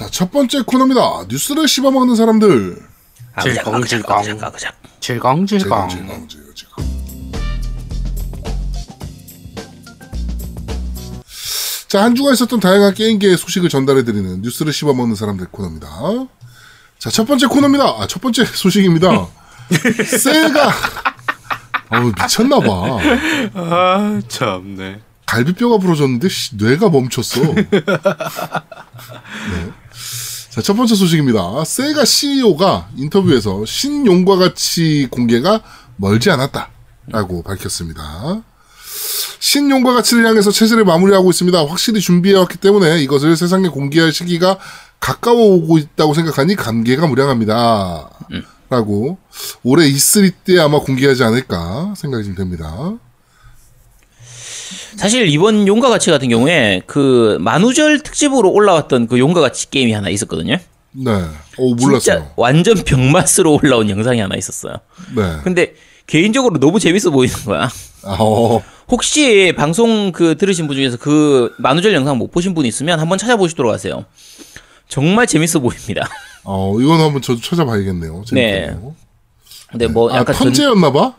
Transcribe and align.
자, 0.00 0.08
첫 0.10 0.32
번째 0.32 0.62
코너입니다. 0.62 1.24
뉴스를 1.28 1.68
씹어먹는 1.68 2.16
사람들. 2.16 2.78
질겅, 3.42 3.84
질겅. 3.84 4.22
질겅, 4.22 4.22
질겅. 4.22 5.46
질겅, 5.46 5.46
질겅, 5.46 6.26
질겅. 6.26 6.26
자, 11.86 12.02
한 12.02 12.14
주간 12.14 12.32
있었던 12.32 12.60
다양한 12.60 12.94
게임계의 12.94 13.36
소식을 13.36 13.68
전달해드리는 13.68 14.40
뉴스를 14.40 14.72
씹어먹는 14.72 15.16
사람들 15.16 15.48
코너입니다. 15.50 15.88
자, 16.98 17.10
첫 17.10 17.26
번째 17.26 17.48
코너입니다. 17.48 17.84
아, 17.84 18.06
첫 18.06 18.22
번째 18.22 18.46
소식입니다. 18.56 19.28
세가, 20.18 20.72
어우, 21.90 22.12
미쳤나봐. 22.22 22.98
아, 23.52 24.20
참네. 24.28 25.02
갈비뼈가 25.26 25.76
부러졌는데 25.76 26.30
씨, 26.30 26.56
뇌가 26.56 26.88
멈췄어. 26.88 27.42
네. 27.42 27.68
자, 30.50 30.60
첫 30.60 30.74
번째 30.74 30.96
소식입니다. 30.96 31.64
세가 31.64 32.04
CEO가 32.04 32.88
인터뷰에서 32.96 33.64
신용과 33.64 34.36
가치 34.36 35.06
공개가 35.08 35.62
멀지 35.96 36.28
않았다 36.30 36.70
라고 37.06 37.42
밝혔습니다. 37.42 38.42
신용과 39.38 39.94
가치를 39.94 40.26
향해서 40.26 40.50
체제를 40.50 40.84
마무리하고 40.84 41.30
있습니다. 41.30 41.66
확실히 41.66 42.00
준비해왔기 42.00 42.58
때문에 42.58 43.00
이것을 43.02 43.36
세상에 43.36 43.68
공개할 43.68 44.12
시기가 44.12 44.58
가까워 44.98 45.54
오고 45.54 45.78
있다고 45.78 46.14
생각하니 46.14 46.56
감개가 46.56 47.06
무량합니다. 47.06 48.10
라고 48.68 49.18
올해 49.62 49.88
E3 49.88 50.32
때 50.44 50.58
아마 50.58 50.78
공개하지 50.80 51.22
않을까 51.24 51.94
생각이 51.96 52.24
좀 52.24 52.34
됩니다. 52.34 52.92
사실 54.96 55.28
이번 55.28 55.66
용과 55.66 55.88
같이 55.88 56.10
같은 56.10 56.28
경우에 56.28 56.82
그 56.86 57.36
만우절 57.40 58.00
특집으로 58.02 58.50
올라왔던 58.50 59.06
그 59.06 59.18
용과 59.18 59.40
같이 59.40 59.70
게임이 59.70 59.92
하나 59.92 60.08
있었거든요. 60.08 60.56
네. 60.92 61.12
오, 61.58 61.74
몰랐어요. 61.74 62.00
진짜 62.00 62.32
완전 62.36 62.74
병맛으로 62.84 63.60
올라온 63.62 63.88
영상이 63.90 64.20
하나 64.20 64.36
있었어요. 64.36 64.76
네. 65.14 65.22
근데 65.44 65.74
개인적으로 66.06 66.58
너무 66.58 66.80
재밌어 66.80 67.10
보이는 67.10 67.34
거야. 67.44 67.68
아, 68.02 68.16
어, 68.18 68.62
혹시 68.88 69.52
방송 69.56 70.10
그 70.10 70.36
들으신 70.36 70.66
분 70.66 70.74
중에서 70.76 70.96
그 70.96 71.54
만우절 71.58 71.94
영상 71.94 72.18
못 72.18 72.30
보신 72.32 72.54
분 72.54 72.66
있으면 72.66 72.98
한번 72.98 73.18
찾아보시도록 73.18 73.72
하세요. 73.72 74.04
정말 74.88 75.26
재밌어 75.28 75.60
보입니다. 75.60 76.08
어, 76.42 76.76
이건 76.80 77.00
한번 77.00 77.22
저도 77.22 77.40
찾아봐야겠네요. 77.40 78.24
네. 78.32 78.50
재밌겠네요. 78.66 78.94
근데 79.70 79.86
뭐 79.86 80.12
아, 80.12 80.16
약간 80.16 80.34
전- 80.34 80.46
턴제였나 80.48 80.90
봐? 80.90 81.14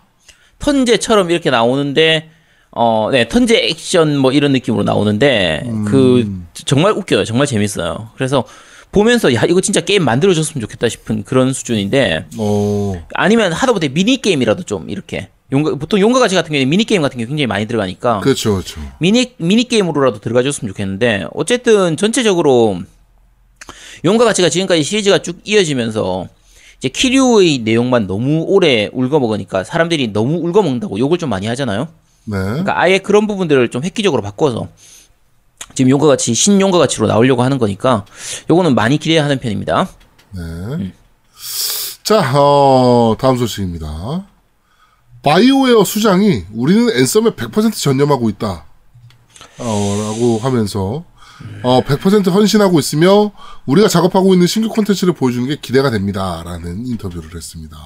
턴제처럼 0.60 1.32
이렇게 1.32 1.50
나오는데 1.50 2.30
어, 2.72 3.10
네, 3.12 3.28
턴제 3.28 3.68
액션 3.68 4.18
뭐 4.18 4.32
이런 4.32 4.54
느낌으로 4.54 4.84
나오는데 4.84 5.64
그 5.88 6.44
정말 6.54 6.94
웃겨요. 6.94 7.26
정말 7.26 7.48
재밌어요. 7.48 8.10
그래서 8.16 8.46
보면서 8.92 9.34
야 9.34 9.44
이거 9.46 9.62
진짜 9.62 9.82
게임 9.82 10.04
만들어줬으면 10.04 10.62
좋겠다 10.62 10.90
싶은 10.90 11.24
그런 11.24 11.54
수준인데 11.54 12.26
어, 12.38 12.94
아니면 13.14 13.54
하다못해 13.54 13.90
미니 13.90 14.22
게임이라도 14.22 14.64
좀 14.64 14.90
이렇게 14.90 15.30
용가, 15.52 15.76
보통 15.76 16.00
용과 16.00 16.20
같이 16.20 16.36
같은 16.36 16.52
경우에 16.52 16.66
미니 16.66 16.84
게임 16.84 17.02
같은 17.02 17.18
게 17.18 17.26
굉장히 17.26 17.48
많이 17.48 17.66
들어가니까 17.68 18.20
그렇죠, 18.20 18.54
그렇죠. 18.54 18.82
미니 19.00 19.34
미니 19.38 19.64
게임으로라도 19.66 20.20
들어가줬으면 20.20 20.72
좋겠는데 20.74 21.28
어쨌든 21.34 21.96
전체적으로 21.98 22.80
용과 24.04 24.26
같이가 24.26 24.50
지금까지 24.50 24.84
시리즈가 24.84 25.20
쭉 25.20 25.40
이어지면서 25.44 26.28
이제 26.80 26.90
키류의 26.90 27.60
내용만 27.60 28.08
너무 28.08 28.44
오래 28.48 28.90
울거먹으니까 28.92 29.64
사람들이 29.64 30.12
너무 30.14 30.38
울거먹는다고 30.38 31.00
욕을 31.00 31.18
좀 31.18 31.30
많이 31.30 31.48
하잖아요. 31.48 31.88
네. 32.26 32.38
그러니까 32.38 32.80
아예 32.80 33.00
그런 33.00 33.28
부분들을 33.28 33.70
좀 33.70 33.84
획기적으로 33.84 34.22
바꿔서 34.22 34.68
지금 35.74 35.90
용과 35.90 36.08
같이 36.08 36.34
신용과 36.34 36.78
같이로 36.78 37.08
나오려고 37.08 37.44
하는 37.44 37.58
거니까 37.58 38.06
요거는 38.50 38.76
많이 38.76 38.98
기대하는 38.98 39.40
편입니다. 39.40 39.88
네. 40.32 40.94
자, 42.04 42.34
어, 42.38 43.16
다음 43.20 43.38
소식입니다. 43.38 44.26
바이오웨어 45.24 45.84
수장이 45.84 46.46
우리는 46.54 46.90
앤썸에 46.98 47.32
100% 47.32 47.74
전념하고 47.74 48.30
있다. 48.30 48.66
어, 49.60 49.96
라고 50.10 50.40
하면서, 50.40 51.06
어, 51.64 51.82
100% 51.84 52.32
헌신하고 52.32 52.80
있으며, 52.80 53.32
우리가 53.66 53.88
작업하고 53.88 54.34
있는 54.34 54.48
신규 54.48 54.70
콘텐츠를 54.70 55.14
보여주는 55.14 55.48
게 55.48 55.58
기대가 55.62 55.92
됩니다. 55.92 56.42
라는 56.44 56.86
인터뷰를 56.88 57.36
했습니다. 57.36 57.78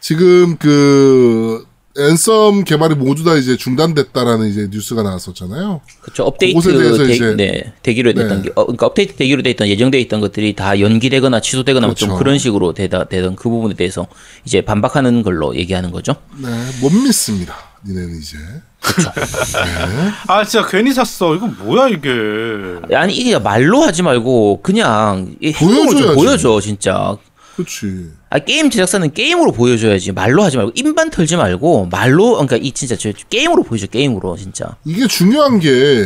지금 0.00 0.58
그, 0.58 1.66
앤썸 1.98 2.64
개발이 2.64 2.94
모두 2.94 3.22
다 3.24 3.34
이제 3.34 3.56
중단됐다라는 3.56 4.48
이제 4.48 4.68
뉴스가 4.70 5.02
나왔었잖아요. 5.02 5.82
그렇죠. 6.00 6.24
업데이트 6.24 6.96
대, 7.06 7.12
이제- 7.14 7.34
네, 7.36 7.72
되기로 7.82 8.14
됐던 8.14 8.38
네. 8.38 8.48
게, 8.48 8.52
어, 8.54 8.64
그러니까 8.64 8.86
업데이트 8.86 9.14
되기로 9.16 9.42
됐던 9.42 9.68
예정돼 9.68 10.00
있던 10.00 10.20
것들이 10.20 10.54
다 10.54 10.80
연기되거나 10.80 11.40
취소되거나 11.40 11.88
좀 11.94 12.08
그렇죠. 12.08 12.18
그런 12.18 12.38
식으로 12.38 12.72
되다 12.72 13.04
되던 13.04 13.36
그 13.36 13.50
부분에 13.50 13.74
대해서 13.74 14.06
이제 14.46 14.62
반박하는 14.62 15.22
걸로 15.22 15.54
얘기하는 15.54 15.90
거죠. 15.90 16.16
네, 16.38 16.48
못 16.80 16.90
믿습니다. 16.92 17.56
니네는 17.86 18.18
이제. 18.20 18.38
아, 20.28 20.44
진짜 20.44 20.66
괜히 20.66 20.92
샀어. 20.92 21.34
이거 21.34 21.46
뭐야, 21.46 21.88
이게. 21.88 22.08
아니 22.96 23.14
이게 23.14 23.38
말로 23.38 23.82
하지 23.82 24.02
말고 24.02 24.60
그냥 24.62 25.34
좀 25.58 25.68
보여줘야지. 25.68 26.14
보여줘 26.14 26.60
진짜. 26.60 27.16
그렇지. 27.56 28.10
아, 28.30 28.38
게임 28.38 28.70
제작사는 28.70 29.12
게임으로 29.12 29.52
보여줘야지 29.52 30.12
말로 30.12 30.42
하지 30.42 30.56
말고 30.56 30.72
입만 30.74 31.10
털지 31.10 31.36
말고 31.36 31.86
말로 31.86 32.32
그러니까 32.32 32.56
이 32.56 32.72
진짜 32.72 32.96
저 32.96 33.12
게임으로 33.12 33.62
보여줘 33.62 33.86
게임으로 33.86 34.36
진짜. 34.36 34.76
이게 34.84 35.06
중요한 35.06 35.58
게 35.58 36.04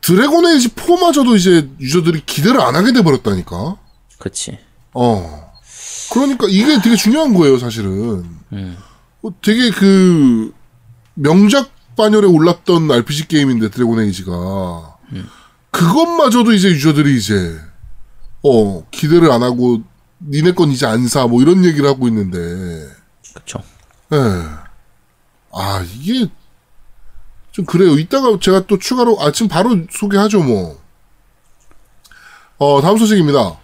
드래곤 0.00 0.46
에이지 0.46 0.70
4마저도 0.70 1.36
이제 1.36 1.68
유저들이 1.80 2.22
기대를 2.26 2.60
안 2.60 2.74
하게 2.74 2.92
돼 2.92 3.02
버렸다니까. 3.02 3.76
그렇지. 4.18 4.58
어. 4.94 5.52
그러니까 6.12 6.46
이게 6.48 6.80
되게 6.82 6.96
중요한 6.96 7.34
거예요, 7.34 7.58
사실은. 7.58 8.24
음. 8.52 8.76
어, 9.22 9.28
되게 9.42 9.70
그 9.70 10.52
명작 11.14 11.70
반열에 11.96 12.26
올랐던 12.26 12.90
RPG 12.90 13.26
게임인데 13.28 13.70
드래곤 13.70 14.00
에이지가 14.04 14.96
그것마저도 15.72 16.52
이제 16.52 16.68
유저들이 16.70 17.16
이제 17.16 17.58
어 18.42 18.84
기대를 18.90 19.32
안 19.32 19.42
하고 19.42 19.82
니네 20.20 20.52
건 20.52 20.70
이제 20.70 20.86
안 20.86 21.04
사 21.06 21.26
뭐 21.26 21.40
이런 21.42 21.64
얘기를 21.64 21.88
하고 21.88 22.08
있는데 22.08 22.38
그렇죠. 23.34 23.62
예. 24.12 24.16
아, 25.52 25.84
이게 25.94 26.26
좀 27.52 27.64
그래요. 27.64 27.96
이따가 27.98 28.38
제가 28.40 28.66
또 28.66 28.78
추가로 28.78 29.20
아 29.20 29.32
지금 29.32 29.48
바로 29.48 29.76
소개하죠, 29.90 30.42
뭐. 30.42 30.80
어, 32.58 32.80
다음 32.82 32.98
소식입니다. 32.98 33.56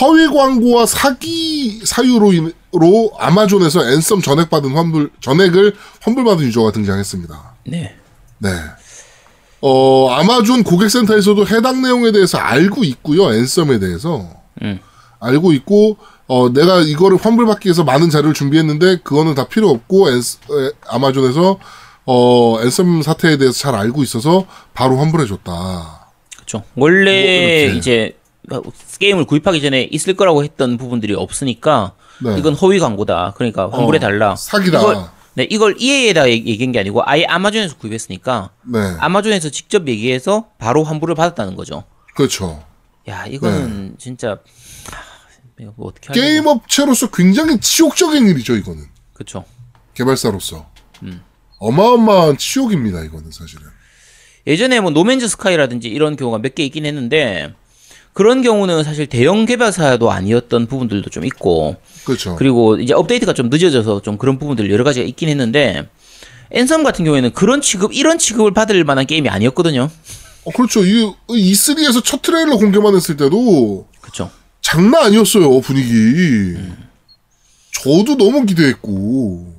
허위 0.00 0.26
광고와 0.28 0.86
사기 0.86 1.80
사유로 1.84 2.32
인 2.32 2.52
로 2.70 3.10
아마존에서 3.18 3.82
앤썸 3.92 4.20
전액 4.20 4.50
받은 4.50 4.72
환불 4.76 5.10
전액을 5.20 5.74
환불받은 6.02 6.44
유저가 6.44 6.70
등장했습니다. 6.72 7.54
네. 7.66 7.96
네. 8.36 8.50
어, 9.62 10.10
아마존 10.10 10.62
고객센터에서도 10.64 11.46
해당 11.48 11.80
내용에 11.80 12.12
대해서 12.12 12.36
알고 12.36 12.84
있고요. 12.84 13.32
앤썸에 13.32 13.78
대해서. 13.78 14.28
음. 14.60 14.78
알고 15.20 15.52
있고, 15.52 15.96
어, 16.26 16.52
내가 16.52 16.80
이거를 16.80 17.18
환불받기 17.18 17.68
위해서 17.68 17.84
많은 17.84 18.10
자료를 18.10 18.34
준비했는데, 18.34 18.98
그거는 19.02 19.34
다 19.34 19.48
필요 19.48 19.70
없고, 19.70 20.10
앤, 20.10 20.18
에, 20.18 20.70
아마존에서, 20.88 21.58
어, 22.06 22.60
앤썸 22.62 23.02
사태에 23.02 23.36
대해서 23.36 23.58
잘 23.58 23.74
알고 23.74 24.02
있어서 24.02 24.46
바로 24.74 24.96
환불해 24.96 25.26
줬다. 25.26 26.08
그렇죠. 26.34 26.62
원래 26.74 27.68
뭐. 27.68 27.76
이제 27.76 28.16
게임을 28.98 29.26
구입하기 29.26 29.60
전에 29.60 29.82
있을 29.90 30.14
거라고 30.14 30.42
했던 30.42 30.78
부분들이 30.78 31.14
없으니까 31.14 31.92
네. 32.24 32.38
이건 32.38 32.54
허위 32.54 32.78
광고다. 32.78 33.34
그러니까 33.36 33.68
환불해 33.70 33.98
달라. 33.98 34.32
어, 34.32 34.36
사기다. 34.36 34.80
이걸, 34.80 34.96
네, 35.34 35.46
이걸 35.50 35.74
EA에다 35.78 36.30
얘기한 36.30 36.72
게 36.72 36.80
아니고 36.80 37.02
아예 37.04 37.24
아마존에서 37.26 37.76
구입했으니까 37.76 38.50
네. 38.64 38.78
아마존에서 38.98 39.50
직접 39.50 39.86
얘기해서 39.86 40.46
바로 40.58 40.84
환불을 40.84 41.14
받았다는 41.14 41.54
거죠. 41.56 41.84
그렇죠. 42.14 42.62
야, 43.08 43.26
이거는 43.26 43.96
진짜 43.98 44.30
하, 44.30 44.36
이거 44.36 44.38
뭐 44.38 44.38
어떻게 45.78 46.08
하려고. 46.08 46.12
게임 46.12 46.46
업체로서 46.46 47.10
굉장히 47.10 47.58
치욕적인 47.60 48.28
일이죠, 48.28 48.56
이거는. 48.56 48.84
그렇죠. 49.12 49.44
개발사로서. 49.94 50.66
음. 51.02 51.20
어마어마한 51.58 52.38
치욕입니다, 52.38 53.02
이거는 53.04 53.30
사실은. 53.30 53.64
예전에 54.46 54.80
뭐 54.80 54.90
노맨즈 54.90 55.28
스카이라든지 55.28 55.88
이런 55.88 56.16
경우가 56.16 56.38
몇 56.38 56.54
개 56.54 56.64
있긴 56.64 56.86
했는데 56.86 57.52
그런 58.14 58.42
경우는 58.42 58.82
사실 58.82 59.06
대형 59.06 59.44
개발사도 59.44 60.10
아니었던 60.10 60.66
부분들도 60.66 61.10
좀 61.10 61.24
있고 61.24 61.76
그렇죠. 62.04 62.34
그리고 62.36 62.76
이제 62.78 62.94
업데이트가 62.94 63.32
좀 63.34 63.50
늦어져서 63.50 64.00
좀 64.02 64.16
그런 64.16 64.38
부분들 64.38 64.70
여러 64.70 64.84
가지가 64.84 65.04
있긴 65.06 65.28
했는데 65.28 65.88
앤섬 66.50 66.82
같은 66.82 67.04
경우에는 67.04 67.32
그런 67.32 67.60
취급 67.60 67.92
이런 67.92 68.18
취급을 68.18 68.52
받을 68.54 68.82
만한 68.84 69.06
게임이 69.06 69.28
아니었거든요. 69.28 69.90
어, 70.44 70.50
그렇죠. 70.52 70.82
이 70.84 71.12
E3에서 71.28 72.02
첫 72.02 72.22
트레일러 72.22 72.56
공개만 72.56 72.94
했을 72.96 73.16
때도 73.18 73.86
그렇죠. 74.00 74.30
장난 74.70 75.04
아니었어요, 75.06 75.60
분위기. 75.62 76.58
저도 77.82 78.18
너무 78.18 78.44
기대했고. 78.44 79.54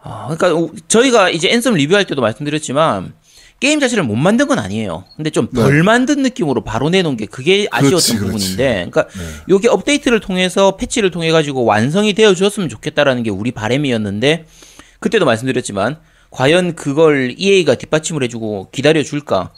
아, 0.00 0.28
그러니까 0.28 0.54
우- 0.54 0.72
저희가 0.86 1.30
이제 1.30 1.50
앤섬 1.50 1.74
리뷰할 1.74 2.04
때도 2.04 2.20
말씀드렸지만 2.22 3.14
게임 3.58 3.80
자체를 3.80 4.04
못 4.04 4.14
만든 4.14 4.46
건 4.46 4.60
아니에요. 4.60 5.04
근데 5.16 5.30
좀덜 5.30 5.82
만든 5.82 6.22
느낌으로 6.22 6.62
바로 6.62 6.88
내놓은 6.88 7.16
게 7.16 7.26
그게 7.26 7.66
아쉬웠던 7.72 7.98
네. 7.98 8.18
그렇지. 8.20 8.32
부분인데, 8.32 8.88
그러니까 8.90 9.06
요게 9.48 9.68
업데이트를 9.68 10.20
통해서 10.20 10.76
패치를 10.76 11.10
통해 11.10 11.32
가지고 11.32 11.64
완성이 11.64 12.12
되어 12.12 12.34
주었으면 12.34 12.68
좋겠다라는 12.68 13.24
게 13.24 13.30
우리 13.30 13.50
바람이었는데 13.50 14.44
그때도 15.00 15.24
말씀드렸지만 15.24 15.98
과연 16.30 16.76
그걸 16.76 17.34
EA가 17.36 17.74
뒷받침을 17.74 18.22
해주고 18.22 18.68
기다려 18.70 19.02
줄까? 19.02 19.52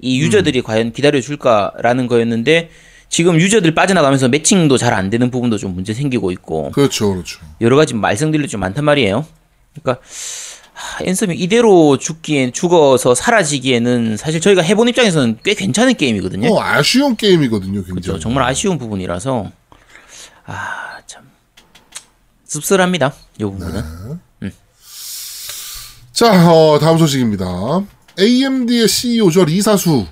이 0.00 0.18
유저들이 0.20 0.62
과연 0.62 0.92
기다려 0.92 1.20
줄까라는 1.20 2.08
거였는데 2.08 2.70
지금 3.12 3.38
유저들 3.38 3.74
빠져나가면서 3.74 4.28
매칭도 4.28 4.78
잘 4.78 4.94
안 4.94 5.10
되는 5.10 5.30
부분도 5.30 5.58
좀 5.58 5.74
문제 5.74 5.92
생기고 5.92 6.30
있고 6.32 6.70
그렇죠, 6.70 7.10
그렇죠. 7.12 7.40
여러 7.60 7.76
가지 7.76 7.92
말썽들이 7.94 8.48
좀 8.48 8.60
많단 8.60 8.84
말이에요. 8.86 9.26
그러니까 9.74 10.02
하, 10.72 11.04
앤섬이 11.04 11.36
이대로 11.36 11.98
죽기엔 11.98 12.52
죽어서 12.54 13.14
사라지기에는 13.14 14.16
사실 14.16 14.40
저희가 14.40 14.62
해본 14.62 14.88
입장에서는 14.88 15.38
꽤 15.44 15.52
괜찮은 15.54 15.94
게임이거든요. 15.94 16.50
어, 16.54 16.62
아쉬운 16.62 17.14
게임이거든요, 17.16 17.84
굉장히. 17.84 18.00
그렇죠. 18.00 18.18
정말 18.18 18.44
아쉬운 18.44 18.78
부분이라서 18.78 19.50
아 20.46 21.00
참 21.06 21.24
씁쓸합니다. 22.44 23.12
이 23.38 23.44
부분은. 23.44 23.82
자, 26.12 26.50
어, 26.50 26.78
다음 26.78 26.96
소식입니다. 26.98 27.46
AMD의 28.18 28.88
CEO죠, 28.88 29.44
리사수가 29.44 30.06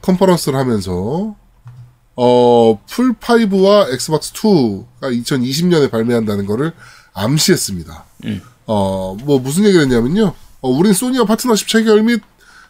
컨퍼런스를 0.00 0.58
하면서, 0.58 1.34
어, 2.22 2.78
플5와 2.86 3.90
엑스박스 3.94 4.34
2가 4.34 4.84
2020년에 5.00 5.90
발매한다는 5.90 6.44
거를 6.44 6.74
암시했습니다. 7.14 8.04
어, 8.66 9.16
뭐, 9.24 9.38
무슨 9.38 9.64
얘기를 9.64 9.80
했냐면요. 9.86 10.34
어, 10.60 10.68
우린 10.68 10.92
소니와 10.92 11.24
파트너십 11.24 11.66
체결 11.66 12.02
및 12.02 12.20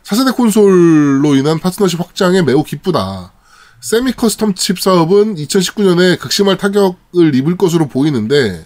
차세대 0.05 0.31
콘솔로 0.31 1.35
인한 1.35 1.59
파트너십 1.59 1.99
확장에 1.99 2.43
매우 2.43 2.63
기쁘다. 2.63 3.33
semi 3.81 4.13
custom 4.13 4.55
칩 4.55 4.79
사업은 4.79 5.35
2019년에 5.35 6.21
극심한 6.21 6.57
타격을 6.57 7.35
입을 7.35 7.57
것으로 7.57 7.89
보이는데, 7.89 8.65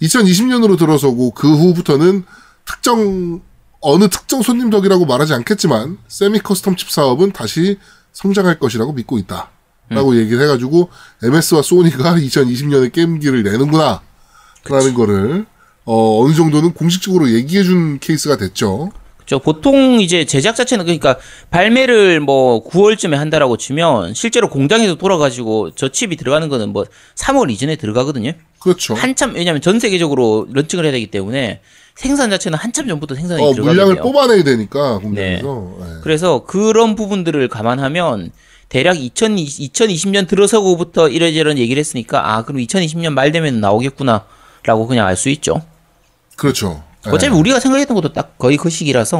2020년으로 0.00 0.78
들어서고 0.78 1.32
그 1.32 1.46
후부터는 1.46 2.24
특정 2.64 3.42
어느 3.80 4.08
특정 4.08 4.40
손님 4.40 4.70
덕이라고 4.70 5.04
말하지 5.04 5.34
않겠지만 5.34 5.98
semi 6.08 6.38
custom 6.38 6.78
칩 6.78 6.90
사업은 6.90 7.32
다시 7.32 7.78
성장할 8.12 8.58
것이라고 8.58 8.94
믿고 8.94 9.18
있다. 9.18 9.50
라고 9.88 10.16
얘기를 10.16 10.42
해가지고 10.42 10.88
MS와 11.22 11.62
소니가 11.62 12.14
2020년에 12.18 12.92
게임기를 12.92 13.42
내는구나 13.44 14.00
라는 14.68 14.94
거를 14.94 15.46
어, 15.84 16.20
어느 16.22 16.34
정도는 16.34 16.72
공식적으로 16.72 17.30
얘기해 17.30 17.62
준 17.62 17.98
케이스가 18.00 18.36
됐죠. 18.36 18.90
그렇죠. 19.16 19.38
보통 19.40 20.00
이제 20.00 20.24
제작 20.24 20.54
자체는 20.54 20.84
그러니까 20.84 21.16
발매를 21.50 22.20
뭐 22.20 22.64
9월쯤에 22.68 23.14
한다라고 23.14 23.56
치면 23.56 24.14
실제로 24.14 24.48
공장에서 24.48 24.94
돌아가지고 24.96 25.70
저 25.74 25.88
칩이 25.88 26.16
들어가는 26.16 26.48
거는 26.48 26.72
뭐 26.72 26.84
3월 27.16 27.50
이전에 27.50 27.76
들어가거든요. 27.76 28.32
그렇죠. 28.60 28.94
한참 28.94 29.34
왜냐면 29.34 29.60
전 29.60 29.78
세계적으로 29.78 30.46
런칭을 30.52 30.84
해야 30.84 30.92
되기 30.92 31.08
때문에 31.08 31.60
생산 31.96 32.30
자체는 32.30 32.58
한참 32.58 32.86
전부터 32.88 33.14
생산이 33.14 33.42
어, 33.42 33.52
들어가거든요. 33.52 33.84
물량을 33.84 34.02
뽑아내야 34.02 34.44
되니까 34.44 34.98
공장에서. 34.98 35.76
네. 35.80 35.86
그래서 36.02 36.44
그런 36.44 36.94
부분들을 36.94 37.48
감안하면 37.48 38.30
대략 38.68 38.96
2020, 38.98 39.72
2020년 39.72 40.26
들어서고부터 40.28 41.08
이래저런 41.08 41.56
얘기를 41.58 41.78
했으니까 41.80 42.34
아 42.36 42.42
그럼 42.44 42.60
2020년 42.62 43.10
말 43.12 43.30
되면 43.32 43.60
나오겠구나라고 43.60 44.86
그냥 44.86 45.06
알 45.06 45.16
수 45.16 45.28
있죠. 45.30 45.62
그렇죠. 46.36 46.82
네. 47.04 47.10
어차피 47.12 47.34
우리가 47.34 47.60
생각했던 47.60 47.94
것도 47.94 48.12
딱 48.12 48.36
거의 48.38 48.56
그 48.56 48.68
시기라서 48.70 49.18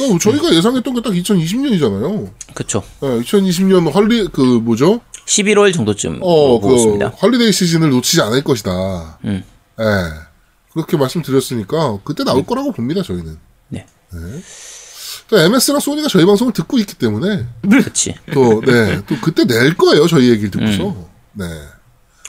어, 0.00 0.18
저희가 0.18 0.54
예상했던 0.54 0.94
게 0.94 1.00
딱 1.02 1.12
2020년이잖아요. 1.12 2.30
그렇죠. 2.54 2.82
네, 3.00 3.08
2020년 3.20 3.92
holi 3.92 4.26
그 4.32 4.40
뭐죠? 4.40 5.00
11월 5.26 5.72
정도쯤 5.72 6.18
어, 6.22 6.58
그 6.60 6.66
먹었습니다. 6.66 7.12
holiday 7.18 7.52
시즌을 7.52 7.90
놓치지 7.90 8.22
않을 8.22 8.42
것이다. 8.42 9.18
음. 9.24 9.44
예. 9.78 9.84
그렇게 10.72 10.96
말씀드렸으니까 10.96 11.98
그때 12.04 12.24
나올 12.24 12.44
거라고 12.44 12.72
봅니다, 12.72 13.02
저희는. 13.02 13.36
네. 13.68 13.86
또 15.32 15.38
MS랑 15.38 15.80
소니가 15.80 16.08
저희 16.08 16.26
방송을 16.26 16.52
듣고 16.52 16.76
있기 16.78 16.92
때문에 16.96 17.46
그렇지. 17.62 18.14
또 18.34 18.60
네, 18.60 19.00
또 19.06 19.16
그때 19.22 19.46
낼 19.46 19.74
거예요, 19.74 20.06
저희 20.06 20.28
얘기를 20.28 20.50
듣고서. 20.50 20.88
음. 20.90 21.04
네. 21.32 21.46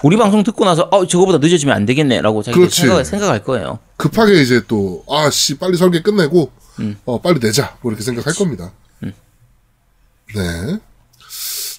우리 0.04 0.16
방송 0.16 0.42
듣고 0.42 0.64
나서 0.64 0.84
어 0.84 1.06
저거보다 1.06 1.38
늦어지면 1.40 1.76
안 1.76 1.86
되겠네라고 1.86 2.42
그렇지. 2.44 2.80
생각, 2.82 3.04
생각할 3.04 3.44
거예요. 3.44 3.80
급하게 3.98 4.42
이제 4.42 4.62
또 4.70 5.04
아 5.10 5.30
씨 5.30 5.58
빨리 5.58 5.76
설계 5.76 6.02
끝내고 6.02 6.50
음. 6.80 6.98
어 7.04 7.20
빨리 7.20 7.42
내자 7.42 7.76
뭐 7.82 7.92
이렇게 7.92 8.06
생각할 8.06 8.34
겁니다. 8.36 8.72
네. 9.02 10.80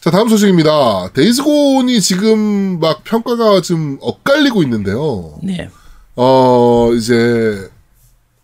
자 0.03 0.11
다음 0.11 0.29
소식입니다. 0.29 1.09
데이즈곤이 1.15 2.03
지금 2.03 2.79
막 2.81 3.03
평가가 3.05 3.63
좀 3.63 3.97
엇갈리고 4.03 4.63
있는데요. 4.63 5.39
네. 5.43 5.71
어 6.17 6.91
이제 6.95 7.67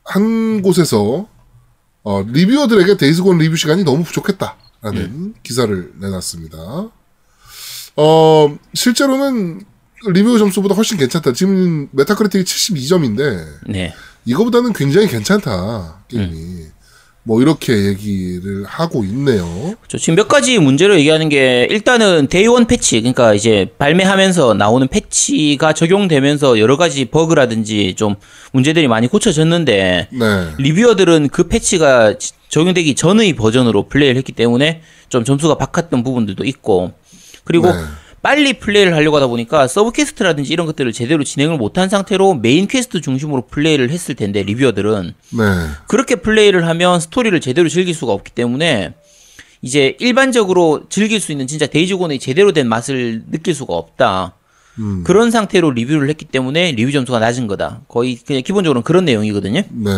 한 0.03 0.63
곳에서 0.63 1.27
어, 2.03 2.23
리뷰어들에게 2.23 2.97
데이즈곤 2.97 3.39
리뷰 3.39 3.57
시간이 3.57 3.85
너무 3.85 4.05
부족했다라는 4.05 5.35
기사를 5.43 5.93
내놨습니다. 6.01 6.91
어 7.97 8.59
실제로는 8.73 9.63
리뷰 10.09 10.39
점수보다 10.39 10.75
훨씬 10.75 10.97
괜찮다. 10.97 11.33
지금 11.33 11.89
메타크리틱이 11.93 12.45
72점인데 12.45 13.47
네. 13.69 13.93
이거보다는 14.25 14.73
굉장히 14.73 15.09
괜찮다 15.09 16.05
게임이. 16.09 16.67
뭐 17.23 17.43
이렇게 17.43 17.73
얘기를 17.87 18.65
하고 18.65 19.05
있네요. 19.05 19.75
저 19.89 19.99
지금 19.99 20.15
몇 20.17 20.27
가지 20.27 20.59
문제를 20.59 20.99
얘기하는 21.01 21.29
게 21.29 21.67
일단은 21.71 22.29
day 22.29 22.48
one 22.48 22.67
패치 22.67 22.99
그러니까 23.01 23.35
이제 23.35 23.67
발매하면서 23.79 24.55
나오는 24.55 24.89
패치가 24.89 25.75
적용되면서 25.75 26.59
여러 26.59 26.77
가지 26.79 27.05
버그라든지 27.05 27.95
좀 27.97 28.15
문제들이 28.53 28.89
많이 28.89 29.07
고쳐졌는데 29.07 30.09
네. 30.11 30.47
리뷰어들은 30.59 31.29
그 31.29 31.47
패치가 31.49 32.17
지- 32.19 32.33
적용되기 32.49 32.95
전의 32.95 33.35
버전으로 33.35 33.89
플레이를 33.89 34.17
했기 34.17 34.33
때문에 34.33 34.81
좀 35.11 35.23
점수가 35.25 35.57
박했던 35.59 36.03
부분들도 36.03 36.45
있고 36.45 36.93
그리고 37.45 37.71
네. 37.71 37.79
빨리 38.23 38.55
플레이를 38.55 38.95
하려고 38.95 39.17
하다 39.17 39.29
보니까 39.29 39.67
서브 39.67 39.93
퀘스트라든지 39.93 40.53
이런 40.53 40.67
것들을 40.67 40.93
제대로 40.93 41.25
진행을 41.25 41.57
못한 41.57 41.89
상태로 41.89 42.35
메인 42.35 42.67
퀘스트 42.67 43.01
중심으로 43.01 43.47
플레이를 43.47 43.91
했을 43.91 44.15
텐데 44.15 44.43
리뷰어들은 44.43 45.15
네. 45.31 45.45
그렇게 45.89 46.17
플레이를 46.17 46.67
하면 46.67 47.01
스토리를 47.01 47.41
제대로 47.41 47.69
즐길 47.69 47.95
수가 47.95 48.13
없기 48.13 48.33
때문에 48.33 48.93
이제 49.63 49.97
일반적으로 50.01 50.83
즐길 50.89 51.21
수 51.21 51.33
있는 51.33 51.47
진짜 51.47 51.67
데이즈곤의 51.67 52.19
제대로 52.19 52.53
된 52.53 52.69
맛을 52.69 53.23
느낄 53.31 53.55
수가 53.55 53.75
없다. 53.75 54.35
음. 54.79 55.03
그런 55.05 55.31
상태로 55.31 55.73
리뷰를 55.73 56.09
했기 56.09 56.25
때문에 56.25 56.73
리뷰 56.73 56.93
점수가 56.93 57.19
낮은 57.19 57.47
거다. 57.47 57.81
거의 57.89 58.17
그냥 58.17 58.43
기본적으로 58.43 58.83
그런 58.83 59.05
내용이거든요. 59.05 59.63
네. 59.69 59.91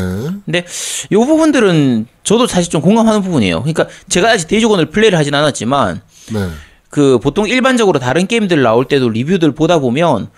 근데 0.45 0.65
이 1.11 1.15
부분들은 1.15 2.07
저도 2.25 2.47
사실 2.47 2.71
좀 2.71 2.81
공감하는 2.81 3.23
부분이에요. 3.23 3.61
그러니까 3.61 3.89
제가 4.09 4.31
아직 4.31 4.49
데이즈곤을 4.49 4.87
플레이를 4.87 5.19
하진 5.19 5.35
않았지만 5.35 6.01
네. 6.33 6.49
그 6.93 7.19
보통 7.19 7.49
일반적으로 7.49 7.99
다른 7.99 8.27
게임들 8.27 8.61
나올 8.63 8.85
때도 8.87 9.09
리뷰들 9.09 9.53
보다 9.53 9.79
보면 9.79 10.29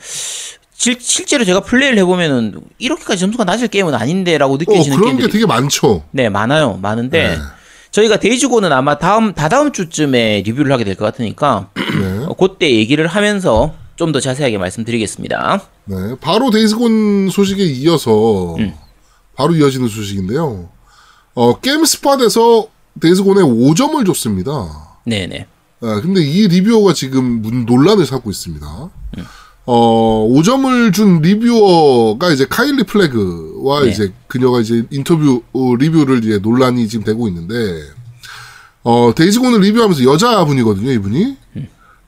실, 0.72 0.96
실제로 1.00 1.44
제가 1.44 1.58
플레이를 1.60 1.98
해보면은 1.98 2.60
이렇게까지 2.78 3.18
점수가 3.18 3.42
낮을 3.42 3.66
게임은 3.66 3.92
아닌데라고 3.92 4.54
어, 4.54 4.56
느껴지는 4.56 4.96
그런 4.98 5.16
게 5.16 5.26
되게 5.26 5.46
많죠. 5.46 6.04
네, 6.12 6.28
많아요. 6.28 6.78
많은데 6.80 7.30
네. 7.30 7.36
저희가 7.90 8.20
데이즈곤은 8.20 8.72
아마 8.72 8.98
다음 8.98 9.34
다다음 9.34 9.72
주쯤에 9.72 10.42
리뷰를 10.46 10.70
하게 10.72 10.84
될 10.84 10.94
것 10.94 11.04
같으니까 11.06 11.70
네. 11.74 12.24
어, 12.24 12.34
그때 12.34 12.70
얘기를 12.72 13.04
하면서 13.08 13.74
좀 13.96 14.12
더 14.12 14.20
자세하게 14.20 14.56
말씀드리겠습니다. 14.58 15.60
네. 15.86 15.96
바로 16.20 16.50
데이즈곤 16.52 17.30
소식에 17.30 17.64
이어서 17.64 18.54
음. 18.56 18.74
바로 19.34 19.56
이어지는 19.56 19.88
소식인데요. 19.88 20.68
어, 21.34 21.58
게임 21.58 21.84
스팟에서 21.84 22.68
데이즈곤에 23.00 23.42
5점을 23.42 24.06
줬습니다. 24.06 24.98
네, 25.04 25.26
네. 25.26 25.46
아, 25.80 26.00
근데 26.00 26.22
이 26.22 26.48
리뷰어가 26.48 26.92
지금 26.94 27.42
문- 27.42 27.66
논란을 27.66 28.06
삼고 28.06 28.30
있습니다. 28.30 28.66
어, 29.66 30.28
5점을 30.30 30.92
준 30.92 31.20
리뷰어가 31.20 32.30
이제 32.32 32.46
카일리 32.48 32.82
플래그와 32.84 33.84
네. 33.84 33.90
이제 33.90 34.12
그녀가 34.26 34.60
이제 34.60 34.84
인터뷰 34.90 35.42
어, 35.52 35.74
리뷰를 35.76 36.22
이제 36.24 36.38
논란이 36.38 36.86
지금 36.88 37.04
되고 37.04 37.26
있는데 37.28 37.54
어, 38.82 39.12
데이즈곤을 39.16 39.60
리뷰하면서 39.60 40.04
여자분이거든요, 40.04 40.90
이분이. 40.92 41.36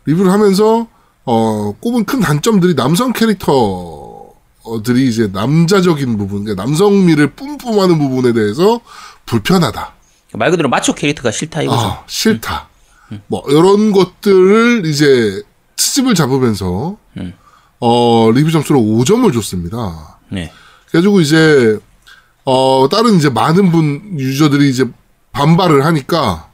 리뷰를 0.04 0.30
하면서 0.30 0.87
어, 1.25 1.75
꼽은 1.80 2.04
큰 2.04 2.20
단점들이 2.20 2.75
남성 2.76 3.12
캐릭터들이 3.14 5.08
이제 5.08 5.28
남자적인 5.32 6.16
부분, 6.18 6.44
그러니까 6.44 6.62
남성미를 6.62 7.32
뿜뿜하는 7.35 7.99
부분에 7.99 8.32
대해서 8.35 8.80
불편하다. 9.25 9.94
말 10.35 10.50
그대로 10.50 10.68
마초 10.68 10.94
캐릭터가 10.94 11.30
싫다 11.30 11.62
이거죠. 11.62 11.80
아, 11.80 12.04
싫다. 12.06 12.68
뭐 13.26 13.42
이런 13.48 13.92
것들을 13.92 14.86
이제 14.86 15.42
트집을 15.76 16.14
잡으면서 16.14 16.96
어 17.80 18.30
리뷰 18.32 18.50
점수로 18.50 18.80
5점을 18.80 19.30
줬습니다. 19.32 20.18
네. 20.30 20.50
그래가지고 20.88 21.20
이제 21.20 21.78
어, 22.48 22.86
다른 22.88 23.16
이제 23.16 23.28
많은 23.28 23.72
분, 23.72 24.20
유저들이 24.20 24.70
이제 24.70 24.88
반발을 25.32 25.84
하니까, 25.84 26.48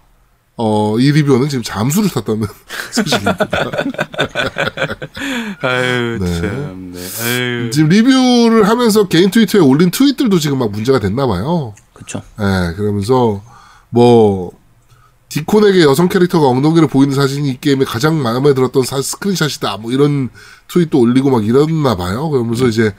어, 0.57 0.99
이 0.99 1.13
리뷰어는 1.13 1.51
지금 1.51 1.63
잠수를 1.63 2.09
탔다는 2.09 2.47
소식입니다. 2.91 3.37
아유 5.61 6.19
네. 6.19 6.41
참 6.41 6.93
네. 6.95 7.01
아유. 7.23 7.71
지금 7.71 7.91
리뷰를 7.91 8.67
하면서 8.69 9.07
개인 9.07 9.31
트위터에 9.31 9.61
올린 9.61 9.91
트윗들도 9.91 10.39
지금 10.39 10.59
막 10.59 10.71
문제가 10.71 10.99
됐나 10.99 11.27
봐요. 11.27 11.75
그쵸. 11.93 12.23
예, 12.41 12.73
그러면서 12.75 13.43
뭐 13.91 14.51
디콘에게 15.37 15.81
여성 15.83 16.09
캐릭터가 16.11 16.47
엉덩이를 16.47 16.89
보이는 16.89 17.15
사진이 17.15 17.49
이 17.49 17.59
게임에 17.61 17.87
가장 17.87 18.23
마음에 18.23 18.53
들었던 18.53 18.83
사, 18.83 19.01
스크린샷이다. 19.01 19.79
뭐 19.79 19.91
이런 19.91 20.29
트윗도 20.69 20.99
올리고 20.99 21.31
막 21.31 21.47
이랬나 21.47 21.97
봐요. 21.97 22.29
그러면서 22.29 22.67
이제 22.67 22.93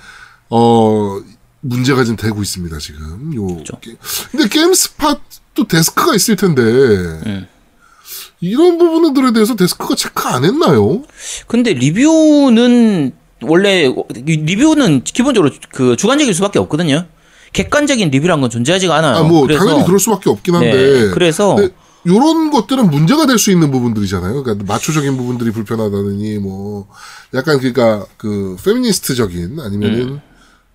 어 0.50 1.20
문제가 1.62 2.04
좀 2.04 2.16
되고 2.16 2.42
있습니다 2.42 2.76
지금. 2.80 3.32
요. 3.36 3.64
게- 3.82 3.96
근데 4.32 4.48
게임 4.50 4.74
스팟도 4.74 5.68
데스크가 5.70 6.16
있을 6.16 6.36
텐데 6.36 6.62
이런 8.42 8.80
부분들에 8.80 9.32
대해서 9.32 9.56
데스크가 9.56 9.94
체크 9.96 10.28
안 10.28 10.44
했나요? 10.44 11.04
근데 11.48 11.74
리뷰는 11.74 13.12
원래 13.44 13.94
리뷰는 14.16 15.04
기본적으로 15.04 15.52
그 15.72 15.96
주관적일 15.96 16.34
수밖에 16.34 16.58
없거든요. 16.58 17.06
객관적인 17.54 18.10
리뷰란 18.10 18.42
건 18.42 18.50
존재하지가 18.50 18.96
않아요. 18.96 19.18
아, 19.18 19.22
뭐 19.24 19.44
그래서 19.44 19.64
당연히 19.64 19.86
그럴 19.86 20.00
수밖에 20.00 20.32
없긴 20.32 20.56
한데. 20.56 20.72
네, 20.72 21.10
그래서 21.12 21.56
요런 22.06 22.52
것들은 22.52 22.90
문제가 22.90 23.26
될 23.26 23.38
수 23.38 23.52
있는 23.52 23.72
부분들이잖아요. 23.72 24.44
그러니까 24.44 24.66
마초적인 24.72 25.16
부분들이 25.18 25.52
불편하다느니 25.52 26.38
뭐 26.40 26.88
약간 27.34 27.58
그러니까 27.60 28.06
그 28.18 28.58
페미니스트적인 28.64 29.60
아니면은 29.60 30.20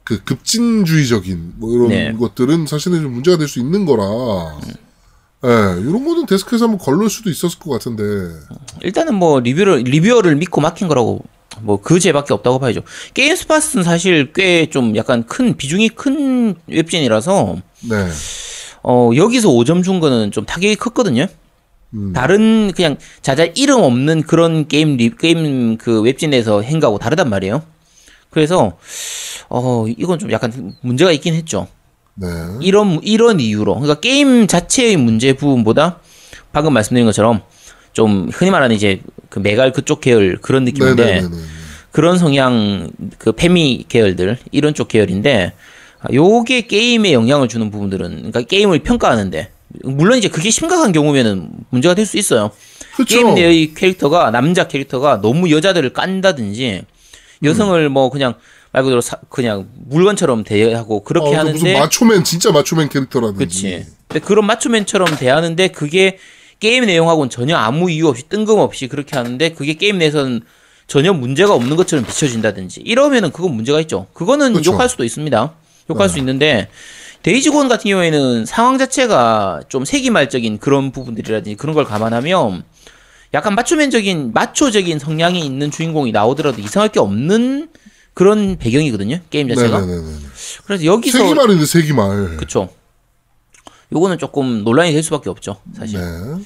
그 0.05 0.23
급진주의적인 0.25 1.55
뭐 1.57 1.71
이런 1.73 1.85
음. 1.87 1.89
네. 1.91 2.13
것들은 2.19 2.67
사실은 2.67 3.03
좀 3.03 3.13
문제가 3.13 3.37
될 3.37 3.47
수 3.49 3.59
있는 3.59 3.85
거라. 3.85 4.05
예, 5.45 5.49
이런 5.81 6.05
거는 6.05 6.27
데스크에서 6.27 6.65
한번 6.65 6.79
걸릴 6.79 7.09
수도 7.11 7.31
있었을 7.31 7.59
것 7.61 7.71
같은데. 7.71 8.03
일단은 8.83 9.15
뭐 9.15 9.39
리뷰를 9.41 9.83
리뷰어를 9.85 10.35
믿고 10.37 10.61
맡긴 10.61 10.89
거라고 10.89 11.23
뭐 11.61 11.81
그 11.81 12.01
죄밖에 12.01 12.35
없다고 12.35 12.59
봐야죠. 12.59 12.83
GameSpot은 13.15 13.83
사실 13.85 14.33
꽤 14.33 14.67
좀 14.71 14.97
약간 14.97 15.25
큰 15.27 15.57
비중이 15.57 15.91
큰 15.91 16.55
웹진이라서 16.67 17.57
네. 17.89 18.09
어 18.83 19.11
여기서 19.15 19.49
5점 19.49 19.83
준 19.83 20.01
거는 20.01 20.31
좀 20.31 20.45
타격이 20.45 20.77
컸거든요. 20.77 21.27
음. 21.95 22.13
다른 22.13 22.73
그냥 22.75 22.97
자자 23.23 23.45
이름 23.45 23.81
없는 23.81 24.23
그런 24.23 24.69
게임 24.69 24.97
리, 24.97 25.11
게임 25.17 25.79
그 25.79 26.01
웹진에서 26.03 26.63
한 26.63 26.81
거하고 26.81 26.99
다르단 26.99 27.31
말이에요. 27.31 27.63
그래서 28.31 28.77
어 29.49 29.87
이건 29.89 30.19
좀 30.19 30.31
약간 30.33 30.75
문제가 30.83 31.13
있긴 31.13 31.35
했죠. 31.35 31.67
네. 32.15 32.29
이런 32.61 33.01
이런 33.03 33.41
이유로 33.41 33.75
그러니까 33.75 34.01
게임 34.01 34.47
자체의 34.47 34.97
문제 34.97 35.33
부분보다 35.33 35.99
방금 36.53 36.73
말씀드린 36.73 37.07
것처럼 37.07 37.43
좀 37.93 38.29
흔히 38.33 38.51
말하는 38.51 38.75
이제 38.77 39.01
그 39.29 39.39
메갈 39.39 39.73
그쪽 39.73 40.01
계열 40.01 40.37
그런 40.41 40.65
느낌인데 40.65 41.05
네네네네. 41.05 41.37
그런 41.93 42.19
성향 42.19 42.91
그 43.19 43.33
페미 43.33 43.87
계열들 43.89 44.39
이런 44.53 44.75
쪽 44.75 44.89
계열인데 44.89 45.47
아, 45.47 45.53
요게 46.13 46.63
게임에 46.63 47.13
영향을 47.13 47.49
주는 47.49 47.71
부분들은 47.71 48.17
그러니까 48.17 48.43
게임을 48.43 48.81
평가하는데 48.81 49.51
물론 49.85 50.17
이제 50.19 50.29
그게 50.29 50.51
심각한 50.51 50.93
경우면은 50.93 51.51
문제가 51.71 51.95
될 51.95 52.07
수 52.07 52.17
있어요. 52.19 52.51
그쵸. 52.97 53.15
게임 53.17 53.35
내의 53.35 53.75
캐릭터가 53.75 54.31
남자 54.31 54.67
캐릭터가 54.67 55.21
너무 55.21 55.51
여자들을 55.51 55.93
깐다든지 55.93 56.83
여성을 57.45 57.89
뭐 57.89 58.11
그냥 58.11 58.35
말 58.73 58.83
그대로 58.83 59.01
사- 59.01 59.19
그냥 59.29 59.69
물건처럼 59.89 60.45
대하고 60.45 61.03
그렇게 61.05 61.29
어, 61.29 61.33
또 61.33 61.37
하는데 61.39 61.53
무슨 61.59 61.73
macho 61.79 62.07
man 62.07 62.25
진짜 62.25 62.51
macho 62.53 62.75
man 62.75 62.89
캐릭터라든지. 62.89 63.45
그치. 63.45 63.87
근데 64.09 64.25
그런 64.25 64.47
macho 64.47 64.70
man처럼 64.70 65.17
대하는데 65.17 65.69
그게 65.69 66.19
게임 66.61 66.87
내용하고는 66.87 67.31
전혀 67.31 67.57
아무 67.57 67.91
이유 67.91 68.09
없이 68.09 68.25
뜬금없이 68.29 68.89
그렇게 68.89 69.17
하는데 69.17 69.49
그게 69.51 69.75
게임 69.75 69.99
내에서는 69.99 70.41
전혀 70.87 71.13
문제가 71.13 71.55
없는 71.55 71.77
것처럼 71.77 72.05
비춰진다든지 72.05 72.81
이러면은 72.81 73.31
그건 73.31 73.53
문제가 73.55 73.81
있죠. 73.83 74.07
그거는 74.13 74.55
그쵸. 74.55 74.73
욕할 74.73 74.89
수도 74.89 75.05
있습니다. 75.05 75.55
욕할 75.91 76.09
네. 76.09 76.13
수 76.13 76.19
있는데 76.19 76.69
데이지곤 77.23 77.69
같은 77.69 77.91
경우에는 77.91 78.45
상황 78.47 78.79
자체가 78.79 79.63
좀 79.69 79.85
세기말적인 79.85 80.59
그런 80.59 80.93
부분들이라든지 80.93 81.57
그런 81.57 81.75
걸 81.75 81.85
감안하면 81.85 82.65
약간 83.35 83.55
마초맨적인 83.55 84.33
마초적인 84.33 84.99
성향이 84.99 85.45
있는 85.45 85.71
주인공이 85.71 86.13
나오더라도 86.13 86.61
이상할 86.61 86.91
게 86.91 87.01
없는 87.01 87.69
그런 88.15 88.57
배경이거든요. 88.57 89.21
게임 89.31 89.49
자체가. 89.49 89.81
네네네네. 89.81 90.19
그래서 90.65 90.85
여기서 90.85 91.19
세기말인데 91.19 91.67
세기말. 91.67 92.37
그쵸. 92.37 92.69
요거는 93.93 94.19
조금 94.19 94.65
논란이 94.65 94.93
될 94.93 95.03
수밖에 95.03 95.31
없죠, 95.31 95.61
사실. 95.75 95.99
네. 95.99 96.45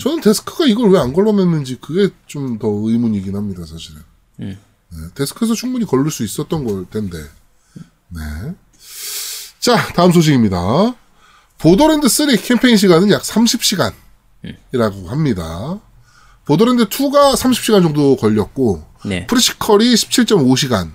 저는 0.00 0.20
데스크가 0.22 0.66
이걸 0.66 0.90
왜 0.90 0.98
안 0.98 1.12
걸러냈는지 1.12 1.76
그게 1.80 2.12
좀 2.26 2.58
더 2.58 2.68
의문이긴 2.68 3.36
합니다, 3.36 3.64
사실은. 3.64 4.02
음. 4.40 4.58
네, 4.92 4.98
데스크에서 5.14 5.54
충분히 5.54 5.84
걸릴 5.86 6.10
수 6.10 6.24
있었던 6.24 6.64
걸 6.64 6.84
텐데. 6.90 7.18
네. 8.08 8.20
자, 9.60 9.76
다음 9.94 10.10
소식입니다. 10.10 10.94
보더랜드 11.58 12.08
3 12.08 12.34
캠페인 12.36 12.78
시간은 12.78 13.10
약 13.10 13.20
30시간이라고 13.22 15.06
합니다. 15.06 15.78
보더랜드 16.46 16.86
2가 16.88 17.34
30시간 17.36 17.82
정도 17.82 18.16
걸렸고, 18.16 18.82
네. 19.04 19.26
프리시퀄이 19.26 19.92
17.5시간 19.94 20.92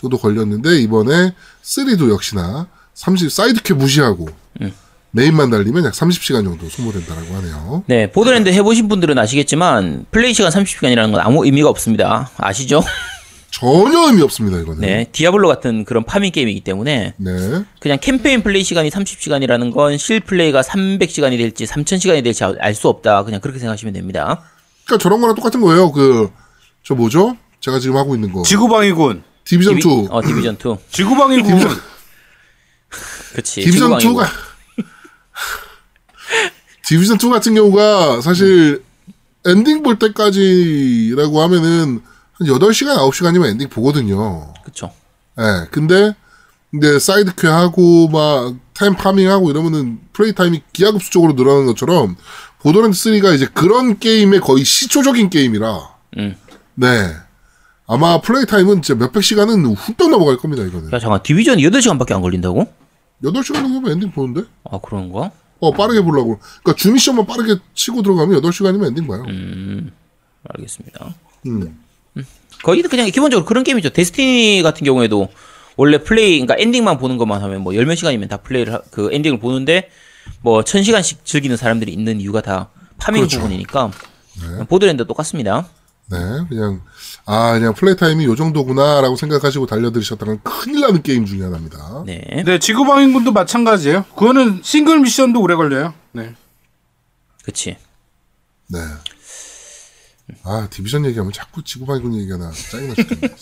정도 0.00 0.16
걸렸는데, 0.16 0.78
이번에 0.78 1.34
3도 1.64 2.08
역시나 2.10 2.68
30, 2.94 3.32
사이드캐 3.32 3.74
무시하고, 3.74 4.28
메인만 5.10 5.50
달리면 5.50 5.84
약 5.84 5.92
30시간 5.92 6.44
정도 6.44 6.68
소모된다라고 6.68 7.34
하네요. 7.34 7.82
네, 7.88 8.12
보더랜드 8.12 8.48
해보신 8.50 8.86
분들은 8.86 9.18
아시겠지만, 9.18 10.06
플레이 10.12 10.32
시간 10.34 10.52
30시간이라는 10.52 11.10
건 11.10 11.20
아무 11.20 11.44
의미가 11.44 11.68
없습니다. 11.68 12.30
아시죠? 12.36 12.84
전혀 13.60 14.06
의미 14.08 14.20
없습니다, 14.22 14.58
이거는. 14.58 14.80
네, 14.80 15.06
디아블로 15.12 15.46
같은 15.46 15.84
그런 15.84 16.04
farming 16.04 16.32
게임이기 16.32 16.62
때문에, 16.62 17.14
네. 17.16 17.64
그냥 17.78 17.98
캠페인 18.00 18.42
플레이 18.42 18.64
시간이 18.64 18.90
30시간이라는 18.90 19.72
건 19.72 19.96
실 19.96 20.18
플레이가 20.18 20.62
300시간이 20.62 21.38
될지 21.38 21.64
3000시간이 21.64 22.24
될지 22.24 22.42
알 22.42 22.74
수 22.74 22.88
없다. 22.88 23.22
그냥 23.22 23.40
그렇게 23.40 23.60
생각하시면 23.60 23.94
됩니다. 23.94 24.42
그러니까 24.84 25.00
저런 25.02 25.20
거랑 25.20 25.36
똑같은 25.36 25.60
거예요. 25.60 25.92
그, 25.92 26.30
저 26.82 26.96
뭐죠? 26.96 27.36
제가 27.60 27.78
지금 27.78 27.96
하고 27.96 28.16
있는 28.16 28.32
거. 28.32 28.42
지구방위군. 28.42 29.22
디비전 29.44 29.76
2. 29.76 29.80
디비- 29.80 30.08
어, 30.10 30.20
디비전 30.20 30.54
2. 30.56 30.76
지구방위군. 30.90 31.58
그치. 33.36 33.60
디비전 33.60 33.98
지구방위고. 34.00 34.20
2가 34.20 34.28
디비전 36.86 37.18
2 37.22 37.30
같은 37.30 37.54
경우가 37.54 38.20
사실 38.20 38.82
엔딩 39.46 39.82
볼 39.84 39.98
때까지라고 40.00 41.40
하면은 41.42 42.00
한 42.34 42.46
8시간, 42.46 42.96
9시간이면 42.96 43.46
엔딩 43.46 43.68
보거든요. 43.68 44.52
그쵸. 44.64 44.90
예. 45.38 45.66
근데 45.70 46.14
근데 46.70 46.98
사이드 46.98 47.36
퀘 47.36 47.46
하고 47.46 48.08
막 48.08 48.56
템 48.72 48.94
farming 48.96 49.30
하고 49.30 49.50
이러면은 49.50 50.00
play 50.12 50.34
time이 50.34 50.62
기하급수적으로 50.72 51.34
늘어나는 51.34 51.66
것처럼 51.66 52.16
보더랜드 52.60 52.96
3가 52.96 53.34
이제 53.34 53.46
그런 53.46 53.98
게임의 53.98 54.40
거의 54.40 54.64
시초적인 54.64 55.30
게임이라 55.30 55.88
음. 56.18 56.36
네. 56.74 57.14
아마 57.86 58.20
play 58.20 58.46
time은 58.46 58.82
진짜 58.82 58.98
몇백 58.98 59.22
시간은 59.22 59.66
훌쩍 59.66 60.10
넘어갈 60.10 60.36
겁니다, 60.38 60.64
이거는. 60.64 60.90
야, 60.92 60.98
잠깐, 60.98 61.22
디비전이 61.22 61.62
8시간밖에 61.62 62.12
안 62.12 62.22
걸린다고? 62.22 62.66
8시간 63.22 63.54
정도면 63.54 63.92
엔딩 63.92 64.10
보는데? 64.10 64.48
아, 64.68 64.78
그런가? 64.78 65.30
어, 65.60 65.70
빠르게 65.70 66.00
보려고. 66.00 66.38
그러니까 66.62 66.74
주미션만 66.76 67.26
빠르게 67.26 67.56
치고 67.74 68.02
들어가면 68.02 68.40
8시간이면 68.40 68.86
엔딩 68.88 69.06
봐요. 69.06 69.22
알겠습니다. 70.48 71.14
음. 71.46 71.83
거기는 72.62 72.88
그냥 72.88 73.10
기본적으로 73.10 73.44
그런 73.44 73.62
게임이죠. 73.64 73.90
데스티니 73.90 74.62
같은 74.62 74.84
경우에도 74.84 75.28
원래 75.76 75.98
플레이, 75.98 76.38
그러니까 76.40 76.54
엔딩만 76.58 76.98
보는 76.98 77.18
것만 77.18 77.42
하면 77.42 77.60
뭐 77.62 77.74
열 77.74 77.84
몇 77.86 77.94
시간이면 77.96 78.28
다 78.28 78.36
플레이를, 78.38 78.72
하- 78.74 78.82
그 78.90 79.10
엔딩을 79.12 79.38
보는데 79.40 79.90
뭐 80.40 80.62
천 80.62 80.82
시간씩 80.82 81.24
즐기는 81.24 81.56
사람들이 81.56 81.92
있는 81.92 82.20
이유가 82.20 82.40
다 82.40 82.70
farming 82.98 83.22
그렇죠. 83.22 83.40
부분이니까. 83.40 83.90
보더랜드 84.68 85.06
똑같습니다. 85.06 85.68
네, 86.10 86.18
그냥, 86.48 86.82
아, 87.24 87.52
그냥 87.54 87.72
play 87.74 87.96
time이 87.96 88.24
요 88.24 88.34
정도구나라고 88.36 89.16
생각하시고 89.16 89.66
달려들으셨다가는 89.66 90.40
큰일 90.42 90.80
나는 90.80 91.02
게임 91.02 91.24
중에 91.24 91.42
하나입니다. 91.42 92.02
네. 92.06 92.42
네, 92.44 92.58
지구방위군도 92.58 93.32
마찬가지예요. 93.32 94.04
그거는 94.14 94.60
싱글 94.62 95.00
미션도 95.00 95.40
오래 95.40 95.54
걸려요. 95.54 95.94
네. 96.12 96.34
그치. 97.42 97.76
네. 98.68 98.78
아, 100.42 100.68
디비전 100.70 101.04
얘기하면 101.06 101.32
자꾸 101.32 101.62
지구방위군 101.62 102.14
얘기가 102.20 102.36
나. 102.36 102.50
짜증나 102.50 102.94
죽겠네. 102.94 103.34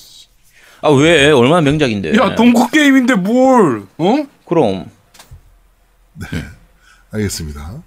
아, 0.82 0.90
왜? 0.90 1.30
얼마나 1.30 1.60
명작인데. 1.60 2.16
야, 2.16 2.34
동급 2.34 2.70
게임인데 2.70 3.14
뭘? 3.14 3.86
어? 3.98 4.26
그럼. 4.46 4.90
알겠습니다. 7.12 7.82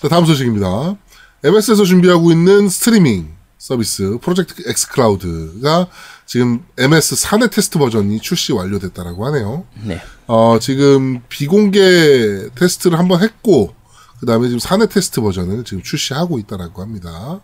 자, 0.00 0.08
다음 0.08 0.24
소식입니다. 0.26 0.96
MS에서 1.44 1.84
준비하고 1.84 2.30
있는 2.32 2.68
스트리밍 2.68 3.34
서비스 3.58 4.18
Project 4.20 4.68
xCloud가 4.68 5.86
지금 6.26 6.64
MS 6.78 7.14
사내 7.14 7.48
테스트 7.48 7.78
버전이 7.78 8.20
출시 8.20 8.52
완료됐다라고 8.52 9.24
하네요. 9.26 9.64
네. 9.84 10.00
어, 10.26 10.58
지금 10.60 11.20
비공개 11.28 12.48
테스트를 12.56 12.98
한번 12.98 13.22
했고, 13.22 13.74
그 14.18 14.26
다음에 14.26 14.48
지금 14.48 14.58
사내 14.58 14.86
테스트 14.88 15.20
버전을 15.20 15.62
지금 15.64 15.82
출시하고 15.82 16.38
있다라고 16.40 16.82
합니다. 16.82 17.40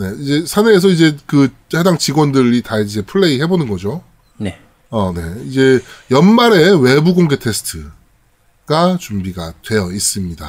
네, 0.00 0.12
이제 0.18 0.44
사내에서 0.46 0.88
이제 0.88 1.14
그 1.26 1.50
해당 1.74 1.98
직원들이 1.98 2.62
다 2.62 2.78
이제 2.78 3.02
플레이 3.02 3.38
해보는 3.42 3.68
거죠. 3.68 4.02
네. 4.38 4.58
어, 4.88 5.12
네. 5.14 5.22
이제 5.46 5.80
연말에 6.10 6.70
외부 6.80 7.14
공개 7.14 7.38
테스트가 7.38 8.96
준비가 8.98 9.52
되어 9.66 9.90
있습니다. 9.92 10.46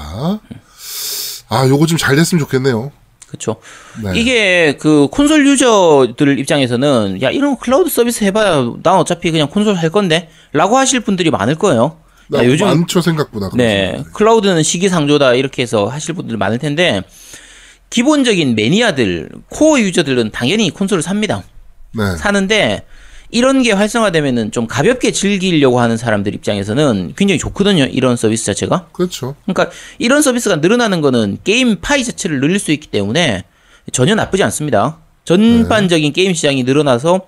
아, 1.49 1.67
요거 1.67 1.85
좀 1.85 1.97
잘 1.97 2.15
됐으면 2.15 2.39
좋겠네요. 2.39 2.93
그렇죠. 3.27 3.57
네. 4.03 4.11
이게 4.19 4.77
그 4.79 5.07
콘솔 5.11 5.45
user들 5.47 6.39
입장에서는 6.39 7.21
야 7.21 7.29
이런 7.29 7.57
클라우드 7.57 7.89
서비스 7.89 8.23
해봐야 8.23 8.73
난 8.83 8.95
어차피 8.95 9.31
그냥 9.31 9.49
콘솔 9.49 9.75
할 9.75 9.89
건데라고 9.89 10.77
하실 10.77 11.01
분들이 11.01 11.29
많을 11.29 11.55
거예요. 11.55 11.97
야, 12.33 12.45
요즘 12.45 12.65
많죠, 12.67 13.01
생각보다. 13.01 13.49
네 13.55 13.91
분들이. 13.95 14.13
클라우드는 14.13 14.63
시기상조다 14.63 15.33
이렇게 15.33 15.61
해서 15.61 15.87
하실 15.87 16.13
분들 16.15 16.37
많을 16.37 16.57
텐데 16.57 17.03
기본적인 17.91 18.55
매니아들 18.55 19.29
core 19.49 19.79
user들은 19.79 20.31
당연히 20.31 20.71
콘솔을 20.71 21.03
삽니다. 21.03 21.43
네. 21.93 22.15
사는데 22.17 22.83
이런 23.29 23.61
게 23.61 23.71
활성화되면은 23.71 24.51
좀 24.51 24.65
가볍게 24.65 25.11
즐기려고 25.11 25.79
하는 25.79 25.97
사람들 25.97 26.33
입장에서는 26.33 27.13
굉장히 27.15 27.37
좋거든요. 27.37 27.83
이런 27.85 28.15
서비스 28.15 28.45
자체가. 28.45 28.87
그렇죠. 28.91 29.35
그러니까 29.45 29.69
이런 29.99 30.21
서비스가 30.21 30.57
늘어나는 30.57 31.01
거는 31.01 31.37
게임 31.43 31.79
파이 31.79 32.03
자체를 32.03 32.39
늘릴 32.39 32.59
수 32.59 32.71
있기 32.71 32.87
때문에 32.87 33.43
전혀 33.91 34.15
나쁘지 34.15 34.43
않습니다. 34.43 34.99
전반적인 35.25 36.13
게임 36.13 36.33
시장이 36.33 36.63
늘어나서 36.63 37.21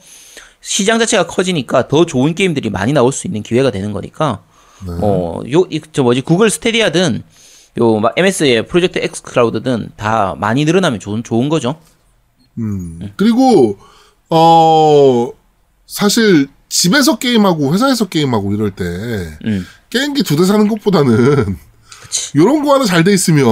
시장 0.61 0.97
자체가 0.97 1.27
커지니까 1.27 1.87
더 1.87 2.05
좋은 2.05 2.35
게임들이 2.35 2.69
많이 2.69 2.93
나올 2.93 3.11
수 3.11 3.27
있는 3.27 3.43
기회가 3.43 3.69
되는 3.69 3.91
거니까 3.91 4.41
어, 4.87 5.41
요, 5.51 5.65
이, 5.69 5.81
저 5.91 6.03
뭐지, 6.03 6.21
구글 6.21 6.49
스테디아든 6.49 7.23
요, 7.79 7.99
막 7.99 8.13
MS의 8.17 8.67
프로젝트 8.67 8.99
X 8.99 9.23
클라우드든 9.23 9.91
다 9.97 10.35
많이 10.37 10.63
늘어나면 10.65 10.99
좋은, 10.99 11.23
좋은 11.23 11.49
거죠. 11.49 11.79
그리고, 13.17 13.77
어, 14.29 15.31
사실 15.87 16.47
집에서 16.69 17.17
게임하고 17.17 17.73
회사에서 17.73 18.05
게임하고 18.05 18.53
이럴 18.53 18.71
때 18.71 18.83
음. 19.45 19.65
게임기 19.89 20.23
두 20.23 20.35
대 20.37 20.45
사는 20.45 20.67
것보다는 20.67 21.57
그치. 22.03 22.31
이런 22.35 22.63
거 22.63 22.73
하나 22.73 22.85
잘 22.85 23.03
돼 23.03 23.13
있으면 23.13 23.45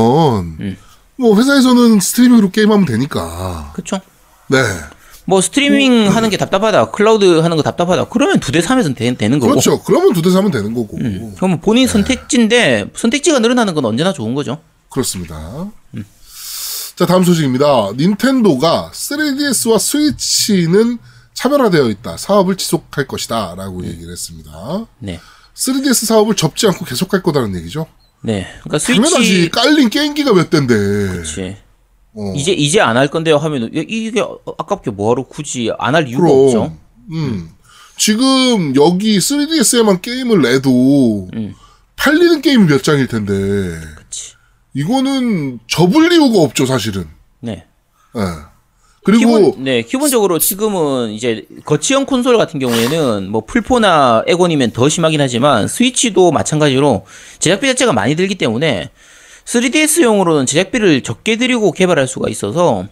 음. 0.59 0.77
뭐 1.17 1.35
회사에서는 1.37 1.99
스트리밍으로 1.99 2.51
게임하면 2.51 2.85
되니까. 2.85 3.71
그쵸. 3.75 3.99
네. 4.47 4.57
뭐 5.25 5.39
스트리밍 5.41 6.15
하는 6.15 6.29
게 6.29 6.37
답답하다, 6.37 6.91
클라우드 6.91 7.39
하는 7.39 7.57
거 7.57 7.63
답답하다, 7.63 8.05
그러면 8.05 8.39
두대 8.39 8.61
사면서 8.61 8.93
되, 8.93 9.11
는 9.11 9.39
거고. 9.39 9.51
그렇죠. 9.51 9.81
그러면 9.83 10.13
두대 10.13 10.29
사면 10.29 10.51
되는 10.51 10.73
거고. 10.73 10.97
그러면 11.35 11.61
본인 11.61 11.87
선택지인데 11.87 12.91
선택지가 12.95 13.39
늘어나는 13.39 13.73
건 13.73 13.85
언제나 13.85 14.13
좋은 14.13 14.33
거죠. 14.33 14.61
그렇습니다. 14.89 15.69
자, 16.95 17.05
다음 17.05 17.23
소식입니다. 17.23 17.93
닌텐도가 17.97 18.91
3DS와 18.93 19.79
스위치는 19.79 20.97
차별화되어 21.33 21.89
있다. 21.89 22.17
사업을 22.17 22.57
지속할 22.57 23.07
것이다. 23.07 23.55
라고 23.57 23.85
얘기를 23.85 24.11
했습니다. 24.11 24.51
네. 24.99 25.19
3DS 25.55 26.05
사업을 26.05 26.35
접지 26.35 26.67
않고 26.67 26.85
계속할 26.85 27.23
거다는 27.23 27.55
얘기죠. 27.55 27.87
네. 28.21 28.47
그러니까 28.63 28.85
당연하지. 28.85 29.15
스위치. 29.15 29.49
깔린 29.49 29.89
게임기가 29.89 30.33
몇 30.33 30.49
대인데. 30.49 30.75
그치. 30.75 31.57
어. 32.13 32.33
이제 32.35 32.51
이제 32.51 32.79
안 32.81 32.97
할 32.97 33.07
건데요 33.07 33.37
하면 33.37 33.69
이게 33.73 34.21
아깝게 34.57 34.91
뭐하러 34.91 35.23
굳이 35.23 35.71
안 35.79 35.95
할 35.95 36.07
이유가 36.07 36.23
그럼. 36.27 36.45
없죠. 36.45 36.77
음. 37.11 37.49
지금 37.97 38.75
여기 38.75 39.17
3DS에만 39.19 40.01
게임을 40.01 40.41
내도 40.41 41.29
음. 41.33 41.53
팔리는 41.95 42.41
게임이 42.41 42.65
몇 42.67 42.83
장일 42.83 43.07
텐데 43.07 43.33
그치. 43.95 44.33
이거는 44.73 45.59
접을 45.67 46.11
이유가 46.11 46.39
없죠, 46.39 46.65
사실은. 46.65 47.05
네. 47.41 47.65
예. 48.15 48.21
그리고 49.03 49.51
기본, 49.51 49.63
네, 49.63 49.81
기본적으로 49.81 50.37
지금은 50.39 51.11
이제 51.11 51.45
거치형 51.65 52.05
콘솔 52.05 52.37
같은 52.37 52.59
경우에는 52.59 53.29
뭐 53.31 53.41
풀포나 53.45 54.23
에곤이면 54.27 54.71
더 54.71 54.89
심하긴 54.89 55.19
하지만 55.21 55.67
스위치도 55.67 56.31
마찬가지로 56.31 57.05
제작비 57.39 57.65
자체가 57.67 57.93
많이 57.93 58.15
들기 58.15 58.35
때문에 58.35 58.91
3DS용으로는 59.51 60.47
제작비를 60.47 61.01
적게 61.01 61.37
들이고 61.37 61.71
개발할 61.71 62.07
수가 62.07 62.29
있어서 62.29 62.87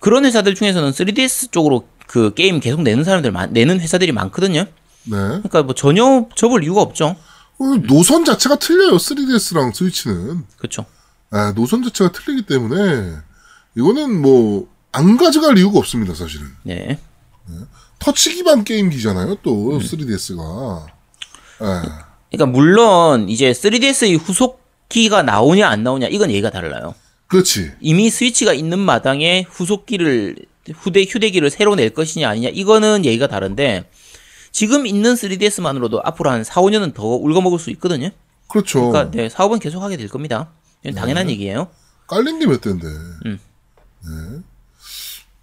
그런 0.00 0.24
회사들 0.24 0.54
중에서는 0.54 0.90
3DS 0.90 1.52
쪽으로 1.52 1.88
그 2.06 2.34
게임 2.34 2.60
계속 2.60 2.82
내는 2.82 3.02
사람들 3.02 3.32
많, 3.32 3.52
내는 3.52 3.80
회사들이 3.80 4.12
많거든요. 4.12 4.66
네. 5.04 5.16
그러니까 5.16 5.62
뭐 5.62 5.74
전혀 5.74 6.28
접을 6.34 6.62
이유가 6.62 6.82
없죠. 6.82 7.16
어, 7.58 7.64
노선 7.88 8.24
자체가 8.24 8.56
틀려요, 8.56 8.96
3DS랑 8.96 9.74
스위치는. 9.74 10.44
그렇죠. 10.56 10.84
아, 11.30 11.52
노선 11.54 11.82
자체가 11.82 12.12
틀리기 12.12 12.46
때문에 12.46 13.16
이거는 13.76 14.20
뭐 14.22 14.76
안 14.96 15.18
가져갈 15.18 15.58
이유가 15.58 15.78
없습니다, 15.78 16.14
사실은. 16.14 16.46
네. 16.62 16.98
터치 17.98 18.34
기반 18.34 18.64
게임기잖아요, 18.64 19.36
또 19.42 19.78
3DS가. 19.78 20.86
예. 21.60 21.82
그러니까 22.30 22.46
물론 22.46 23.28
이제 23.28 23.52
3DS의 23.52 24.18
후속 24.18 24.65
기가 24.88 25.22
나오냐 25.22 25.68
안 25.68 25.82
나오냐 25.82 26.08
이건 26.08 26.30
얘기가 26.30 26.50
달라요. 26.50 26.94
그렇지. 27.26 27.72
이미 27.80 28.08
스위치가 28.10 28.52
있는 28.52 28.78
마당에 28.78 29.46
후속기를 29.48 30.36
후대 30.74 31.04
휴대기를 31.04 31.50
새로 31.50 31.74
낼 31.74 31.90
것이냐 31.90 32.28
아니냐 32.28 32.48
이거는 32.50 33.04
얘기가 33.04 33.26
다른데 33.26 33.88
지금 34.52 34.86
있는 34.86 35.14
3DS만으로도 35.14 36.00
앞으로 36.04 36.30
한 36.30 36.44
4, 36.44 36.60
5년은 36.62 36.94
더 36.94 37.04
울거먹을 37.06 37.58
수 37.58 37.70
있거든요. 37.70 38.10
그렇죠. 38.48 38.90
그러니까 38.90 39.10
네, 39.10 39.28
사업은 39.28 39.58
계속 39.58 39.82
하게 39.82 39.96
될 39.96 40.08
겁니다. 40.08 40.50
이건 40.82 40.94
당연한 40.94 41.28
얘기예요. 41.30 41.68
깔린 42.06 42.38
게몇 42.38 42.60
대인데. 42.60 42.86
음. 43.26 43.38
네. 44.04 44.38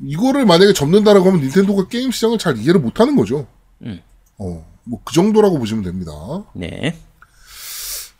이거를 0.05 0.45
만약에 0.45 0.73
접는다라고 0.73 1.27
하면 1.27 1.41
닌텐도가 1.41 1.87
게임 1.89 2.11
시장을 2.11 2.37
잘 2.37 2.57
이해를 2.57 2.79
못 2.79 2.99
하는 2.99 3.15
거죠. 3.15 3.45
음. 3.83 4.01
어, 4.37 4.65
뭐 4.85 4.99
그 5.05 5.13
정도라고 5.13 5.59
보시면 5.59 5.83
됩니다. 5.83 6.11
네. 6.53 6.97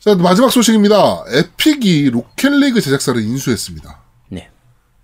자, 0.04 0.14
마지막 0.16 0.50
소식입니다. 0.50 1.24
에픽이 1.28 2.10
로켓리그 2.10 2.82
제작사를 2.82 3.18
인수했습니다. 3.22 4.02
네. 4.32 4.50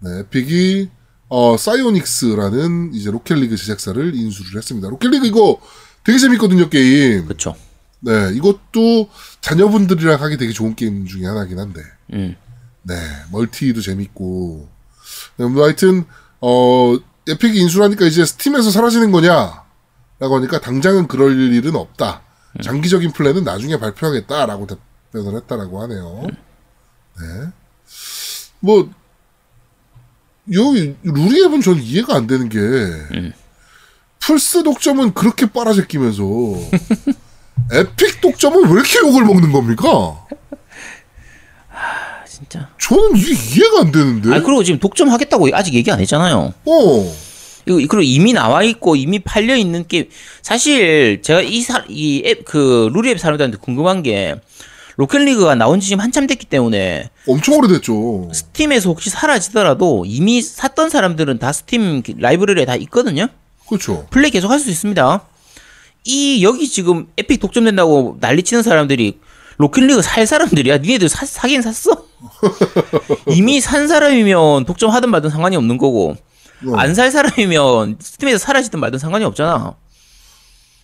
네, 0.00 0.18
에픽이 0.18 0.90
어, 1.30 1.56
사이오닉스라는 1.56 2.92
이제 2.92 3.10
로켓리그 3.10 3.56
제작사를 3.56 4.14
인수를 4.14 4.58
했습니다. 4.58 4.90
로켓리그 4.90 5.26
이거 5.26 5.58
되게 6.04 6.18
재밌거든요, 6.18 6.68
게임. 6.68 7.24
그렇죠. 7.24 7.56
네, 8.00 8.30
이것도 8.34 9.08
자녀분들이랑 9.40 10.20
하기 10.20 10.36
되게 10.36 10.52
좋은 10.52 10.74
게임 10.74 11.06
중에 11.06 11.24
하나긴 11.24 11.58
한데. 11.58 11.80
음. 12.12 12.36
네, 12.82 12.94
멀티도 13.32 13.80
재밌고. 13.80 14.68
네, 15.38 15.46
뭐 15.46 15.64
하여튼, 15.64 16.04
어, 16.42 16.94
에픽이 17.26 17.58
인수하니까 17.58 18.04
이제 18.04 18.26
스팀에서 18.26 18.70
사라지는 18.70 19.12
거냐? 19.12 19.64
라고 20.18 20.36
하니까 20.36 20.60
당장은 20.60 21.08
그럴 21.08 21.54
일은 21.54 21.74
없다. 21.74 22.20
장기적인 22.62 23.12
플랜은 23.12 23.44
나중에 23.44 23.78
발표하겠다라고 23.78 24.66
답변을 25.12 25.36
했다라고 25.40 25.82
하네요. 25.82 26.26
네. 27.18 27.48
뭐, 28.60 28.90
요, 30.54 30.62
루리웹은 31.02 31.60
전 31.60 31.80
이해가 31.80 32.14
안 32.14 32.26
되는 32.26 32.48
게, 32.48 32.58
플스 34.18 34.62
독점은 34.62 35.14
그렇게 35.14 35.46
빨아제끼면서, 35.46 36.22
에픽 37.72 38.20
독점은 38.20 38.64
왜 38.64 38.72
이렇게 38.72 38.98
욕을 39.00 39.24
먹는 39.24 39.52
겁니까? 39.52 40.26
아, 41.72 42.24
진짜. 42.26 42.68
저는 42.80 43.16
이게 43.16 43.32
이해가 43.32 43.80
안 43.80 43.92
되는데. 43.92 44.34
아 44.34 44.40
그리고 44.42 44.64
지금 44.64 44.80
독점하겠다고 44.80 45.48
아직 45.52 45.74
얘기 45.74 45.90
안 45.90 46.00
했잖아요. 46.00 46.54
어. 46.64 47.14
그리고 47.64 48.00
이미 48.00 48.32
나와 48.32 48.62
있고 48.64 48.96
이미 48.96 49.18
팔려 49.20 49.54
있는 49.54 49.86
게임 49.86 50.08
사실 50.42 51.20
제가 51.22 51.42
이이앱그 51.42 52.90
루리웹 52.92 53.20
사람들한테 53.20 53.58
궁금한 53.58 54.02
게 54.02 54.40
로켓리그가 55.00 55.54
나온 55.54 55.80
지 55.80 55.88
지금 55.88 56.00
한참 56.02 56.26
됐기 56.26 56.44
때문에 56.44 57.08
엄청 57.26 57.54
오래됐죠. 57.56 58.28
스팀에서 58.34 58.90
혹시 58.90 59.08
사라지더라도 59.08 60.04
이미 60.06 60.42
샀던 60.42 60.90
사람들은 60.90 61.38
다 61.38 61.52
스팀 61.52 62.02
라이브러리에 62.18 62.66
다 62.66 62.76
있거든요. 62.76 63.28
그렇죠. 63.66 64.06
플레이 64.10 64.30
계속 64.30 64.50
할 64.50 64.60
수 64.60 64.68
있습니다. 64.68 65.22
이 66.04 66.44
여기 66.44 66.68
지금 66.68 67.06
에픽 67.16 67.40
독점된다고 67.40 68.18
난리치는 68.20 68.62
사람들이 68.62 69.18
로켓리그 69.56 70.02
살 70.02 70.26
사람들이야. 70.26 70.78
니네들 70.78 71.08
사, 71.08 71.24
사긴 71.24 71.62
샀어? 71.62 72.04
이미 73.28 73.60
산 73.62 73.88
사람이면 73.88 74.66
독점하든 74.66 75.08
말든 75.10 75.30
상관이 75.30 75.56
없는 75.56 75.78
거고 75.78 76.14
어. 76.66 76.76
안살 76.76 77.10
사람이면 77.10 77.96
스팀에서 78.00 78.36
사라지든 78.36 78.78
말든 78.80 78.98
상관이 78.98 79.24
없잖아. 79.24 79.76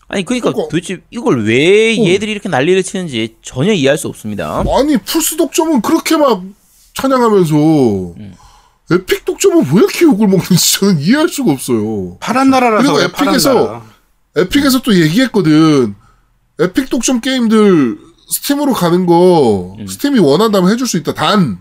아니 0.09 0.25
그러니까 0.25 0.51
그거- 0.51 0.69
도대체 0.71 1.03
이걸 1.11 1.45
왜 1.45 1.99
어. 1.99 2.05
얘들이 2.05 2.31
이렇게 2.33 2.49
난리를 2.49 2.83
치는지 2.83 3.37
전혀 3.43 3.73
이해할 3.73 3.99
수 3.99 4.07
없습니다. 4.09 4.63
아니 4.79 4.97
플스 4.99 5.37
독점은 5.37 5.81
그렇게 5.83 6.17
막 6.17 6.43
찬양하면서 6.95 7.55
에픽 8.93 9.25
독 9.25 9.39
독점은 9.39 9.67
왜 9.73 9.79
이렇게 9.79 10.05
욕을 10.05 10.29
먹는지 10.29 10.73
저는 10.79 11.01
이해할 11.01 11.29
수가 11.29 11.53
없어요. 11.53 12.17
파란 12.21 12.51
나라라서 12.51 12.93
그리고 12.93 13.03
에픽에서 13.03 13.55
나라. 13.55 13.83
에픽에서 14.37 14.83
또 14.83 14.95
얘기했거든. 14.95 15.95
에픽 16.61 16.89
독점 16.89 17.21
게임들 17.21 17.99
스팀으로 18.31 18.73
가는 18.73 19.07
거 19.07 19.77
스팀이 19.89 20.21
원한다면 20.21 20.71
해줄 20.71 20.87
수 20.87 20.97
있다. 20.99 21.15
단 21.15 21.59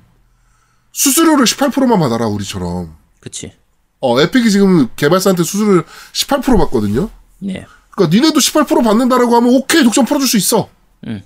수수료를 0.92 1.46
18%만 1.46 2.00
받아라 2.00 2.28
우리처럼. 2.28 2.96
그치. 3.20 3.54
어 4.02 4.20
에픽이 4.22 4.52
지금 4.52 4.88
개발사한테 4.96 5.44
수수료를 5.44 5.84
18% 6.14 6.58
받거든요. 6.60 7.10
네. 7.40 7.66
그러니까 7.96 8.16
니네도 8.16 8.40
18% 8.40 8.84
받는다라고 8.84 9.36
하면 9.36 9.56
오케이 9.56 9.84
독점 9.84 10.06
풀어줄 10.06 10.28
수 10.28 10.38
있어. 10.38 10.70
음. 11.08 11.22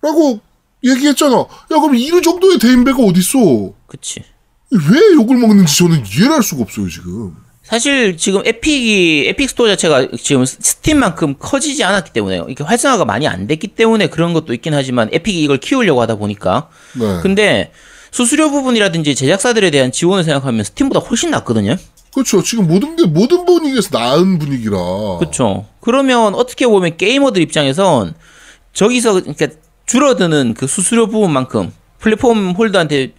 라고 0.00 0.40
얘기했잖아. 0.84 1.36
야 1.36 1.46
그럼 1.68 1.96
이런 1.96 2.22
정도의 2.22 2.58
대인배가 2.58 3.02
어딨어? 3.02 3.72
그치. 3.86 4.22
왜 4.70 5.14
욕을 5.14 5.36
먹는지 5.36 5.76
저는 5.78 6.04
이해를 6.06 6.32
할 6.32 6.42
수가 6.42 6.62
없어요 6.62 6.88
지금. 6.88 7.36
사실 7.62 8.16
지금 8.16 8.42
에픽이 8.46 9.26
에픽 9.28 9.50
스토어 9.50 9.66
자체가 9.68 10.08
지금 10.16 10.46
스팀만큼 10.46 11.34
커지지 11.38 11.84
않았기 11.84 12.12
때문에요. 12.14 12.46
이게 12.48 12.64
활성화가 12.64 13.04
많이 13.04 13.28
안 13.28 13.46
됐기 13.46 13.68
때문에 13.68 14.08
그런 14.08 14.32
것도 14.32 14.54
있긴 14.54 14.72
하지만 14.72 15.10
에픽이 15.12 15.42
이걸 15.42 15.58
키우려고 15.58 16.00
하다 16.00 16.14
보니까 16.14 16.70
네. 16.98 17.20
근데 17.22 17.72
수수료 18.10 18.50
부분이라든지 18.50 19.14
제작사들에 19.14 19.70
대한 19.70 19.92
지원을 19.92 20.24
생각하면 20.24 20.64
스팀보다 20.64 21.00
훨씬 21.00 21.30
낫거든요. 21.30 21.76
그렇죠. 22.18 22.42
지금 22.42 22.66
모든 22.66 22.96
게 22.96 23.06
모든 23.06 23.44
분위기에서 23.44 23.96
나은 23.96 24.40
분위기라. 24.40 24.76
그렇죠. 25.18 25.66
그러면 25.80 26.34
어떻게 26.34 26.66
보면 26.66 26.96
게이머들 26.96 27.40
입장에선 27.42 28.14
저기서 28.72 29.20
그러니까 29.20 29.46
줄어드는 29.86 30.54
그 30.54 30.66
수수료 30.66 31.06
부분만큼 31.06 31.72
플랫폼 32.00 32.52
홀더한테 32.52 33.12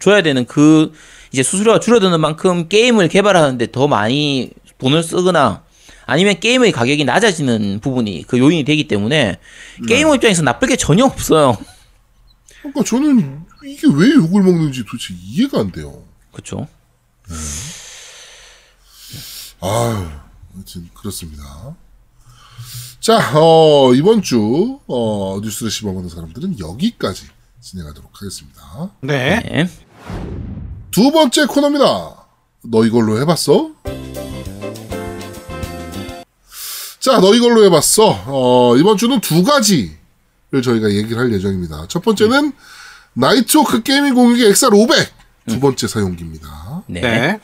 줘야 0.00 0.22
되는 0.22 0.44
그 0.46 0.92
이제 1.30 1.44
수수료가 1.44 1.78
줄어드는 1.78 2.20
만큼 2.20 2.68
게임을 2.68 3.08
개발하는데 3.08 3.70
더 3.70 3.86
많이 3.86 4.50
돈을 4.78 5.04
쓰거나 5.04 5.62
아니면 6.06 6.40
게임의 6.40 6.72
가격이 6.72 7.04
낮아지는 7.04 7.78
부분이 7.80 8.24
그 8.26 8.40
요인이 8.40 8.64
되기 8.64 8.88
때문에 8.88 9.38
게이머 9.86 10.16
입장에서 10.16 10.42
나쁠 10.42 10.66
게 10.66 10.74
전혀 10.74 11.04
없어요. 11.04 11.56
그러니까 12.62 12.82
저는 12.82 13.42
이게 13.64 13.86
왜 13.94 14.10
욕을 14.14 14.42
먹는지 14.42 14.84
도대체 14.84 15.14
이해가 15.14 15.60
안 15.60 15.70
돼요. 15.70 16.02
그렇죠. 16.32 16.66
아유, 17.30 17.38
아무튼 19.60 20.88
그렇습니다. 20.94 21.76
자, 23.00 23.32
어, 23.38 23.94
이번 23.94 24.22
주 24.22 24.78
어, 24.86 25.40
뉴스를 25.42 25.70
씹어먹는 25.70 26.08
사람들은 26.08 26.58
여기까지 26.58 27.26
진행하도록 27.60 28.10
하겠습니다. 28.12 28.90
네. 29.00 29.40
네. 29.40 29.70
두 30.90 31.10
번째 31.10 31.46
코너입니다. 31.46 32.16
너 32.62 32.84
이걸로 32.84 33.20
해봤어? 33.20 33.70
자, 36.98 37.18
너 37.20 37.34
이걸로 37.34 37.64
해봤어. 37.64 38.24
어, 38.26 38.76
이번 38.76 38.98
주는 38.98 39.20
두 39.20 39.42
가지를 39.42 40.62
저희가 40.62 40.90
얘기를 40.90 41.18
할 41.18 41.32
예정입니다. 41.32 41.86
첫 41.88 42.02
번째는 42.02 42.52
Nighthawk 43.14 43.82
gaming 43.82 44.14
공유기 44.14 44.44
XR500 44.44 45.08
두 45.48 45.60
번째 45.60 45.86
사용기입니다. 45.86 46.84
네. 46.86 47.00
네. 47.00 47.40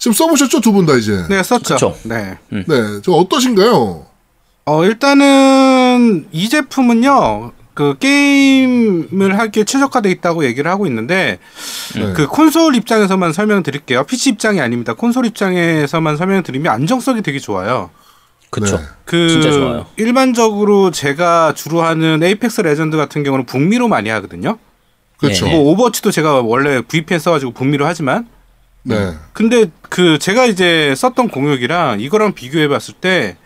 지금 0.00 0.12
써보셨죠? 0.14 0.60
두 0.60 0.72
분 0.72 0.86
다 0.86 0.94
이제. 0.96 1.24
네, 1.28 1.42
썼죠. 1.42 1.74
그쵸. 1.74 1.96
네. 2.04 2.38
네, 2.48 2.64
저 3.04 3.12
어떠신가요? 3.12 4.06
어, 4.66 4.84
일단은 4.84 6.26
이 6.32 6.48
제품은요. 6.48 7.52
그 7.74 7.96
게임을 7.98 9.38
하기에 9.38 9.64
최적화되어 9.64 10.10
있다고 10.12 10.44
얘기를 10.44 10.70
하고 10.70 10.86
있는데 10.86 11.38
네. 11.94 12.12
그 12.14 12.26
콘솔 12.26 12.74
입장에서만 12.76 13.32
설명드릴게요. 13.32 14.04
PC 14.04 14.30
입장이 14.30 14.60
아닙니다. 14.60 14.92
콘솔 14.94 15.24
입장에서만 15.26 16.16
설명드리면 16.16 16.70
안정성이 16.72 17.22
되게 17.22 17.38
좋아요. 17.38 17.90
그렇죠. 18.50 18.78
네. 18.78 18.82
그 19.04 19.28
진짜 19.28 19.52
좋아요. 19.52 19.86
일반적으로 19.96 20.90
제가 20.90 21.54
주로 21.54 21.82
하는 21.82 22.22
에이펙스 22.22 22.62
레전드 22.62 22.96
같은 22.96 23.22
경우는 23.22 23.46
북미로 23.46 23.88
많이 23.88 24.10
하거든요. 24.10 24.58
그렇죠. 25.18 25.46
네. 25.46 25.52
뭐 25.52 25.70
오버워치도 25.72 26.10
제가 26.10 26.40
원래 26.42 26.82
VPN 26.82 27.18
써가지고 27.20 27.52
북미로 27.52 27.86
하지만 27.86 28.26
네. 28.82 29.14
근데 29.32 29.66
그 29.82 30.18
제가 30.18 30.46
이제 30.46 30.94
썼던 30.96 31.28
공유기랑 31.28 32.00
이거랑 32.00 32.32
비교해 32.32 32.68
봤을 32.68 32.94
때, 32.94 33.36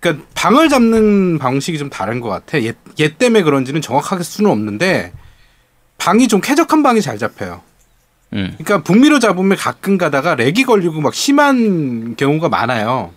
그러니까 0.00 0.26
방을 0.34 0.68
잡는 0.68 1.38
방식이 1.38 1.78
좀 1.78 1.90
다른 1.90 2.20
것 2.20 2.28
같아. 2.28 2.62
얘, 2.62 2.74
얘 3.00 3.14
때문에 3.16 3.42
그런지는 3.42 3.80
정확하게 3.80 4.22
수는 4.22 4.50
없는데 4.50 5.12
방이 5.98 6.28
좀 6.28 6.40
쾌적한 6.40 6.82
방이 6.82 7.00
잘 7.00 7.18
잡혀요. 7.18 7.62
음. 8.34 8.54
그러니까 8.58 8.82
북미로 8.82 9.18
잡으면 9.18 9.56
가끔 9.56 9.98
가다가 9.98 10.34
렉이 10.34 10.64
걸리고 10.64 11.00
막 11.00 11.14
심한 11.14 12.16
경우가 12.16 12.48
많아요. 12.48 13.12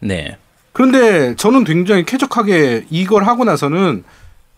네. 0.00 0.36
그런데 0.72 1.34
저는 1.36 1.64
굉장히 1.64 2.04
쾌적하게 2.04 2.86
이걸 2.90 3.24
하고 3.24 3.44
나서는 3.44 4.04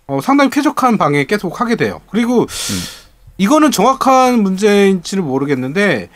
어, 0.06 0.20
상당히 0.20 0.50
쾌적한 0.50 0.98
방에 0.98 1.24
계속 1.26 1.61
하게 1.61 1.76
돼요. 1.76 2.00
그리고 2.11 2.46
이거는 3.37 3.70
정확한 3.70 4.42
문제인지는 4.42 5.22
모르겠는데 5.22 6.08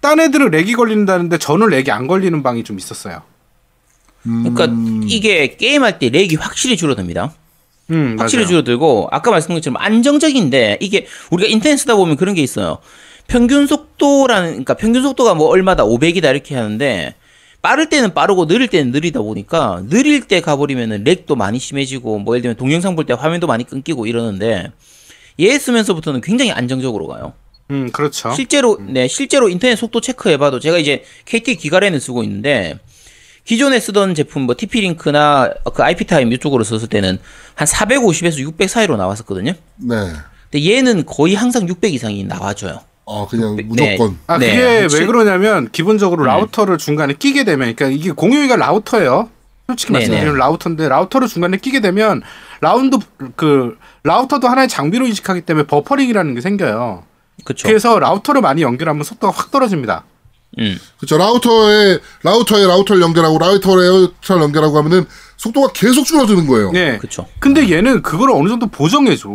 딴 0.00 0.20
애들은 0.20 0.50
렉이 0.50 0.72
걸린다는데 0.74 1.38
저는 1.38 1.68
렉이 1.68 1.90
안 1.90 2.06
걸리는 2.06 2.42
방이 2.42 2.64
좀 2.64 2.78
있었어요. 2.78 3.22
그러니까 4.22 4.68
이게 5.06 5.56
게임할 5.56 5.98
때 5.98 6.08
렉이 6.10 6.34
확실히 6.36 6.76
줄어듭니다. 6.76 7.32
음, 7.90 8.16
확실히 8.18 8.42
맞아요. 8.42 8.48
줄어들고 8.48 9.08
아까 9.10 9.30
말씀드린 9.30 9.58
것처럼 9.60 9.76
안정적인데 9.78 10.78
이게 10.80 11.06
우리가 11.30 11.48
인터넷 11.48 11.76
쓰다 11.78 11.96
보면 11.96 12.16
그런 12.16 12.34
게 12.34 12.42
있어요. 12.42 12.78
평균 13.26 13.66
속도라는 13.66 14.48
그러니까 14.50 14.74
평균 14.74 15.02
속도가 15.02 15.34
뭐 15.34 15.48
얼마다 15.48 15.84
500이다 15.84 16.30
이렇게 16.30 16.54
하는데 16.54 17.14
빠를 17.62 17.88
때는 17.88 18.14
빠르고 18.14 18.44
느릴 18.46 18.68
때는 18.68 18.92
느리다 18.92 19.20
보니까 19.20 19.82
느릴 19.88 20.28
때 20.28 20.40
가버리면은 20.40 21.04
렉도 21.04 21.34
많이 21.34 21.58
심해지고 21.58 22.18
뭐 22.18 22.34
예를 22.34 22.42
들면 22.42 22.56
동영상 22.56 22.94
볼 22.94 23.04
때 23.06 23.14
화면도 23.14 23.46
많이 23.46 23.64
끊기고 23.64 24.06
이러는데 24.06 24.70
얘 25.40 25.58
쓰면서부터는 25.58 26.20
굉장히 26.20 26.52
안정적으로 26.52 27.06
가요. 27.06 27.32
음, 27.70 27.90
그렇죠. 27.92 28.32
실제로 28.32 28.78
네 28.80 29.08
실제로 29.08 29.48
인터넷 29.48 29.76
속도 29.76 30.00
체크해 30.00 30.38
봐도 30.38 30.58
제가 30.58 30.78
이제 30.78 31.04
KT 31.26 31.56
기가렌을 31.56 32.00
쓰고 32.00 32.22
있는데 32.24 32.78
기존에 33.44 33.80
쓰던 33.80 34.14
제품 34.14 34.42
뭐 34.42 34.54
TP-링크나 34.56 35.50
그 35.74 35.82
IP타임 35.82 36.32
이쪽으로 36.32 36.64
썼을 36.64 36.88
때는 36.88 37.18
한 37.54 37.66
450에서 37.66 38.38
600 38.40 38.68
사이로 38.68 38.96
나왔었거든요. 38.96 39.52
네. 39.76 39.96
근데 40.50 40.70
얘는 40.76 41.06
거의 41.06 41.34
항상 41.34 41.66
600 41.68 41.92
이상이 41.94 42.24
나와줘요. 42.24 42.80
아, 43.06 43.26
그냥 43.28 43.56
네. 43.56 43.62
무조건. 43.62 44.18
아, 44.26 44.36
네, 44.36 44.54
그게 44.54 44.82
혹시- 44.82 44.98
왜 45.00 45.06
그러냐면 45.06 45.70
기본적으로 45.72 46.24
라우터를 46.24 46.76
중간에 46.76 47.14
끼게 47.14 47.44
되면 47.44 47.74
그러니까 47.74 47.86
이게 47.86 48.10
공유기가 48.12 48.56
라우터예요. 48.56 49.30
솔직히 49.66 49.92
네, 49.92 49.98
말씀드리면 50.00 50.34
네. 50.34 50.38
라우터인데 50.38 50.88
라우터를 50.88 51.28
중간에 51.28 51.56
끼게 51.56 51.80
되면 51.80 52.22
라운드 52.60 52.98
그 53.36 53.78
라우터도 54.02 54.46
하나의 54.46 54.68
장비로 54.68 55.06
인식하기 55.06 55.42
때문에 55.42 55.66
버퍼링이라는 55.66 56.34
게 56.34 56.40
생겨요. 56.42 57.04
그쵸. 57.44 57.66
그래서 57.68 57.98
라우터를 57.98 58.40
많이 58.40 58.62
연결하면 58.62 59.04
속도가 59.04 59.32
확 59.36 59.50
떨어집니다. 59.50 60.04
음. 60.58 60.78
그렇죠. 60.98 61.18
라우터에 61.18 61.98
라우터에 62.22 62.66
라우터를 62.66 63.02
연결하고 63.02 63.38
라우터에 63.38 63.86
라우터를 63.86 64.42
연결하고 64.42 64.78
하면은 64.78 65.06
속도가 65.36 65.72
계속 65.72 66.04
줄어드는 66.04 66.46
거예요. 66.46 66.72
네. 66.72 66.98
그쵸. 66.98 67.26
근데 67.38 67.70
얘는 67.70 68.02
그걸 68.02 68.30
어느 68.30 68.48
정도 68.48 68.66
보정해 68.66 69.14
줘. 69.16 69.28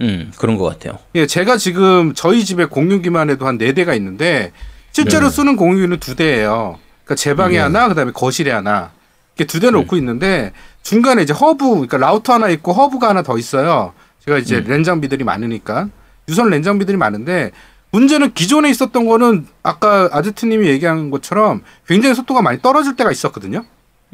음, 0.00 0.32
그런 0.38 0.56
것 0.56 0.64
같아요. 0.64 0.98
예, 1.16 1.26
제가 1.26 1.56
지금 1.56 2.14
저희 2.14 2.44
집에 2.44 2.64
공유기만 2.66 3.30
해도 3.30 3.46
한 3.46 3.58
네 3.58 3.72
대가 3.72 3.94
있는데 3.94 4.52
실제로 4.92 5.28
네. 5.28 5.30
쓰는 5.34 5.56
공유기는 5.56 5.98
두 5.98 6.14
대예요. 6.14 6.78
그러니까 7.04 7.14
제 7.16 7.34
방에 7.34 7.56
네. 7.56 7.58
하나, 7.58 7.88
그다음에 7.88 8.12
거실에 8.12 8.52
하나. 8.52 8.90
이렇게 9.36 9.46
두대 9.50 9.66
네. 9.66 9.72
놓고 9.72 9.96
있는데 9.96 10.52
중간에 10.82 11.22
이제 11.22 11.32
허브, 11.32 11.68
그러니까 11.70 11.96
라우터 11.98 12.32
하나 12.32 12.48
있고 12.48 12.72
허브가 12.72 13.08
하나 13.08 13.22
더 13.22 13.36
있어요. 13.38 13.92
제가 14.24 14.38
이제 14.38 14.56
음. 14.58 14.64
랜 14.68 14.84
장비들이 14.84 15.24
많으니까 15.24 15.88
유선 16.28 16.50
랜 16.50 16.62
장비들이 16.62 16.96
많은데 16.96 17.52
문제는 17.90 18.34
기존에 18.34 18.68
있었던 18.70 19.06
거는 19.06 19.46
아까 19.62 20.08
아제트님이 20.12 20.68
얘기한 20.68 21.10
것처럼 21.10 21.62
굉장히 21.86 22.14
속도가 22.14 22.42
많이 22.42 22.60
떨어질 22.60 22.96
때가 22.96 23.10
있었거든요. 23.10 23.64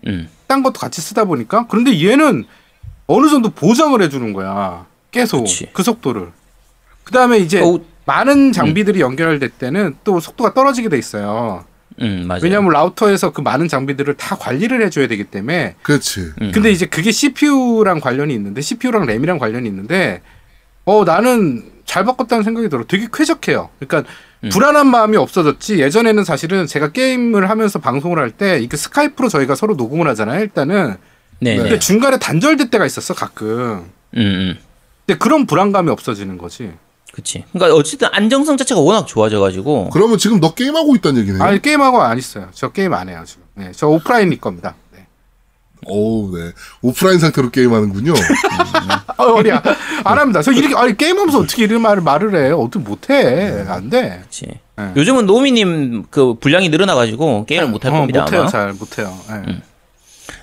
음. 0.07 0.29
딴 0.47 0.63
것도 0.63 0.79
같이 0.79 1.01
쓰다 1.01 1.25
보니까 1.25 1.67
그런데 1.69 2.05
얘는 2.05 2.45
어느 3.07 3.29
정도 3.29 3.51
보장을 3.51 4.01
해주는 4.01 4.33
거야 4.33 4.87
계속 5.11 5.41
그치. 5.41 5.69
그 5.73 5.83
속도를 5.83 6.31
그 7.05 7.13
다음에 7.13 7.39
이제 7.39 7.61
어, 7.61 7.81
많은 8.07 8.53
장비들이 8.53 9.01
연결될 9.01 9.49
때는 9.51 9.97
또 10.05 10.21
속도가 10.21 10.55
떨어지게 10.55 10.89
돼 10.89 10.99
있어요 10.99 11.65
음, 12.01 12.25
맞아요. 12.27 12.41
왜냐하면 12.43 12.73
라우터에서 12.73 13.33
그 13.33 13.41
많은 13.41 13.69
장비들을 13.69 14.15
다 14.15 14.37
관리를 14.37 14.83
해줘야 14.85 15.07
되기 15.07 15.25
때문에 15.25 15.77
그렇지. 15.83 16.33
음. 16.43 16.51
근데 16.53 16.71
이제 16.73 16.87
그게 16.87 17.13
CPU랑 17.13 18.01
관련이 18.01 18.35
있는데 18.35 18.61
CPU랑 18.61 19.07
램이랑 19.07 19.39
관련이 19.39 19.69
있는데 19.69 20.21
어 20.85 21.05
나는 21.05 21.65
잘 21.85 22.05
바꿨다는 22.05 22.45
생각이 22.45 22.69
들어 22.69 22.85
되게 22.87 23.07
쾌적해요 23.13 23.71
그러니까 23.79 24.11
음. 24.43 24.49
불안한 24.51 24.87
마음이 24.87 25.17
없어졌지 25.17 25.81
예전에는 25.81 26.25
사실은 26.25 26.67
제가 26.67 26.93
게임을 26.93 27.49
하면서 27.51 27.79
방송을 27.79 28.19
할 28.19 28.31
때 28.31 28.59
이게 28.61 28.77
스카이프로 28.77 29.29
저희가 29.29 29.55
서로 29.55 29.75
녹음을 29.75 30.07
하잖아요 30.09 30.41
일단은 30.43 30.97
네, 31.41 31.57
근데 31.57 31.71
네. 31.71 31.79
중간에 31.79 32.19
단절될 32.19 32.71
때가 32.71 32.87
있었어 32.87 33.13
가끔. 33.13 33.91
음, 34.17 34.19
음. 34.19 34.59
근데 35.05 35.19
그런 35.19 35.47
불안감이 35.47 35.91
없어지는 35.91 36.39
거지. 36.39 36.73
그치. 37.13 37.45
그러니까 37.53 37.77
어쨌든 37.77 38.09
안정성 38.13 38.57
자체가 38.57 38.81
워낙 38.81 39.07
좋아져가지고 39.07 39.91
그러면 39.91 40.17
지금 40.17 40.41
너 40.41 40.55
게임하고 40.55 40.95
있다는 40.97 41.21
얘기네요. 41.23 41.43
아니 41.43 41.61
게임하고 41.61 42.01
안 42.01 42.17
있어요. 42.19 42.49
저 42.53 42.71
게임 42.73 42.95
안 42.95 43.09
해요 43.09 43.23
지금. 43.27 43.43
네, 43.55 43.73
저 43.75 43.89
오프라인일 43.89 44.41
겁니다. 44.41 44.75
네. 45.87 45.93
오, 45.93 46.37
네. 46.37 46.53
오프라인 46.83 47.19
상태로 47.19 47.51
게임하는군요. 47.51 48.15
아, 49.17 49.23
어리야. 49.25 49.63
안 50.05 50.19
합니다. 50.19 50.43
저 50.43 50.53
이렇게 50.53 50.75
아니 50.77 50.97
게임하면서 50.97 51.39
어떻게 51.41 51.65
이런 51.65 51.83
말을 51.83 52.03
말을 52.03 52.35
해요? 52.45 52.59
어떻게 52.61 52.85
못해? 52.85 53.65
안 53.69 53.91
돼. 53.91 54.21
그치. 54.23 54.47
네. 54.77 54.93
요즘은 54.97 55.27
노미님 55.27 56.05
그 56.11 56.35
분량이 56.35 56.69
늘어나가지고 56.69 57.47
게임을 57.47 57.69
못할 57.69 57.93
어, 57.93 57.99
겁니다. 57.99 58.23
못해요. 58.23 58.41
아마. 58.41 58.49
잘 58.51 58.73
못해요. 58.73 59.17
네. 59.29 59.63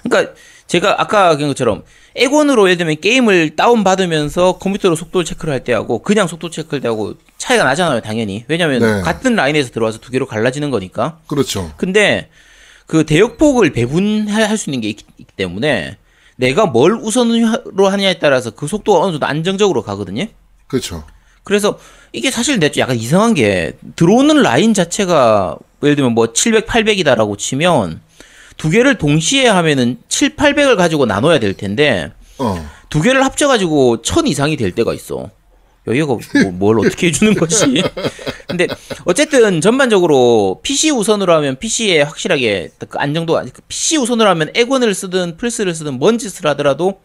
그러니까 0.04 0.34
제가 0.68 1.02
아까 1.02 1.34
얘기한 1.34 1.50
것처럼 1.50 1.84
액원으로 2.16 2.66
예를 2.66 2.78
들면 2.78 2.98
게임을 3.02 3.56
다운 3.56 3.84
받으면서 3.84 4.58
컴퓨터로 4.58 4.96
속도 4.96 5.24
체크를 5.24 5.54
할 5.54 5.64
때하고 5.64 6.00
그냥 6.00 6.28
속도 6.28 6.50
체크를 6.50 6.90
하고 6.90 7.16
차이가 7.38 7.64
나잖아요, 7.64 8.02
당연히. 8.02 8.46
왜냐하면 8.48 8.80
네. 8.82 9.02
같은 9.02 9.36
라인에서 9.36 9.72
들어와서 9.72 10.00
두 10.00 10.12
개로 10.12 10.26
갈라지는 10.28 10.72
거니까. 10.72 11.20
그렇죠. 11.28 11.72
근데 11.78 12.30
그 12.86 13.06
대역폭을 13.06 13.72
배분할 13.72 14.58
수 14.58 14.70
있는 14.70 14.82
게 14.82 14.90
있기 14.90 15.06
때문에 15.42 15.98
내가 16.36 16.66
뭘 16.66 16.94
우선으로 16.94 17.88
하냐에 17.90 18.20
따라서 18.20 18.52
그 18.52 18.68
속도가 18.68 19.00
어느 19.00 19.12
정도 19.12 19.26
안정적으로 19.26 19.82
가거든요. 19.82 20.26
그렇죠. 20.68 21.04
그래서 21.44 21.80
이게 22.14 22.30
사실 22.30 22.60
내 22.60 22.72
약간 22.78 22.96
이상한 22.96 23.34
게 23.34 23.74
들어오는 23.96 24.42
라인 24.42 24.74
자체가 24.74 25.58
예를 25.84 25.96
들면 25.96 26.14
뭐 26.14 26.34
700, 26.34 26.68
800이다라고 26.68 27.38
치면 27.38 28.02
두 28.58 28.70
개를 28.70 28.98
동시에 28.98 29.48
하면은 29.48 29.98
7, 30.08 30.36
800을 30.36 30.78
가지고 30.78 31.06
나눠야 31.06 31.40
될 31.40 31.56
텐데 31.56 32.12
어. 32.38 32.70
두 32.90 33.02
개를 33.02 33.24
합쳐가지고 33.26 34.02
1000 34.02 34.28
이상이 34.28 34.58
될 34.58 34.72
때가 34.72 34.94
있어. 34.94 35.30
여기가 35.88 36.06
뭐, 36.06 36.20
뭘 36.52 36.80
어떻게 36.80 37.08
해주는 37.08 37.34
거지? 37.36 37.84
근데 38.48 38.68
어쨌든 39.06 39.62
전반적으로 39.62 40.60
PC 40.62 40.92
우선으로 40.92 41.34
하면 41.36 41.58
PC에 41.58 42.02
확실하게 42.02 42.72
그 42.90 42.98
안정도가 43.00 43.46
PC 43.68 43.98
우선으로 43.98 44.30
하면 44.30 44.52
액원을 44.54 44.94
쓰든 44.94 45.38
플스를 45.38 45.74
쓰든 45.74 45.98
뭔 45.98 46.18
짓을 46.18 46.46
하더라도 46.48 47.00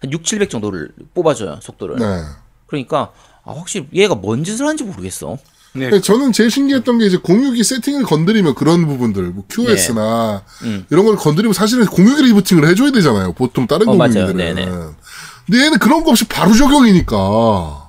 한 0.00 0.10
6, 0.12 0.24
700 0.24 0.48
정도를 0.48 0.90
뽑아줘요 1.14 1.60
속도를. 1.62 1.96
네. 1.96 2.22
그러니까 2.66 3.12
아, 3.44 3.52
확실히 3.52 3.86
얘가 3.92 4.14
뭔 4.14 4.44
짓을 4.44 4.64
하는지 4.64 4.84
모르겠어. 4.84 5.36
네. 5.74 5.88
근데 5.88 6.00
저는 6.00 6.32
제일 6.32 6.50
신기했던 6.50 6.98
게 6.98 7.06
이제 7.06 7.16
공유기 7.16 7.64
세팅을 7.64 8.02
건드리면 8.04 8.54
그런 8.54 8.86
부분들, 8.86 9.24
뭐 9.30 9.44
QS나 9.48 10.42
네. 10.62 10.68
음. 10.68 10.86
이런 10.90 11.06
걸 11.06 11.16
건드리면 11.16 11.54
사실은 11.54 11.86
공유기 11.86 12.22
리부팅을 12.24 12.68
해줘야 12.68 12.92
되잖아요. 12.92 13.32
보통 13.32 13.66
다른 13.66 13.88
어, 13.88 13.94
맞아요. 13.94 14.26
공유기들은. 14.26 14.54
네네. 14.54 14.70
근데 15.46 15.64
얘는 15.64 15.78
그런 15.78 16.04
거 16.04 16.10
없이 16.10 16.24
바로 16.26 16.54
적용이니까 16.54 17.81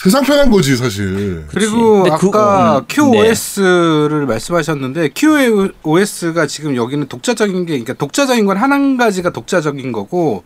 세상 0.00 0.22
편한 0.22 0.48
거지 0.48 0.76
사실. 0.76 1.44
그리고 1.48 2.04
그- 2.04 2.12
아까 2.12 2.78
음, 2.78 2.84
QoS를 2.88 4.26
말씀하셨는데 4.26 5.08
QoS가 5.12 6.46
지금 6.46 6.76
여기는 6.76 7.08
독자적인 7.08 7.66
게 7.66 7.72
그러니까 7.72 7.94
독자적인 7.94 8.46
건 8.46 8.56
한 8.58 8.96
가지가 8.96 9.30
독자적인 9.30 9.90
거고 9.90 10.44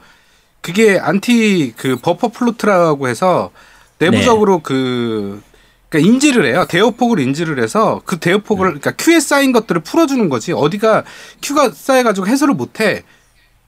그게 0.63 0.99
안티 0.99 1.75
그 1.77 1.97
bufferbloat라고 1.97 3.09
해서 3.09 3.51
내부적으로 3.99 4.61
그 4.61 5.43
그러니까 5.91 6.11
인지를 6.11 6.47
해요. 6.47 6.65
대역폭을 6.67 7.21
인지를 7.21 7.63
해서 7.63 8.01
그 8.07 8.19
대역폭을 8.19 8.65
그러니까 8.81 8.93
queue에 8.93 9.21
쌓인 9.21 9.53
것들을 9.53 9.83
풀어주는 9.83 10.31
거지. 10.31 10.53
어디가 10.55 11.05
Q가 11.43 11.73
쌓여가지고 11.75 12.27
해소를 12.27 12.55
못해. 12.55 13.03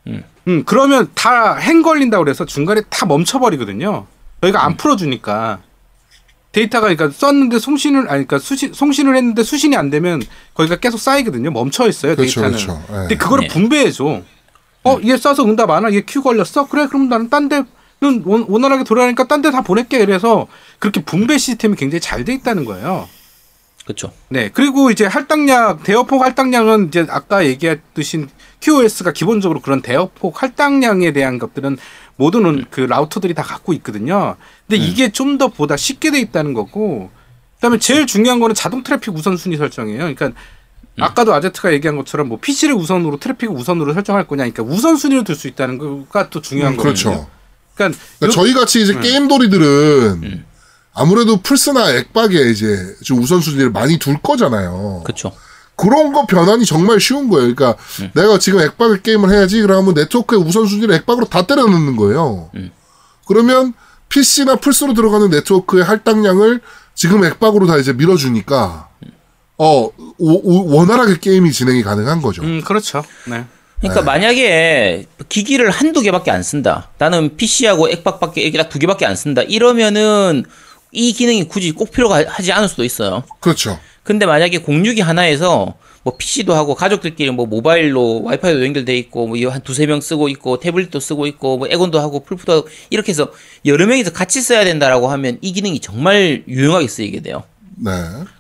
음. 0.07 0.63
그러면 0.65 1.11
다 1.15 1.57
행 1.59 1.83
걸린다 1.83 2.17
고 2.17 2.25
그래서 2.25 2.47
중간에 2.47 2.81
다 2.89 3.05
멈춰버리거든요. 3.05 4.07
여기가 4.43 4.65
안 4.65 4.79
풀어주니까. 4.79 5.59
데이터가 6.55 6.87
그러니까 6.95 7.11
썼는데 7.11 7.59
송신을 7.59 8.01
아니 8.03 8.27
그러니까 8.27 8.39
수신 8.39 8.73
송신을 8.73 9.17
했는데 9.17 9.43
수신이 9.43 9.77
안 9.77 9.91
되면 9.91 10.23
거기가 10.55 10.77
계속 10.77 10.99
쌓이거든요. 10.99 11.51
멈춰 11.51 11.87
있어요 11.89 12.17
그렇죠, 12.17 12.41
데이터는. 12.43 12.51
그렇죠. 12.67 12.83
예. 12.91 12.95
근데 12.95 13.17
그거를 13.17 13.49
네. 13.49 13.49
분배해 13.49 13.91
줘. 13.91 14.23
어, 14.85 14.99
얘 15.05 15.17
써서 15.17 15.45
응답 15.45 15.71
안 15.71 15.85
와. 15.85 15.93
얘 15.93 16.03
큐 16.07 16.23
걸렸어. 16.23 16.69
그래, 16.69 16.87
그럼 16.87 17.09
나는 17.09 17.29
딴 17.31 17.49
데는 17.49 17.67
원- 18.25 18.45
원활하게 18.49 18.85
돌아가니까 18.85 19.27
딴 19.27 19.43
데 19.43 19.51
다 19.51 19.63
보낼게. 19.63 19.99
이래서 20.01 20.47
그렇게 20.79 21.03
분배 21.03 21.39
시스템이 21.39 21.77
굉장히 21.77 22.01
잘 22.01 22.25
돼 22.25 22.33
있다는 22.35 22.65
거예요. 22.65 23.09
그렇죠. 23.85 24.13
네. 24.31 24.51
그리고 24.53 24.91
이제 24.91 25.05
할당량, 25.05 25.83
대역폭 25.83 26.23
할당량은 26.23 26.89
이제 26.89 27.07
아까 27.11 27.45
얘기했듯이 27.45 28.27
QoS가 28.61 29.13
기본적으로 29.13 29.61
그런 29.61 29.83
대역폭 29.83 30.43
할당량에 30.43 31.13
대한 31.13 31.39
것들은 31.39 31.77
모든 32.17 32.65
그 32.71 32.81
라우터들이 32.81 33.35
다 33.35 33.43
갖고 33.43 33.73
있거든요. 33.75 34.37
근데 34.69 34.83
이게 34.85 35.11
좀 35.11 35.39
더 35.39 35.49
보다 35.49 35.77
쉽게 35.77 36.11
돼 36.13 36.21
있다는 36.21 36.55
거고, 36.55 37.11
그다음에 37.57 37.79
제일 37.79 38.07
중요한 38.07 38.39
거는 38.41 38.55
자동 38.55 38.83
트래픽 38.85 39.15
우선순위 39.15 39.57
설정이에요. 39.57 39.99
그러니까 40.15 40.31
아까도 41.01 41.35
아제트가 41.35 41.73
얘기한 41.73 41.97
것처럼 41.97 42.29
뭐 42.29 42.39
PC를 42.41 42.75
우선으로 42.77 43.19
트래픽을 43.19 43.53
우선으로 43.55 43.95
설정할 43.95 44.29
거냐, 44.29 44.49
그러니까 44.49 44.63
우선순위로 44.63 45.25
둘수 45.25 45.49
있다는 45.49 45.79
거가 45.79 46.31
또 46.31 46.41
중요한 46.41 46.75
음, 46.75 46.77
거거든요. 46.77 47.11
그렇죠. 47.11 47.29
그러니까, 47.75 47.99
그러니까 48.21 48.27
요- 48.27 48.31
저희 48.31 48.53
같이 48.55 48.81
이제 48.83 48.95
게임돌이들은 49.01 50.45
아무래도 50.93 51.39
플스나 51.41 51.91
액박에 51.91 52.51
이제 52.51 52.95
좀 53.03 53.19
우선순위를 53.21 53.71
많이 53.71 53.99
둘 53.99 54.17
거잖아요. 54.23 55.03
그렇죠. 55.05 55.33
그런 55.77 56.13
거 56.13 56.27
변환이 56.27 56.65
정말 56.65 57.01
쉬운 57.01 57.29
거예요. 57.29 57.55
그러니까 57.55 57.77
내가 58.15 58.39
지금 58.39 58.61
액박의 58.61 59.03
게임을 59.03 59.31
해야지 59.33 59.61
그러면 59.63 59.95
네트워크의 59.95 60.41
우선순위를 60.43 60.95
액박으로 60.97 61.27
다 61.27 61.47
때려 61.47 61.63
넣는 61.67 61.97
거예요. 61.97 62.51
그러면 63.27 63.73
PC나 64.09 64.57
플스로 64.57 64.95
들어가는 64.95 65.31
네트워크의 65.31 65.85
할당량을 65.85 66.61
지금 66.95 67.25
액박으로 67.25 67.67
다 67.67 67.77
이제 67.79 67.93
밀어주니까 67.93 68.89
어 69.59 69.67
오- 69.87 69.91
오- 70.19 70.77
원활하게 70.77 71.19
게임이 71.19 71.51
진행이 71.53 71.83
가능한 71.83 72.23
거죠. 72.23 72.43
음, 72.43 72.61
그렇죠. 72.65 73.05
네. 73.27 73.45
그러니까 73.81 74.03
만약에 74.03 75.07
기기를 75.29 75.71
한두 75.71 76.01
개밖에 76.01 76.31
안 76.31 76.43
쓴다. 76.43 76.91
나는 76.99 77.37
PC하고 77.37 77.89
액박밖에 77.91 78.41
이렇게 78.41 78.59
딱두 78.59 78.79
개밖에 78.79 79.05
안 79.07 79.15
쓴다. 79.17 79.43
이러면은 79.43 80.45
이 80.93 81.13
기능이 81.13 81.49
굳이 81.49 81.73
꼭 81.73 81.91
필요가 81.91 82.23
하지 82.27 82.53
않을 82.53 82.69
수도 82.69 82.85
있어요. 82.85 83.25
그렇죠. 83.41 83.79
근데 84.05 84.27
만약에 84.27 84.59
공유기 84.59 85.01
하나에서 85.01 85.75
뭐 86.05 86.17
PC도 86.17 86.55
하고 86.55 86.75
가족들끼리 86.75 87.31
뭐 87.31 87.47
모바일로 87.47 88.23
와이파이도 88.25 88.63
연결돼 88.65 88.97
있고 88.99 89.27
뭐한 89.27 89.63
두세 89.63 89.87
명 89.87 90.03
쓰고 90.03 90.29
있고 90.29 90.61
태블릿도 90.61 91.01
쓰고 91.01 91.27
있고 91.27 91.57
뭐 91.57 91.67
에곤도 91.69 91.99
하고 91.99 92.21
풀프도 92.21 92.53
하고 92.53 92.69
이렇게 92.91 93.11
해서 93.11 93.33
여러 93.65 93.87
명이서 93.87 94.13
같이 94.13 94.43
써야 94.43 94.65
된다라고 94.65 95.09
하면 95.09 95.39
이 95.41 95.53
기능이 95.53 95.81
정말 95.81 96.45
유용하게 96.47 96.87
쓰이게 96.87 97.23
돼요. 97.23 97.43
네. 97.77 97.91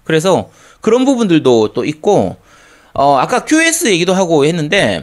그래서 0.04 0.50
그런 0.82 1.06
부분들도 1.06 1.72
또 1.72 1.84
있고 1.86 2.36
어 2.92 3.16
아까 3.16 3.46
QS 3.46 3.86
얘기도 3.86 4.12
하고 4.12 4.44
했는데 4.44 5.02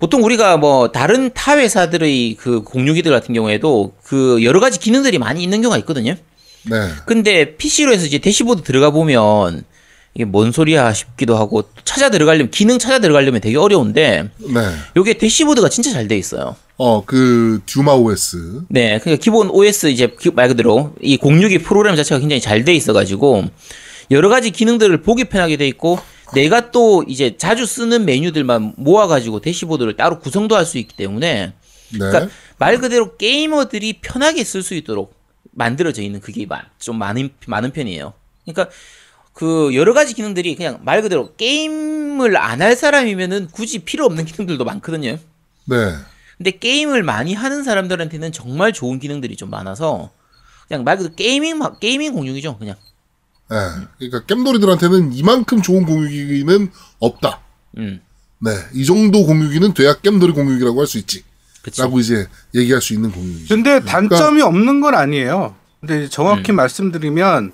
보통 0.00 0.24
우리가 0.24 0.56
뭐 0.56 0.90
다른 0.90 1.32
타 1.32 1.56
회사들의 1.56 2.34
그 2.40 2.62
공유기들 2.62 3.12
같은 3.12 3.32
경우에도 3.32 3.92
그 4.02 4.42
여러 4.42 4.58
가지 4.58 4.80
기능들이 4.80 5.18
많이 5.18 5.44
있는 5.44 5.62
경우가 5.62 5.78
있거든요. 5.78 6.16
네. 6.68 6.88
근데 7.06 7.56
PC로 7.56 7.92
해서 7.92 8.04
이제 8.04 8.18
대시보드 8.18 8.62
들어가 8.62 8.90
보면 8.90 9.64
이게 10.14 10.24
뭔 10.24 10.50
소리야 10.50 10.92
싶기도 10.92 11.36
하고 11.36 11.62
찾아 11.84 12.10
들어가려면 12.10 12.50
기능 12.50 12.78
찾아 12.78 12.98
들어가려면 12.98 13.40
되게 13.40 13.56
어려운데 13.56 14.30
네. 14.38 14.60
요게 14.96 15.14
대시보드가 15.18 15.68
진짜 15.68 15.92
잘 15.92 16.08
돼 16.08 16.16
있어요. 16.18 16.56
어, 16.78 17.04
그 17.04 17.60
듀마 17.66 17.92
OS. 17.92 18.62
네, 18.68 18.98
그러니까 18.98 19.22
기본 19.22 19.50
OS 19.50 19.88
이제 19.88 20.14
기- 20.18 20.30
말 20.30 20.48
그대로 20.48 20.94
이 21.00 21.16
공유기 21.16 21.58
프로그램 21.58 21.94
자체가 21.94 22.18
굉장히 22.18 22.40
잘 22.40 22.64
돼 22.64 22.74
있어 22.74 22.92
가지고 22.92 23.44
여러 24.10 24.28
가지 24.28 24.50
기능들을 24.50 25.02
보기 25.02 25.24
편하게 25.24 25.56
돼 25.56 25.68
있고 25.68 25.98
내가 26.34 26.70
또 26.72 27.04
이제 27.06 27.36
자주 27.36 27.64
쓰는 27.66 28.04
메뉴들만 28.04 28.74
모아 28.76 29.06
가지고 29.06 29.40
대시보드를 29.40 29.96
따로 29.96 30.18
구성도 30.18 30.56
할 30.56 30.64
수 30.64 30.78
있기 30.78 30.96
때문에 30.96 31.52
네. 31.92 31.98
그러니까 31.98 32.28
말 32.58 32.78
그대로 32.78 33.16
게이머들이 33.16 34.00
편하게 34.00 34.42
쓸 34.42 34.62
수 34.62 34.74
있도록 34.74 35.14
만들어져 35.52 36.02
있는 36.02 36.20
그게 36.20 36.46
마- 36.46 36.62
좀 36.80 36.98
많은 36.98 37.30
많은 37.46 37.70
편이에요. 37.72 38.12
그러니까 38.44 38.74
그 39.40 39.74
여러 39.74 39.94
가지 39.94 40.12
기능들이 40.12 40.54
그냥 40.54 40.80
말 40.84 41.00
그대로 41.00 41.34
게임을 41.36 42.36
안 42.36 42.60
할 42.60 42.76
사람이면은 42.76 43.48
굳이 43.52 43.78
필요 43.78 44.04
없는 44.04 44.26
기능들도 44.26 44.62
많거든요. 44.66 45.18
네. 45.64 45.94
근데 46.36 46.50
게임을 46.50 47.02
많이 47.02 47.32
하는 47.32 47.64
사람들한테는 47.64 48.32
정말 48.32 48.74
좋은 48.74 48.98
기능들이 48.98 49.36
좀 49.36 49.48
많아서 49.48 50.10
그냥 50.68 50.84
말 50.84 50.98
그대로 50.98 51.14
gaming 51.14 51.56
마- 51.56 51.78
gaming 51.78 52.12
공유기죠, 52.12 52.58
그냥. 52.58 52.76
네. 53.48 53.56
그러니까 53.98 54.26
겜돌이들한테는 54.26 55.14
이만큼 55.14 55.62
좋은 55.62 55.86
공유기는 55.86 56.70
없다. 56.98 57.40
음, 57.78 58.02
네. 58.40 58.50
이 58.74 58.84
정도 58.84 59.24
공유기는 59.24 59.72
돼야 59.72 59.94
겜돌이 59.94 60.32
공유기라고 60.34 60.80
할 60.80 60.86
수 60.86 60.98
있지. 60.98 61.24
그치. 61.62 61.80
라고 61.80 61.98
이제 61.98 62.26
얘기할 62.54 62.82
수 62.82 62.92
있는 62.92 63.10
공유기죠. 63.10 63.54
근데 63.54 63.80
그러니까 63.80 63.90
단점이 63.90 64.42
없는 64.42 64.82
건 64.82 64.94
아니에요. 64.94 65.54
근데 65.80 65.94
음. 66.04 66.08
정확히 66.10 66.52
말씀드리면 66.52 67.52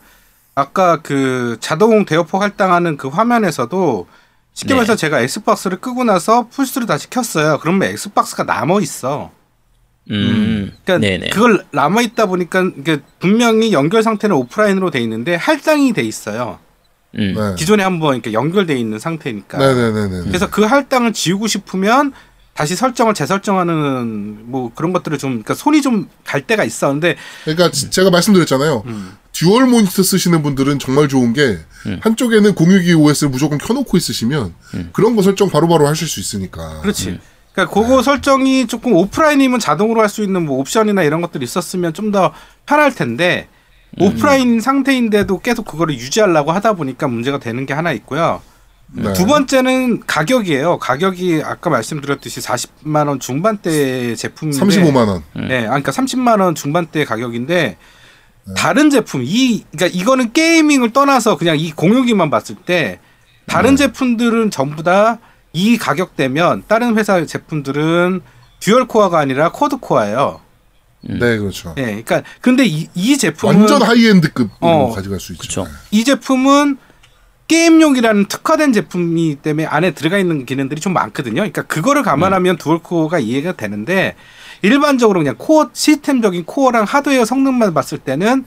아까 0.57 1.03
그 1.03 1.59
자동 1.61 2.07
대역폭 2.07 2.41
할당하는 2.41 2.97
그 2.97 3.09
화면에서도 3.09 4.07
쉽게 4.55 4.71
네. 4.71 4.75
말해서 4.77 4.97
제가 4.97 5.21
엑스박스를 5.21 5.79
끄고 5.83 6.03
나서 6.03 6.49
플스를 6.49 6.87
다시 6.87 7.11
켰어요. 7.11 7.59
그러면 7.61 7.91
엑스박스가 7.91 8.45
남아 8.45 8.81
있어. 8.81 9.31
음. 10.11 10.73
그러니까 10.83 11.07
네네. 11.07 11.29
그걸 11.29 11.63
남아 11.73 12.01
있다 12.01 12.25
보니까 12.25 12.71
분명히 13.19 13.75
연결 13.75 14.03
상태는 14.03 14.35
오프라인으로 14.35 14.91
돼 14.91 15.01
있는데 15.01 15.35
할당이 15.35 15.93
돼 15.93 16.03
있어요. 16.03 16.59
음. 17.19 17.35
네. 17.37 17.55
기존에 17.59 17.83
한번 17.83 18.15
이렇게 18.15 18.33
연결돼 18.33 18.79
있는 18.79 18.99
상태니까. 18.99 19.59
네네네네. 19.59 20.25
그래서 20.29 20.49
그 20.49 20.63
할당을 20.63 21.13
지우고 21.13 21.49
싶으면 21.49 22.15
다시 22.57 22.75
설정을 22.75 23.13
재설정하는 23.15 24.51
뭐 24.51 24.71
그런 24.75 24.93
것들을 24.93 25.19
좀 25.19 25.31
그러니까 25.33 25.55
손이 25.55 25.83
좀 25.83 26.09
갈 26.25 26.41
때가 26.43 26.65
있어. 26.65 26.89
근데 26.89 27.17
그러니까 27.45 27.71
지- 27.71 27.91
제가 27.91 28.11
말씀드렸잖아요. 28.11 28.83
음. 28.87 29.13
듀얼 29.33 29.67
모니터 29.67 30.03
쓰시는 30.03 30.43
분들은 30.43 30.79
정말 30.79 31.09
좋은 31.09 31.33
게 31.35 31.59
음. 31.87 32.01
한쪽에는 32.03 32.55
공유기 32.55 32.95
OS를 32.95 33.29
무조건 33.31 33.59
켜놓고 33.59 33.97
있으시면 33.97 34.55
음. 34.75 34.91
그런 34.93 35.15
거 35.15 35.23
설정 35.23 35.51
바로 35.51 35.69
바로 35.69 35.87
하실 35.87 36.09
수 36.09 36.19
있으니까. 36.21 36.81
그렇지. 36.81 37.21
그러니까 37.53 37.75
그거 37.75 38.03
설정이 38.03 38.67
조금 38.67 38.93
오프라인이면 38.95 39.61
자동으로 39.61 40.01
할 40.01 40.09
수 40.09 40.23
있는 40.23 40.45
뭐 40.47 40.59
옵션이나 40.59 41.03
이런 41.03 41.21
것들이 41.21 41.45
있었으면 41.45 41.93
좀 41.95 42.11
더 42.11 42.33
편할 42.67 42.95
텐데 42.95 43.49
오프라인 43.99 44.61
상태인데도 44.61 45.39
계속 45.41 45.65
그거를 45.67 45.95
유지하려고 45.95 46.53
하다 46.53 46.73
보니까 46.75 47.07
문제가 47.09 47.39
되는 47.39 47.65
게 47.67 47.73
하나 47.75 47.93
있고요. 47.93 48.43
네. 48.93 49.13
두 49.13 49.27
번째는 49.27 50.01
가격이에요. 50.07 50.79
가격이 50.79 51.43
아까 51.45 51.71
말씀드렸듯이 51.71 52.41
40만 52.41 53.09
원 53.09 53.19
중반대 53.21 54.15
제품인데 54.15 54.65
35만 54.65 55.09
원. 55.09 55.23
네, 55.35 55.65
아, 55.65 55.71
그러니까 55.71 55.93
30만 55.93 56.41
원 56.41 56.55
중반대 56.55 57.05
가격인데 57.05 57.77
네. 58.47 58.55
다른 58.57 58.91
제품 58.91 59.23
이 59.25 59.65
그러니까 59.73 59.99
이거는 60.01 60.33
게이밍을 60.33 60.93
떠나서 60.93 61.37
그냥 61.37 61.59
이 61.59 61.73
공유기만 61.73 62.31
봤을 62.31 62.55
때 62.55 63.01
다른 63.47 63.71
네. 63.71 63.87
제품들은 63.87 64.51
전부 64.51 64.83
다 64.83 65.19
이 65.57 65.79
가격대면 65.79 66.65
다른 66.69 66.99
회사 66.99 67.25
제품들은 67.25 68.21
듀얼 68.61 68.87
코어가 68.87 69.19
아니라 69.19 69.53
쿼드 69.53 69.79
코어예요. 69.79 70.43
음. 71.09 71.19
네, 71.19 71.39
그렇죠. 71.39 71.75
예. 71.79 72.03
그러니까 72.03 72.23
근데 72.43 72.67
이, 72.67 72.89
이 72.95 73.17
제품은 73.17 73.61
완전 73.61 73.81
하이엔드급으로 73.81 74.51
어, 74.61 74.95
가져갈 74.95 75.19
수 75.19 75.33
있죠. 75.33 75.65
그쵸. 75.65 75.67
이 75.91 76.05
제품은 76.05 76.77
게임용이라는 77.49 78.27
특화된 78.27 78.73
제품이기 78.73 79.37
때문에 79.37 79.67
안에 79.67 79.93
들어가 79.93 80.19
있는 80.19 80.47
기능들이 80.47 80.81
좀 80.81 80.93
많거든요. 80.93 81.35
그러니까 81.37 81.63
그거를 81.63 82.03
감안하면 82.03 82.57
듀얼 82.59 82.81
코어가 82.81 83.19
이해가 83.21 83.53
되는데 83.53 84.17
일반적으로 84.63 85.21
그냥 85.21 85.37
코어 85.39 85.71
시스템적인 85.73 86.45
코어랑 86.45 86.85
하드웨어 86.85 87.25
성능만 87.25 87.73
봤을 87.75 87.99
때는 87.99 88.45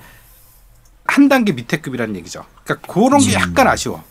한 1.05 1.29
단계 1.29 1.53
밑에 1.53 1.77
급이라는 1.77 2.15
얘기죠. 2.17 2.45
그러니까 2.63 2.91
그런 2.93 3.19
게 3.19 3.33
약간 3.33 3.67
아쉬워. 3.67 4.03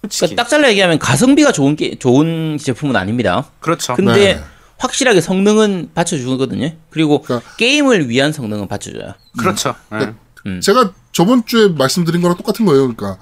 그러니까 0.00 0.42
딱 0.42 0.48
잘라 0.48 0.70
얘기하면 0.70 0.98
가성비가 0.98 1.52
좋은 1.52 1.76
게 1.76 1.98
좋은 1.98 2.56
제품은 2.58 2.96
아닙니다. 2.96 3.50
그렇죠. 3.60 3.94
근데 3.94 4.34
네. 4.34 4.44
확실하게 4.78 5.20
성능은 5.20 5.90
받쳐주거든요. 5.94 6.72
그리고 6.88 7.20
그러니까- 7.20 7.50
게임을 7.56 8.08
위한 8.08 8.32
성능은 8.32 8.68
받쳐줘요. 8.68 9.12
그렇죠. 9.38 9.74
예. 9.94 10.14
음. 10.46 10.60
제가 10.62 10.92
저번 11.12 11.44
주에 11.44 11.68
말씀드린 11.68 12.22
거랑 12.22 12.38
똑같은 12.38 12.64
거예요. 12.64 12.94
그러니까 12.94 13.18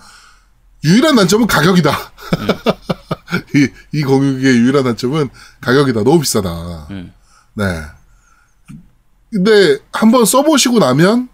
유일한 0.85 1.17
단점은 1.17 1.47
가격이다. 1.47 1.91
이, 3.55 3.69
이 3.93 4.03
공유기의 4.03 4.57
유일한 4.59 4.85
단점은 4.85 5.29
가격이다. 5.61 6.03
너무 6.05 6.21
비싸다. 6.21 6.87
음. 6.91 7.13
네. 7.55 7.65
근데 9.31 9.79
한번 9.93 10.25
써보시고 10.25 10.79
나면 10.79 11.29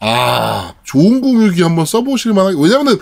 아 0.00 0.74
좋은 0.84 1.20
공유기 1.20 1.62
한번 1.62 1.86
써보실 1.86 2.32
만한 2.32 2.56
왜냐면은 2.56 2.98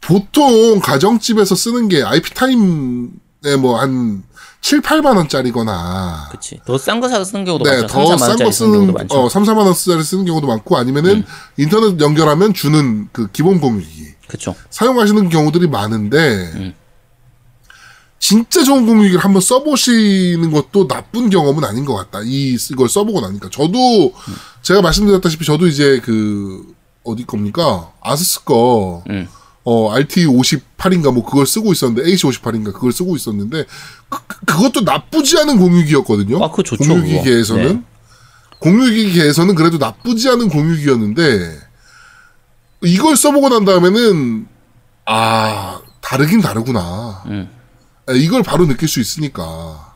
보통 0.00 0.80
가정집에서 0.80 1.54
쓰는 1.54 1.88
게 1.88 2.02
IP 2.02 2.34
타임에 2.34 3.56
뭐 3.60 3.78
한 3.78 4.24
7, 4.60 4.80
8만 4.80 5.16
원짜리거나 5.16 6.28
그치. 6.32 6.58
더 6.66 6.76
싼거 6.76 7.08
사서 7.08 7.22
쓰는 7.22 7.44
경우도 7.44 7.64
네, 7.64 7.82
많죠. 7.82 7.86
더 7.86 8.06
3, 8.16 8.16
4만 8.16 8.38
싼거 8.38 8.50
쓰는 8.50 8.92
많죠. 8.92 9.16
어, 9.16 9.28
3, 9.28 9.44
4만 9.44 9.58
원짜리 9.58 10.02
쓰는 10.02 10.24
경우도 10.24 10.48
많고 10.48 10.76
아니면은 10.76 11.24
인터넷 11.56 12.00
연결하면 12.00 12.52
주는 12.52 13.08
그 13.12 13.28
기본 13.30 13.60
공유기 13.60 14.15
그쵸. 14.26 14.54
사용하시는 14.70 15.28
경우들이 15.28 15.68
많은데 15.68 16.18
음. 16.56 16.74
진짜 18.18 18.64
좋은 18.64 18.86
공유기를 18.86 19.20
한번 19.20 19.40
써보시는 19.40 20.50
것도 20.50 20.88
나쁜 20.88 21.30
경험은 21.30 21.64
아닌 21.64 21.84
것 21.84 21.94
같다. 21.94 22.20
이 22.24 22.54
이걸 22.70 22.88
써보고 22.88 23.20
나니까 23.20 23.50
저도 23.50 24.12
제가 24.62 24.82
말씀드렸다시피 24.82 25.44
저도 25.44 25.66
이제 25.66 26.00
그 26.02 26.74
어디 27.04 27.24
겁니까 27.24 27.92
아스스 28.02 28.44
거 28.44 29.04
음. 29.10 29.28
어, 29.68 29.92
RT58인가 29.94 31.12
뭐 31.12 31.24
그걸 31.24 31.44
쓰고 31.44 31.72
있었는데, 31.72 32.08
AC58인가 32.08 32.72
그걸 32.72 32.92
쓰고 32.92 33.16
있었는데, 33.16 33.64
그, 34.08 34.18
그- 34.28 34.44
그것도 34.44 34.82
나쁘지 34.82 35.38
않은 35.40 35.58
공유기였거든요. 35.58 36.36
아, 36.44 36.52
그거 36.52 36.62
좋죠, 36.62 36.84
공유기계에서는. 36.84 37.72
네. 37.74 37.82
공유기계에서는 38.60 39.56
그래도 39.56 39.78
나쁘지 39.78 40.28
않은 40.28 40.50
공유기였는데, 40.50 41.58
이걸 42.82 43.16
써보고 43.16 43.48
난 43.48 43.64
다음에는, 43.64 44.46
아, 45.06 45.80
다르긴 46.00 46.40
다르구나. 46.40 47.22
음. 47.26 47.48
아, 48.06 48.12
이걸 48.12 48.42
바로 48.42 48.66
느낄 48.66 48.88
수 48.88 49.00
있으니까. 49.00 49.94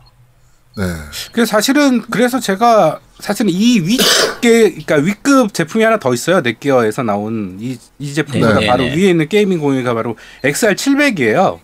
네. 0.77 0.85
그래서 1.33 1.51
사실은 1.51 2.01
그래서 2.11 2.39
제가 2.39 3.01
사실은 3.19 3.51
이 3.53 3.81
윗계 3.81 4.71
그러니까 4.71 4.97
윗급 4.97 5.53
제품이 5.53 5.85
하나 5.85 5.99
더 5.99 6.15
있어요. 6.15 6.41
넷기어에서 6.41 7.03
나온 7.03 7.59
이, 7.61 7.77
이 7.99 8.15
제품보다 8.15 8.61
네, 8.61 8.67
바로 8.67 8.85
네, 8.85 8.91
네. 8.91 8.97
위에 8.97 9.11
있는 9.11 9.29
게이밍 9.29 9.59
공유가 9.59 9.95
바로 9.95 10.17
XR 10.45 10.75
700이에요. 10.75 11.59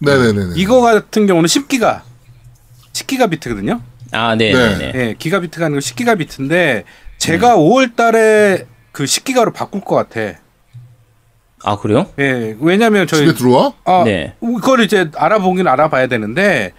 네네네네. 0.00 0.54
이거 0.56 0.80
같은 0.80 1.26
경우는 1.26 1.46
10기가 1.46 2.02
10기가 2.92 3.30
비트거든요. 3.30 3.80
아, 4.12 4.34
네, 4.34 4.52
네. 4.52 4.76
네, 4.76 4.92
네. 4.92 4.92
예, 4.94 5.14
기가 5.18 5.40
비트가 5.40 5.66
아니고 5.66 5.80
10기가 5.80 6.18
비트인데 6.18 6.84
제가 7.18 7.56
5월 7.56 7.94
달에 7.94 8.66
그 8.92 9.04
10기가로 9.04 9.52
바꿀 9.54 9.82
것 9.82 9.94
같아. 9.94 10.38
아, 11.64 11.76
그래요? 11.78 12.06
예, 12.18 12.56
왜냐면 12.60 13.06
저희 13.06 13.26
집에 13.26 13.34
들어와? 13.34 13.72
아, 13.84 14.02
네. 14.04 14.34
그걸 14.40 14.80
이제 14.80 15.10
알아보긴 15.16 15.66
알아봐야 15.66 16.06
되는데 16.06 16.72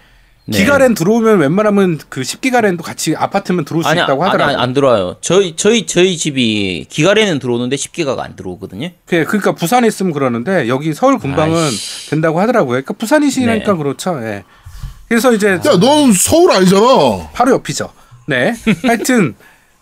네. 0.46 0.58
기가랜 0.58 0.96
들어오면 0.96 1.40
웬만하면 1.40 2.00
그 2.10 2.22
10기가랜도 2.22 2.82
같이 2.82 3.16
아파트면 3.16 3.66
들어올 3.66 3.84
수 3.84 3.90
아니, 3.90 4.02
있다고 4.02 4.24
하더라고요. 4.24 4.56
아니, 4.56 4.64
안 4.64 4.74
들어와요. 4.74 5.18
저희, 5.22 5.56
저희, 5.56 5.86
저희 5.86 6.18
집이 6.18 6.88
기가래는 6.90 7.38
들어오는데 7.40 7.76
10기가가 7.76 8.20
안 8.20 8.36
들어오거든요. 8.36 8.90
그- 9.06 9.26
그러니까 9.26 9.52
부산에 9.54 9.88
있으면 9.88 10.12
그러는데 10.12 10.68
여기 10.68 10.94
서울 10.94 11.20
근방은 11.20 11.56
아이씨. 11.56 12.10
된다고 12.10 12.40
하더라고요. 12.40 12.70
그러니까 12.72 12.94
부산이시니까 12.94 13.54
네. 13.74 13.78
그렇죠. 13.78 14.20
예. 14.24 14.44
그래서 15.08 15.34
이제 15.34 15.50
야, 15.54 15.60
넌 15.80 16.14
서울 16.14 16.52
아니잖아. 16.52 17.30
바로 17.34 17.52
옆이죠. 17.54 17.92
네. 18.28 18.56
하여튼 18.88 19.36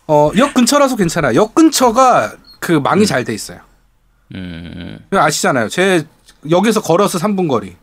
어, 0.08 0.32
역 0.38 0.54
근처라서 0.54 0.96
괜찮아. 0.98 1.34
역 1.36 1.54
근처가 1.56 2.34
그 2.60 2.74
망이 2.74 3.06
잘돼 3.06 3.34
있어요. 3.34 3.60
음, 4.36 5.00
아시잖아요. 5.12 5.70
제 5.70 6.06
역에서 6.50 6.82
걸어서 6.82 7.18
3분 7.18 7.48
거리. 7.48 7.76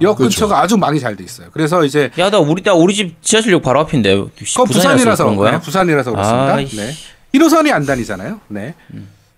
역 0.00 0.16
그렇죠. 0.16 0.40
근처가 0.40 0.60
아주 0.60 0.76
망이 0.78 0.98
잘 1.00 1.16
돼 1.16 1.22
있어요. 1.24 1.48
그래서 1.52 1.84
이제 1.84 2.10
야, 2.18 2.30
나 2.30 2.38
우리, 2.38 2.62
나 2.62 2.72
우리 2.72 2.94
집 2.94 3.20
지하철역 3.22 3.62
바로 3.62 3.80
앞인데. 3.80 4.14
그거 4.16 4.30
부산이라서 4.64 4.66
부산이라서 4.66 5.24
그런 5.24 5.36
거야? 5.36 5.50
네, 5.52 5.60
부산이라서 5.60 6.10
그렇습니다. 6.12 6.54
아이씨. 6.54 6.76
네. 6.76 6.92
1호선이 7.34 7.70
안 7.72 7.84
다니잖아요. 7.84 8.40
네. 8.48 8.74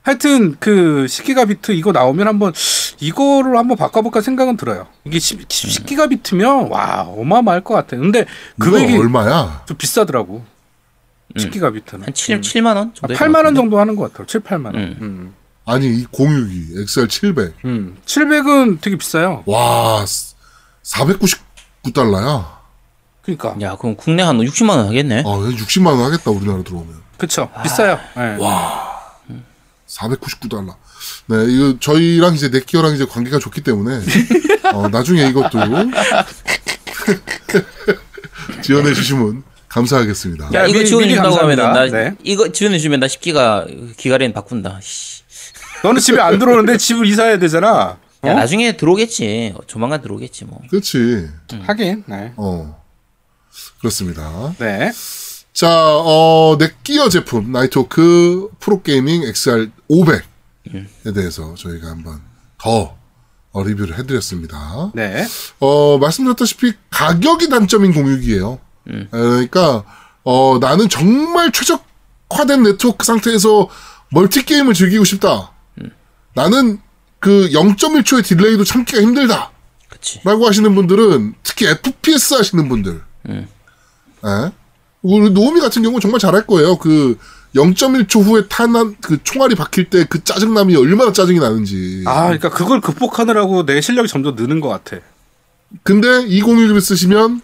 하여튼 0.03 0.55
그 0.61 1.07
10기가비트 1.09 1.71
이거 1.71 1.91
나오면 1.91 2.29
한번 2.29 2.53
이거를 3.01 3.57
한번 3.57 3.77
바꿔볼까 3.77 4.21
생각은 4.21 4.57
들어요. 4.57 4.87
이게 5.05 5.19
10, 5.19 5.49
10기가비트면 5.49 6.71
와 6.71 7.03
어마어마할 7.09 7.63
것 7.63 7.75
같아요. 7.75 8.01
근데 8.01 8.25
금액이 8.61 8.97
얼마야? 8.97 9.63
좀 9.67 9.77
비싸더라고. 9.77 10.45
10기가비트는 11.37 12.05
한 12.05 12.15
7, 12.15 12.43
칠만 12.43 12.77
원 12.77 12.89
아, 12.89 12.93
정도? 12.95 13.15
8만 13.15 13.45
원 13.45 13.55
정도 13.57 13.81
하는 13.81 13.97
것 13.97 14.13
같아요. 14.13 14.27
7, 14.27 14.41
8만 14.43 14.67
원. 14.67 14.77
음. 14.77 15.35
음. 15.67 15.71
아니, 15.73 15.87
이 15.87 16.05
공유기, 16.11 16.81
XR 16.83 17.09
700. 17.09 17.55
음. 17.65 17.97
700은 18.07 18.81
되게 18.81 18.97
비싸요. 18.97 19.43
와, 19.47 20.05
499달러야. 20.83 22.55
그러니까. 23.23 23.57
야, 23.63 23.77
그럼 23.77 23.97
국내 23.97 24.23
한 24.23 24.39
60만 24.39 24.71
원 24.71 24.87
하겠네. 24.89 25.21
아, 25.21 25.23
60만 25.25 25.87
원 25.87 26.01
하겠다, 26.01 26.31
우리나라 26.31 26.63
들어오면. 26.63 26.95
그쵸. 27.17 27.49
비싸요. 27.63 27.99
네. 28.17 28.37
499달러. 29.89 30.75
네, 31.27 31.45
이거 31.49 31.79
저희랑 31.79 32.35
이제 32.35 32.49
넷기어랑 32.49 32.95
이제 32.95 33.05
관계가 33.05 33.39
좋기 33.39 33.61
때문에 33.61 34.01
어, 34.73 34.89
나중에 34.93 35.27
이것도 35.29 35.59
지원해 38.63 38.95
주시면 38.95 39.43
감사하겠습니다. 39.69 40.51
야, 40.55 40.61
야, 40.63 40.67
이거 40.67 40.83
지원해 40.85 41.09
준다고 41.13 41.37
하면 41.37 41.57
나. 41.57 41.85
네. 41.87 42.15
이거 42.23 42.51
지원해 42.51 42.79
주면 42.79 43.01
나 43.01 43.07
10기가 43.07 43.97
기가래는 43.97 44.33
바꾼다. 44.33 44.81
씨. 44.83 45.24
너는 45.85 46.01
집에 46.01 46.19
안 46.19 46.39
들어오는데 46.39 46.79
집을 46.79 47.07
이사해야 47.07 47.39
되잖아. 47.39 47.99
어? 48.23 48.29
야, 48.29 48.33
나중에 48.33 48.75
들어오겠지. 48.75 49.55
조만간 49.67 50.01
들어오겠지 50.01 50.47
뭐. 50.47 50.63
그렇지. 50.71 51.29
하긴. 51.67 52.05
네. 52.07 52.33
어. 52.39 52.83
그렇습니다. 53.81 54.55
네. 54.59 54.91
자, 55.53 55.69
어, 55.71 56.57
Netgear 56.59 57.11
제품 57.11 57.53
Nighthawk 57.53 58.49
Pro 58.61 58.82
Gaming 58.82 59.25
XR 59.25 59.71
500에 59.91 61.15
대해서 61.15 61.55
저희가 61.55 61.89
한번 61.89 62.23
더 62.59 62.97
어, 63.53 63.63
리뷰를 63.63 63.99
해드렸습니다. 63.99 64.91
네. 64.95 65.27
어, 65.61 65.99
말씀드렸다시피 65.99 66.73
가격이 66.89 67.51
단점인 67.51 67.93
공유기예요. 67.93 68.59
그러니까 69.11 69.85
어, 70.25 70.59
나는 70.59 70.89
정말 70.89 71.53
최적화된 71.53 72.63
네트워크 72.63 73.05
상태에서 73.05 73.69
멀티 74.11 74.47
게임을 74.47 74.73
즐기고 74.73 75.05
싶다. 75.05 75.54
나는 76.35 76.81
그 77.21 77.49
0.1초의 77.53 78.25
딜레이도 78.25 78.65
참기가 78.65 79.01
힘들다. 79.01 79.51
그치. 79.89 80.21
라고 80.25 80.47
하시는 80.47 80.75
분들은 80.75 81.35
특히 81.43 81.67
FPS 81.67 82.35
하시는 82.35 82.69
분들. 82.69 83.01
예? 83.31 83.47
우리 85.03 85.31
노우미 85.31 85.61
같은 85.61 85.83
경우는 85.83 86.01
정말 86.01 86.19
잘할 86.19 86.47
거예요. 86.47 86.77
그 86.79 87.19
0.1초 87.55 88.23
후에 88.25 88.49
탄한 88.49 88.97
그 89.01 89.23
총알이 89.23 89.55
박힐 89.55 89.89
때 89.89 90.05
그 90.07 90.25
짜증남이 90.25 90.75
얼마나 90.77 91.13
짜증이 91.13 91.39
나는지. 91.39 92.03
아, 92.07 92.25
그러니까 92.25 92.51
그걸 92.51 92.81
극복하느라고 92.81 93.65
내 93.65 93.81
실력이 93.81 94.09
점점 94.09 94.35
느는 94.35 94.61
것 94.61 94.69
같아. 94.69 94.97
근데 95.83 96.09
2016을 96.09 96.81
쓰시면 96.81 97.43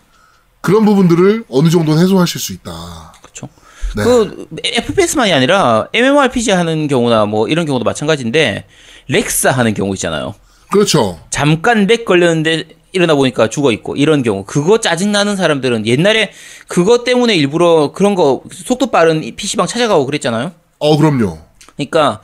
그런 0.60 0.84
부분들을 0.84 1.44
어느 1.48 1.68
정도는 1.70 2.02
해소하실 2.02 2.40
수 2.40 2.52
있다. 2.52 3.12
그쵸. 3.22 3.48
네. 3.96 4.04
그 4.04 4.46
FPS만이 4.62 5.32
아니라 5.32 5.88
MMORPG 5.92 6.52
하는 6.52 6.88
경우나 6.88 7.26
뭐 7.26 7.48
이런 7.48 7.66
경우도 7.66 7.84
마찬가지인데 7.84 8.64
렉사 9.08 9.50
하는 9.50 9.74
경우 9.74 9.92
있잖아요. 9.94 10.34
그렇죠. 10.70 11.18
잠깐 11.30 11.86
렉 11.86 12.04
걸렸는데 12.04 12.68
일어나 12.92 13.14
보니까 13.14 13.48
죽어 13.48 13.72
있고 13.72 13.96
이런 13.96 14.22
경우 14.22 14.44
그거 14.44 14.78
짜증 14.80 15.12
나는 15.12 15.36
사람들은 15.36 15.86
옛날에 15.86 16.32
그거 16.68 17.04
때문에 17.04 17.34
일부러 17.34 17.92
그런 17.92 18.14
거 18.14 18.42
속도 18.52 18.90
빠른 18.90 19.20
PC방 19.36 19.66
찾아가고 19.66 20.06
그랬잖아요. 20.06 20.52
어, 20.78 20.96
그럼요. 20.96 21.38
그러니까 21.76 22.20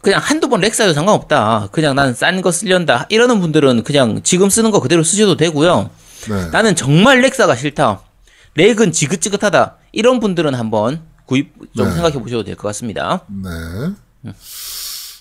그냥 0.00 0.20
한두 0.22 0.48
번 0.48 0.60
렉사도 0.60 0.92
상관없다. 0.92 1.68
그냥 1.72 1.96
나는 1.96 2.14
싼 2.14 2.40
거 2.40 2.52
쓰련다. 2.52 3.06
이러는 3.08 3.40
분들은 3.40 3.82
그냥 3.82 4.20
지금 4.22 4.48
쓰는 4.50 4.70
거 4.70 4.80
그대로 4.80 5.02
쓰셔도 5.02 5.36
되고요. 5.36 5.90
네. 6.28 6.50
나는 6.52 6.76
정말 6.76 7.20
렉사가 7.22 7.56
싫다. 7.56 8.00
렉은 8.56 8.92
지긋지긋하다. 8.92 9.76
이런 9.92 10.20
분들은 10.20 10.54
한번 10.54 11.02
구입 11.26 11.52
좀 11.76 11.86
네. 11.88 11.92
생각해 11.94 12.18
보셔도 12.20 12.44
될 12.44 12.56
것 12.56 12.68
같습니다. 12.68 13.22
네. 13.28 14.32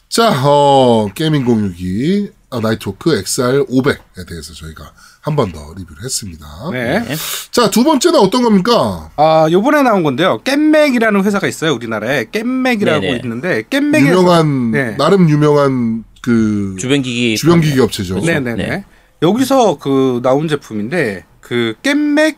자, 0.10 0.32
어, 0.48 1.08
게이밍 1.14 1.44
공유기 1.46 2.30
어, 2.50 2.60
Nighthawk 2.62 3.18
XR 3.18 3.66
500에 3.66 4.28
대해서 4.28 4.54
저희가 4.54 4.92
한 5.22 5.36
번 5.36 5.52
더 5.52 5.74
리뷰를 5.76 6.04
했습니다. 6.04 6.46
네. 6.72 7.04
자, 7.52 7.70
두 7.72 7.84
번째는 7.84 8.20
어떤 8.20 8.44
겁니까? 8.44 9.10
아, 9.18 9.48
요번에 9.52 9.82
나온 9.82 10.04
건데요. 10.04 10.40
겜맥이라는 10.44 11.24
회사가 11.24 11.48
있어요, 11.48 11.74
우리나라에. 11.74 12.26
겜맥이라고 12.32 13.02
네네. 13.02 13.20
있는데, 13.24 13.64
겜맥에서. 13.70 14.08
유명한, 14.12 14.72
네. 14.72 14.96
나름 14.98 15.28
유명한 15.28 16.04
그 16.22 16.76
주변 16.80 17.02
기기 17.02 17.36
주변 17.38 17.60
기기 17.60 17.80
업체죠. 17.80 18.20
네네네. 18.20 18.68
네. 18.68 18.86
여기서 19.24 19.80
그 19.80 20.20
나온 20.24 20.48
제품인데, 20.48 21.26
그 21.42 21.74
겜맥 21.82 22.38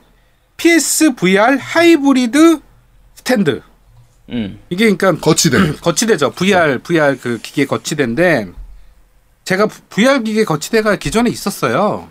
PSVR 0.58 1.58
하이브리드 1.60 2.60
스탠드. 3.16 3.62
음. 4.30 4.60
이게 4.70 4.94
그러니까 4.94 5.22
거치대. 5.24 5.74
거치대죠. 5.82 6.32
VR, 6.32 6.80
VR 6.80 7.18
그 7.20 7.38
기계 7.42 7.66
거치대인데, 7.66 8.50
제가 9.46 9.68
VR 9.90 10.24
기계 10.24 10.44
거치대가 10.44 10.96
기존에 10.98 11.30
있었어요. 11.30 12.10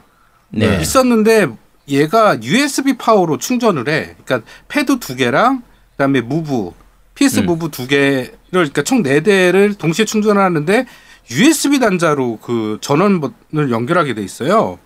네. 0.48 0.80
있었는데 0.80 1.48
얘가 1.88 2.40
USB 2.40 2.96
파워로 2.96 3.36
충전을 3.38 3.88
해. 3.88 4.14
그러니까 4.24 4.48
패드 4.68 4.98
두 5.00 5.16
개랑 5.16 5.62
그다음에 5.92 6.20
Move, 6.20 6.70
PS 7.14 7.40
음. 7.40 7.46
Move 7.46 7.70
두 7.70 7.86
개를 7.86 8.30
그러니까 8.50 8.82
총 8.82 9.02
네 9.02 9.20
대를 9.20 9.74
동시에 9.74 10.04
충전하는데 10.04 10.86
USB 11.30 11.80
단자로 11.80 12.38
그 12.40 12.78
전원을 12.80 13.70
연결하게 13.70 14.14
돼 14.14 14.22
있어요. 14.22 14.78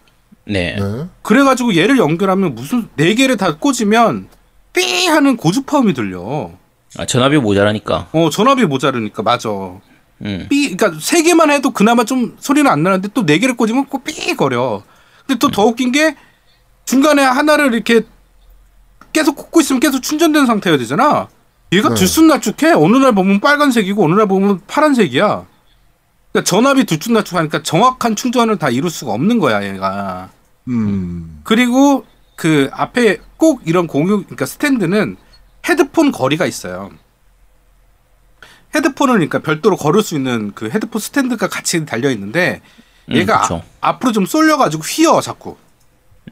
네. 0.50 0.76
네. 0.78 1.06
그래가지고 1.22 1.76
얘를 1.76 1.98
연결하면 1.98 2.54
무슨 2.54 2.88
네 2.96 3.14
개를 3.14 3.36
다 3.36 3.56
꽂으면 3.56 4.28
삐 4.72 5.06
하는 5.06 5.36
고주파음이 5.36 5.94
들려. 5.94 6.50
아, 6.98 7.06
전압이 7.06 7.38
모자라니까. 7.38 8.08
어 8.12 8.30
전압이 8.30 8.66
모자르니까 8.66 9.22
맞아. 9.22 9.48
음. 10.22 10.46
삐, 10.50 10.76
그러니까 10.76 11.00
세 11.00 11.22
개만 11.22 11.50
해도 11.50 11.70
그나마 11.70 12.04
좀 12.04 12.36
소리는 12.40 12.70
안 12.70 12.82
나는데 12.82 13.08
또 13.14 13.24
네 13.24 13.38
개를 13.38 13.56
꽂으면 13.56 13.86
꼭삐 13.86 14.34
거려. 14.36 14.82
근데 15.26 15.38
또더 15.38 15.64
웃긴 15.64 15.92
게 15.92 16.16
중간에 16.84 17.22
하나를 17.22 17.72
이렇게 17.72 18.02
계속 19.12 19.36
꽂고 19.36 19.60
있으면 19.60 19.80
계속 19.80 20.00
충전된 20.02 20.46
상태여야 20.46 20.78
되잖아. 20.78 21.28
얘가 21.72 21.88
네. 21.90 21.94
들쑥날쭉해. 21.94 22.72
어느 22.72 22.96
날 22.96 23.14
보면 23.14 23.40
빨간색이고 23.40 24.04
어느 24.04 24.14
날 24.14 24.26
보면 24.26 24.60
파란색이야. 24.66 25.46
그러니까 26.32 26.48
전압이 26.48 26.84
들쭉날쭉하니까 26.84 27.62
정확한 27.62 28.16
충전을 28.16 28.58
다 28.58 28.70
이룰 28.70 28.90
수가 28.90 29.12
없는 29.12 29.38
거야, 29.38 29.64
얘가. 29.64 30.28
음. 30.70 31.40
그리고 31.44 32.04
그 32.36 32.70
앞에 32.72 33.18
꼭 33.36 33.62
이런 33.66 33.86
공유, 33.86 34.22
그러니까 34.24 34.46
스탠드는 34.46 35.16
헤드폰 35.68 36.10
거리가 36.12 36.46
있어요. 36.46 36.90
헤드폰을 38.74 39.14
그러니까 39.14 39.40
별도로 39.40 39.76
걸을 39.76 40.02
수 40.02 40.14
있는 40.14 40.52
그 40.54 40.70
헤드폰 40.70 41.00
스탠드가 41.00 41.48
같이 41.48 41.84
달려 41.84 42.10
있는데 42.10 42.60
음, 43.10 43.16
얘가 43.16 43.40
그쵸. 43.42 43.62
아, 43.80 43.88
앞으로 43.90 44.12
좀 44.12 44.26
쏠려 44.26 44.56
가지고 44.56 44.82
휘어 44.84 45.20
자꾸 45.20 45.56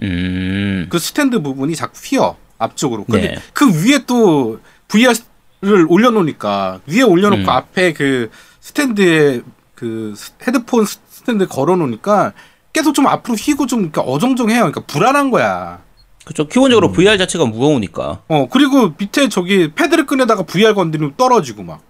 음. 0.03 0.87
그 0.91 0.99
스탠드 0.99 1.43
부분이 1.43 1.75
자꾸 1.75 1.99
휘어 2.01 2.37
앞쪽으로. 2.59 3.05
근데 3.05 3.35
네. 3.35 3.43
그 3.53 3.67
위에 3.85 4.05
또 4.07 4.61
VR을 4.89 5.87
올려 5.89 6.11
놓으니까 6.11 6.81
위에 6.87 7.03
올려 7.03 7.29
놓고 7.31 7.43
음. 7.43 7.49
앞에 7.49 7.93
그 7.93 8.31
스탠드에 8.61 9.43
그 9.75 10.15
스- 10.17 10.33
헤드폰 10.47 10.85
스- 10.85 10.99
스탠드 11.11 11.47
걸어 11.47 11.75
놓으니까 11.77 12.33
계속 12.73 12.95
좀 12.95 13.07
앞으로 13.07 13.35
휘고 13.37 13.67
좀 13.67 13.91
어정쩡해요. 13.95 14.61
그러니까 14.61 14.81
불안한 14.83 15.31
거야. 15.31 15.81
그쵸. 16.25 16.47
기본적으로 16.47 16.93
VR 16.93 17.17
자체가 17.19 17.47
무거우니까. 17.47 18.23
어 18.29 18.49
그리고 18.51 18.95
밑에 18.99 19.29
저기 19.29 19.73
패드를 19.75 20.07
꺼내다가 20.07 20.43
VR 20.43 20.75
건드리면 20.75 21.15
떨어지고 21.17 21.63
막. 21.63 21.81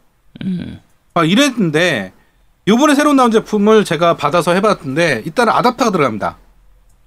음. 0.45 0.81
막 1.15 1.29
이랬는데 1.29 2.13
요번에 2.69 2.95
새로 2.95 3.15
나온 3.15 3.31
제품을 3.31 3.85
제가 3.85 4.17
받아서 4.17 4.53
해봤는데 4.55 5.23
일단은 5.27 5.53
아답터가 5.53 5.91
들어갑니다. 5.91 6.37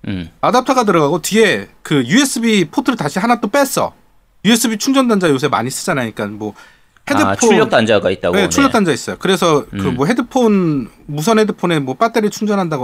음. 0.07 0.29
아답터가 0.41 0.83
들어가고 0.83 1.21
뒤에 1.21 1.69
그 1.83 2.03
USB 2.05 2.65
포트를 2.65 2.97
다시 2.97 3.19
하나 3.19 3.39
또 3.39 3.47
뺐어. 3.47 3.93
USB 4.43 4.77
충전 4.77 5.07
단자 5.07 5.29
요새 5.29 5.47
많이 5.47 5.69
쓰잖아요. 5.69 6.11
그러니까 6.13 6.37
뭐 6.37 6.53
헤드폰 7.09 7.27
아, 7.27 7.35
출력 7.35 7.69
단자가 7.69 8.09
있다고. 8.09 8.35
네, 8.35 8.49
출력 8.49 8.69
네. 8.69 8.73
단자 8.73 8.91
있어요. 8.91 9.15
그래서 9.19 9.65
그 9.69 9.89
음. 9.89 9.95
뭐 9.95 10.07
헤드폰 10.07 10.89
무선 11.05 11.39
헤드폰에 11.39 11.79
뭐 11.79 11.95
배터리 11.95 12.29
충전한다 12.29 12.77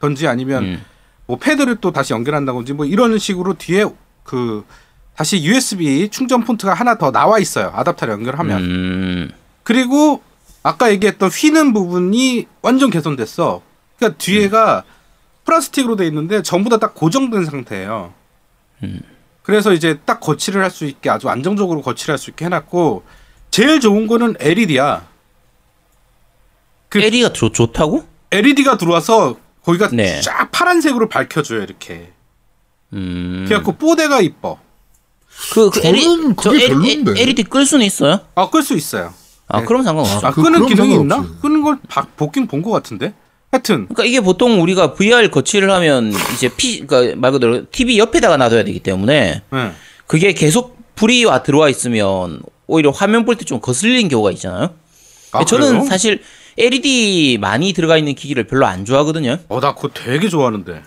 든지 0.00 0.26
아니면 0.28 0.64
음. 0.64 0.84
뭐 1.26 1.38
패드를 1.38 1.76
또 1.76 1.90
다시 1.92 2.12
연결한다든지 2.12 2.72
뭐 2.74 2.84
이런 2.86 3.18
식으로 3.18 3.54
뒤에 3.54 3.84
그 4.22 4.64
다시 5.16 5.42
USB 5.42 6.08
충전 6.10 6.44
포트가 6.44 6.74
하나 6.74 6.98
더 6.98 7.10
나와 7.10 7.38
있어요. 7.38 7.70
아답터를 7.74 8.12
연결하면. 8.14 8.62
음. 8.62 9.30
그리고 9.62 10.22
아까 10.62 10.90
얘기했던 10.90 11.30
휘는 11.30 11.72
부분이 11.72 12.46
완전 12.62 12.90
개선됐어. 12.90 13.62
그러니까 13.98 14.18
뒤에가 14.18 14.84
플라스틱으로 15.44 15.96
돼 15.96 16.06
있는데 16.06 16.42
전부 16.42 16.68
다 16.70 16.78
딱 16.78 16.94
고정된 16.94 17.44
상태예요. 17.44 18.12
그래서 19.42 19.72
이제 19.72 19.98
딱 20.04 20.20
거치를 20.20 20.62
할 20.62 20.70
수 20.70 20.84
있게 20.86 21.08
아주 21.10 21.28
안정적으로 21.28 21.80
거치를 21.82 22.12
할 22.14 22.18
수 22.18 22.30
있게 22.30 22.46
해놨고 22.46 23.04
제일 23.50 23.78
좋은 23.80 24.06
거는 24.06 24.34
LED야. 24.40 25.06
그- 26.88 26.98
LED가 26.98 27.32
좋, 27.32 27.52
좋다고? 27.52 28.04
LED가 28.30 28.76
들어와서 28.78 29.36
거기가 29.64 29.88
네. 29.92 30.20
쫙 30.20 30.50
파란색으로 30.52 31.08
밝혀줘요 31.08 31.62
이렇게. 31.62 32.10
음. 32.92 33.44
그래갖고 33.48 33.72
뽀대가 33.72 34.20
이뻐. 34.20 34.58
그, 35.52 35.70
그 35.70 35.80
저는 35.80 35.98
LED, 35.98 36.34
저 36.40 36.50
그게 36.50 36.64
L- 36.66 36.70
별론데. 37.02 37.20
LED 37.20 37.42
끌 37.44 37.66
수는 37.66 37.84
있어요? 37.84 38.20
아 38.34 38.48
끌 38.50 38.62
수 38.62 38.74
있어요. 38.76 39.12
아, 39.48 39.60
네. 39.60 39.66
그럼 39.66 39.82
상관없어. 39.82 40.26
아 40.26 40.30
그- 40.30 40.42
끄는 40.42 40.60
그럼 40.60 40.68
기능이 40.68 40.94
있나? 40.94 41.16
상관없지. 41.16 41.42
끄는 41.42 41.62
걸 41.62 41.78
바- 41.88 42.06
보긴 42.16 42.46
본 42.46 42.62
것 42.62 42.70
같은데. 42.70 43.14
하여튼 43.50 43.86
그러니까 43.86 44.04
이게 44.04 44.20
보통 44.20 44.60
우리가 44.62 44.94
VR 44.94 45.30
거치를 45.30 45.70
하면 45.70 46.12
이제 46.34 46.48
P, 46.56 46.86
그러니까 46.86 47.16
말 47.20 47.30
그대로 47.32 47.64
TV 47.70 47.98
옆에다가 47.98 48.36
놔둬야 48.36 48.64
되기 48.64 48.80
때문에 48.80 49.42
네. 49.50 49.72
그게 50.06 50.32
계속 50.32 50.76
불이 50.96 51.24
와 51.24 51.42
들어와 51.42 51.68
있으면 51.68 52.40
오히려 52.66 52.90
화면 52.90 53.24
볼 53.24 53.36
때 53.36 53.44
좀 53.44 53.60
거슬리는 53.60 54.08
경우가 54.08 54.32
있잖아요. 54.32 54.74
아, 55.32 55.44
저는 55.44 55.68
그래요? 55.68 55.84
사실 55.84 56.22
LED 56.56 57.38
많이 57.40 57.72
들어가 57.72 57.96
있는 57.98 58.14
기기를 58.14 58.44
별로 58.46 58.66
안 58.66 58.84
좋아하거든요. 58.84 59.38
어, 59.48 59.60
나 59.60 59.74
그거 59.74 59.88
되게 59.92 60.28
좋아하는데. 60.28 60.82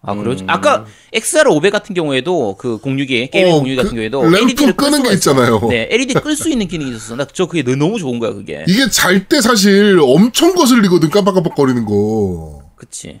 아, 0.00 0.14
그래요? 0.14 0.36
음. 0.40 0.44
아까 0.48 0.86
XR 1.12 1.48
500 1.50 1.72
같은 1.72 1.92
경우에도 1.94 2.56
그 2.56 2.78
공유기, 2.78 3.28
게임 3.30 3.48
어, 3.48 3.58
공유기 3.58 3.74
같은 3.76 3.90
그 3.90 3.94
경우에도 3.96 4.22
램프 4.22 4.38
LED를 4.38 4.76
끄는 4.76 5.02
게 5.02 5.12
있잖아요. 5.14 5.60
네, 5.68 5.88
LED 5.90 6.14
끌 6.14 6.36
수 6.36 6.48
있는 6.50 6.68
기능이 6.68 6.90
있었어. 6.92 7.16
나 7.16 7.26
저 7.32 7.46
그게 7.46 7.62
너무 7.74 7.98
좋은 7.98 8.18
거야, 8.20 8.32
그게. 8.32 8.64
이게 8.68 8.88
잘 8.90 9.26
때 9.28 9.40
사실 9.40 9.98
엄청 10.00 10.54
거슬리거든 10.54 11.10
깜빡깜빡거리는 11.10 11.84
거. 11.84 12.62
그치. 12.76 13.20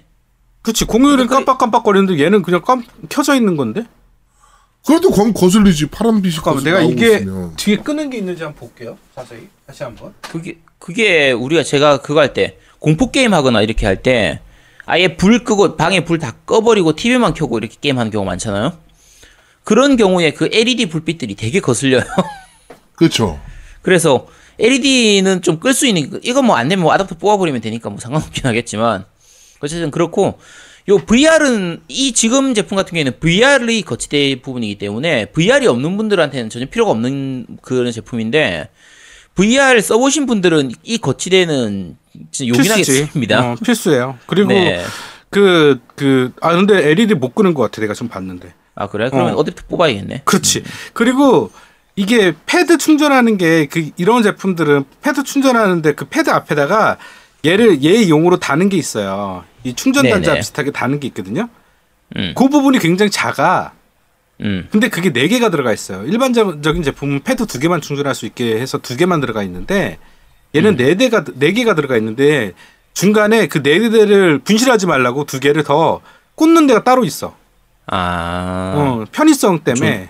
그치, 0.62 0.84
공유는 0.84 1.26
그러니까 1.26 1.34
깜빡깜빡거리는데 1.36 2.22
얘는 2.22 2.42
그냥 2.42 2.62
깜, 2.62 2.84
켜져 3.08 3.34
있는 3.34 3.56
건데? 3.56 3.82
그래도 4.86 5.10
검 5.10 5.32
거슬리지 5.32 5.86
파란 5.86 6.22
빛이 6.22 6.36
잠깐만, 6.36 6.62
거슬- 6.62 6.64
내가 6.64 6.80
이게 6.82 7.16
있으면. 7.16 7.56
뒤에 7.56 7.76
끄는 7.78 8.08
게 8.08 8.18
있는지 8.18 8.44
한번 8.44 8.60
볼게요. 8.60 8.96
자세히. 9.16 9.48
다시 9.66 9.82
한 9.82 9.94
번. 9.96 10.14
그게 10.22 10.58
그게 10.78 11.32
우리가 11.32 11.62
제가 11.62 11.98
그거 12.02 12.20
할 12.20 12.32
때 12.34 12.56
공포 12.78 13.10
게임 13.10 13.34
하거나 13.34 13.62
이렇게 13.62 13.86
할 13.86 14.02
때 14.02 14.40
아예 14.86 15.16
불 15.16 15.44
끄고 15.44 15.76
방에 15.76 16.04
불 16.04 16.18
다 16.18 16.32
꺼버리고 16.46 16.94
TV만 16.96 17.34
켜고 17.34 17.58
이렇게 17.58 17.76
게임 17.80 17.98
하는 17.98 18.10
경우 18.10 18.24
많잖아요. 18.24 18.72
그런 19.64 19.96
경우에 19.96 20.30
그 20.32 20.48
LED 20.50 20.86
불빛들이 20.88 21.34
되게 21.34 21.60
거슬려요. 21.60 22.02
그렇죠. 22.96 23.38
그래서 23.82 24.26
LED는 24.58 25.42
좀 25.42 25.60
끌 25.60 25.72
수 25.74 25.86
있는 25.86 26.18
이거 26.22 26.42
뭐안 26.42 26.68
되면 26.68 26.82
뭐 26.82 26.92
아답터 26.92 27.16
뽑아버리면 27.16 27.60
되니까 27.60 27.90
뭐 27.90 28.00
상관없긴 28.00 28.46
하겠지만 28.46 29.04
어쨌든 29.60 29.90
그렇고 29.90 30.38
요 30.88 30.98
VR은 30.98 31.82
이 31.88 32.12
지금 32.12 32.54
제품 32.54 32.76
같은 32.76 32.90
경우에는 32.90 33.20
VR이 33.20 33.82
거치대 33.82 34.40
부분이기 34.40 34.78
때문에 34.78 35.26
VR이 35.26 35.66
없는 35.66 35.96
분들한테는 35.98 36.48
전혀 36.48 36.66
필요가 36.66 36.90
없는 36.92 37.46
그런 37.60 37.92
제품인데 37.92 38.68
VR 39.38 39.80
써보신 39.80 40.26
분들은 40.26 40.72
이 40.82 40.98
거치대는 40.98 41.96
진짜 42.32 42.48
요긴하게. 42.48 42.82
씁니다. 42.84 43.52
어, 43.52 43.56
필수예요. 43.64 44.18
그리고 44.26 44.48
네. 44.48 44.82
그 45.30 45.78
그 45.94 46.32
아 46.40 46.54
근데 46.54 46.88
LED 46.90 47.14
못 47.14 47.34
끄는 47.34 47.54
것 47.54 47.62
같아. 47.62 47.80
내가 47.80 47.94
좀 47.94 48.08
봤는데. 48.08 48.52
아 48.74 48.88
그래? 48.88 49.08
그러면 49.10 49.34
어. 49.34 49.38
어. 49.38 49.44
댑터 49.44 49.68
뽑아야겠네. 49.68 50.22
그렇지. 50.24 50.64
그리고 50.92 51.52
이게 51.94 52.34
패드 52.46 52.78
충전하는 52.78 53.36
게 53.38 53.66
그 53.70 53.90
이런 53.96 54.22
제품들은 54.24 54.84
패드 55.02 55.22
충전하는데 55.22 55.94
그 55.94 56.06
패드 56.06 56.30
앞에다가 56.30 56.96
얘를 57.44 57.84
얘 57.84 58.08
용으로 58.08 58.38
다는 58.40 58.68
게 58.68 58.76
있어요. 58.76 59.44
이 59.62 59.74
충전 59.74 60.08
단자 60.08 60.30
네네. 60.32 60.40
비슷하게 60.40 60.72
다는 60.72 60.98
게 60.98 61.06
있거든요. 61.08 61.48
음. 62.16 62.34
그 62.36 62.48
부분이 62.48 62.80
굉장히 62.80 63.10
작아. 63.12 63.72
음. 64.42 64.68
근데 64.70 64.88
그게 64.88 65.12
네 65.12 65.26
개가 65.28 65.50
들어가 65.50 65.72
있어요. 65.72 66.04
일반적인 66.04 66.82
제품은 66.82 67.22
패드 67.24 67.46
두 67.46 67.58
개만 67.58 67.80
충전할 67.80 68.14
수 68.14 68.26
있게 68.26 68.60
해서 68.60 68.78
두 68.78 68.96
개만 68.96 69.20
들어가 69.20 69.42
있는데 69.42 69.98
얘는 70.54 70.76
네 70.76 70.94
대가 70.94 71.24
네 71.24 71.52
개가 71.52 71.74
들어가 71.74 71.96
있는데 71.96 72.52
중간에 72.94 73.46
그 73.48 73.62
네 73.62 73.90
대를 73.90 74.38
분실하지 74.38 74.86
말라고 74.86 75.24
두 75.24 75.40
개를 75.40 75.64
더 75.64 76.00
꽂는 76.36 76.66
데가 76.66 76.84
따로 76.84 77.04
있어. 77.04 77.36
아 77.86 78.74
어, 78.76 79.04
편의성 79.12 79.64
때문에. 79.64 80.08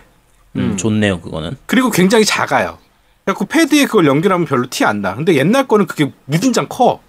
음, 0.57 0.77
좋네요 0.77 1.21
그거는. 1.21 1.57
그리고 1.67 1.91
굉장히 1.91 2.25
작아요. 2.25 2.79
그래서 3.25 3.45
패드에 3.45 3.85
그걸 3.85 4.07
연결하면 4.07 4.47
별로 4.47 4.67
티 4.69 4.85
안 4.85 5.03
나. 5.03 5.15
근데 5.15 5.35
옛날 5.37 5.69
거는 5.69 5.87
그게 5.87 6.13
무진장 6.25 6.67
커. 6.69 7.01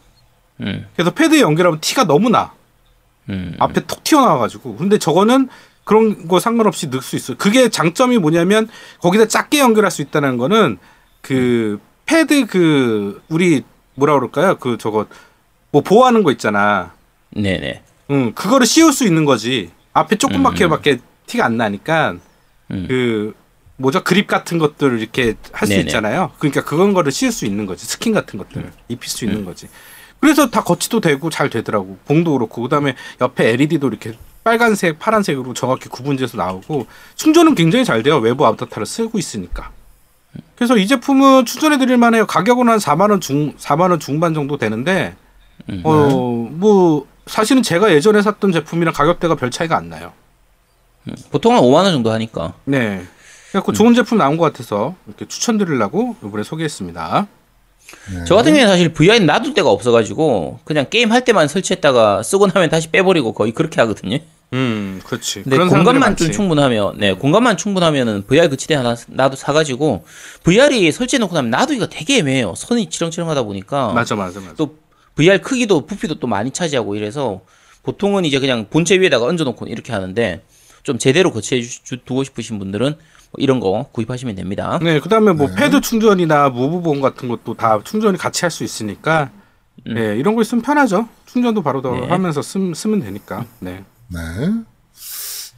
음. 0.62 0.86
그래서 0.96 1.12
패드에 1.12 1.42
연결하면 1.42 1.80
티가 1.80 2.04
너무 2.06 2.30
나. 2.30 2.54
음. 3.30 3.56
앞에 3.60 3.86
톡 3.88 4.04
튀어나와가지고. 4.04 4.76
근데 4.76 4.98
저거는 4.98 5.48
그런 5.90 6.28
거 6.28 6.40
상관없이 6.40 6.86
넣을 6.90 7.02
수 7.02 7.16
있어요. 7.16 7.36
그게 7.36 7.68
장점이 7.68 8.20
뭐냐면 8.20 8.68
거기다 9.02 9.28
작게 9.28 9.58
연결할 9.58 9.90
수 9.90 10.04
있다는 10.04 10.38
거는 10.38 10.78
그 11.22 11.80
패드 12.06 12.46
그 12.46 13.24
우리 13.28 13.64
뭐라 13.96 14.14
그럴까요? 14.14 14.60
그 14.60 14.78
저거 14.78 15.08
뭐 15.72 15.82
보호하는 15.82 16.22
거 16.22 16.32
있잖아. 16.32 16.94
네네. 17.32 17.82
응, 18.12 18.34
그거를 18.34 18.68
씌울 18.68 18.94
수 18.94 19.04
있는 19.04 19.26
거지. 19.26 19.72
앞에 19.94 20.18
조그맣게밖에 20.18 21.00
티가 21.26 21.44
안 21.44 21.58
나니까 21.58 22.18
음. 22.70 22.86
그 22.88 23.34
뭐죠 23.78 24.04
그립 24.04 24.28
같은 24.28 24.60
것들을 24.60 25.00
이렇게 25.00 25.34
할 25.52 25.68
수. 25.68 25.74
있잖아요. 25.74 26.34
그러니까 26.38 26.64
그건 26.64 26.94
거를 26.94 27.12
씌울 27.12 27.32
수 27.32 27.48
있는 27.48 27.66
거지. 27.66 27.88
스킨 27.88 28.14
같은 28.14 28.38
것들을 28.38 28.64
음. 28.64 28.72
입힐 28.90 29.10
수 29.10 29.26
있는 29.26 29.44
거지. 29.44 29.68
그래서 30.20 30.52
다 30.52 30.64
거치도 30.64 31.00
되고 31.00 31.32
잘 31.32 31.50
되더라고. 31.50 31.98
봉도 32.06 32.34
그렇고 32.34 32.62
그다음에 32.62 32.94
옆에 33.22 33.50
LED도 33.50 33.88
이렇게 33.88 34.14
빨간색, 34.44 35.00
파란색으로 35.00 35.54
정확히 35.54 35.90
구분돼서 35.90 36.38
나오고 36.38 36.88
충전은 37.16 37.56
굉장히 37.56 37.86
잘 37.86 38.04
돼요. 38.04 38.18
외부 38.18 38.46
아답터를 38.46 38.86
쓰고 38.86 39.20
있으니까. 39.20 39.72
그래서 40.56 40.78
이 40.78 40.88
제품은 40.88 41.46
추천해 41.46 41.78
드릴 41.78 41.98
만해요. 41.98 42.26
가격은 42.26 42.70
한 42.70 42.80
4만 42.80 43.10
원 43.12 43.22
중, 43.22 43.56
4만 43.58 43.90
원 43.90 44.00
중반 44.00 44.34
정도 44.34 44.58
되는데 44.58 45.16
음. 45.70 45.82
어, 45.84 46.50
뭐 46.52 47.08
사실은 47.26 47.62
제가 47.64 47.92
예전에 47.94 48.22
샀던 48.22 48.52
제품이랑 48.52 48.94
가격대가 48.94 49.36
별 49.36 49.52
차이가 49.52 49.78
안 49.78 49.90
나요. 49.90 50.14
보통 51.32 51.56
한 51.56 51.62
5만 51.62 51.84
원 51.84 51.94
정도 51.94 52.12
하니까. 52.12 52.54
네. 52.66 53.06
그래서 53.52 53.72
좋은 53.72 53.94
제품 53.96 54.18
나온 54.18 54.38
것 54.38 54.46
같아서 54.46 54.96
이렇게 55.08 55.28
추천드리려고 55.28 56.16
이번에 56.24 56.44
소개했습니다. 56.44 57.28
네. 58.14 58.24
저 58.26 58.36
같은 58.36 58.52
경우에는 58.52 58.72
사실 58.72 58.90
VR 58.90 59.20
놔둘 59.20 59.54
데가 59.54 59.70
없어가지고 59.70 60.60
그냥 60.64 60.86
게임 60.90 61.12
할 61.12 61.24
때만 61.24 61.48
설치했다가 61.48 62.24
쓰고 62.24 62.48
나면 62.48 62.70
다시 62.70 62.90
빼버리고 62.90 63.34
거의 63.34 63.52
그렇게 63.52 63.82
하거든요. 63.82 64.20
음, 64.54 65.00
그렇지. 65.06 65.44
근데 65.44 65.58
공간만. 65.58 66.16
좀 66.16 66.32
충분하면, 66.32 66.98
네, 66.98 67.14
공간만 67.14 67.56
충분하면은 67.58 68.24
VR 68.26 68.50
거치대 68.50 68.74
하나 68.74 68.96
나도 69.08 69.36
사가지고 69.36 70.06
VR이 70.44 70.92
설치해놓고 70.92 71.36
나면 71.36 71.52
놔두기가 71.52 71.90
되게 71.90 72.18
애매해요. 72.18 72.56
선이 72.56 72.90
치렁치렁하다 72.90 73.44
보니까 73.44 73.94
맞아, 73.94 74.16
맞아, 74.16 74.40
맞아. 74.40 74.54
또 74.56 74.78
VR 75.16 75.42
크기도 75.42 75.86
부피도 75.86 76.16
또 76.16 76.28
많이 76.28 76.52
차지하고 76.52 76.96
이래서 76.96 77.42
보통은 77.84 78.26
이제 78.26 78.40
그냥 78.40 78.66
본체 78.70 79.00
위에다가 79.00 79.26
얹어놓고 79.26 79.68
이렇게 79.68 79.94
하는데 79.94 80.42
좀 80.84 80.98
제대로 80.98 81.32
거치해 81.32 81.62
두고 82.06 82.24
싶으신 82.24 82.58
분들은 82.58 82.96
뭐 83.32 83.38
이런 83.38 83.60
거 83.60 83.88
구입하시면 83.92 84.36
됩니다. 84.36 84.80
네, 84.82 85.00
그다음에 85.00 85.34
뭐 85.34 85.48
패드 85.56 85.82
충전이나 85.82 86.50
Move봉 86.50 87.02
같은 87.02 87.28
것도 87.30 87.54
다 87.56 87.80
충전이 87.84 88.18
같이 88.18 88.42
할 88.44 88.52
수 88.52 88.64
있으니까 88.64 89.30
네, 89.86 90.18
이런 90.18 90.36
거 90.36 90.42
있으면 90.42 90.62
편하죠. 90.62 91.08
충전도 91.26 91.62
바로 91.62 91.82
더 91.82 91.92
네. 91.94 92.08
하면서 92.08 92.42
쓰, 92.42 92.60
쓰면 92.74 93.02
되니까. 93.02 93.46
네. 93.60 93.84
네. 94.08 94.20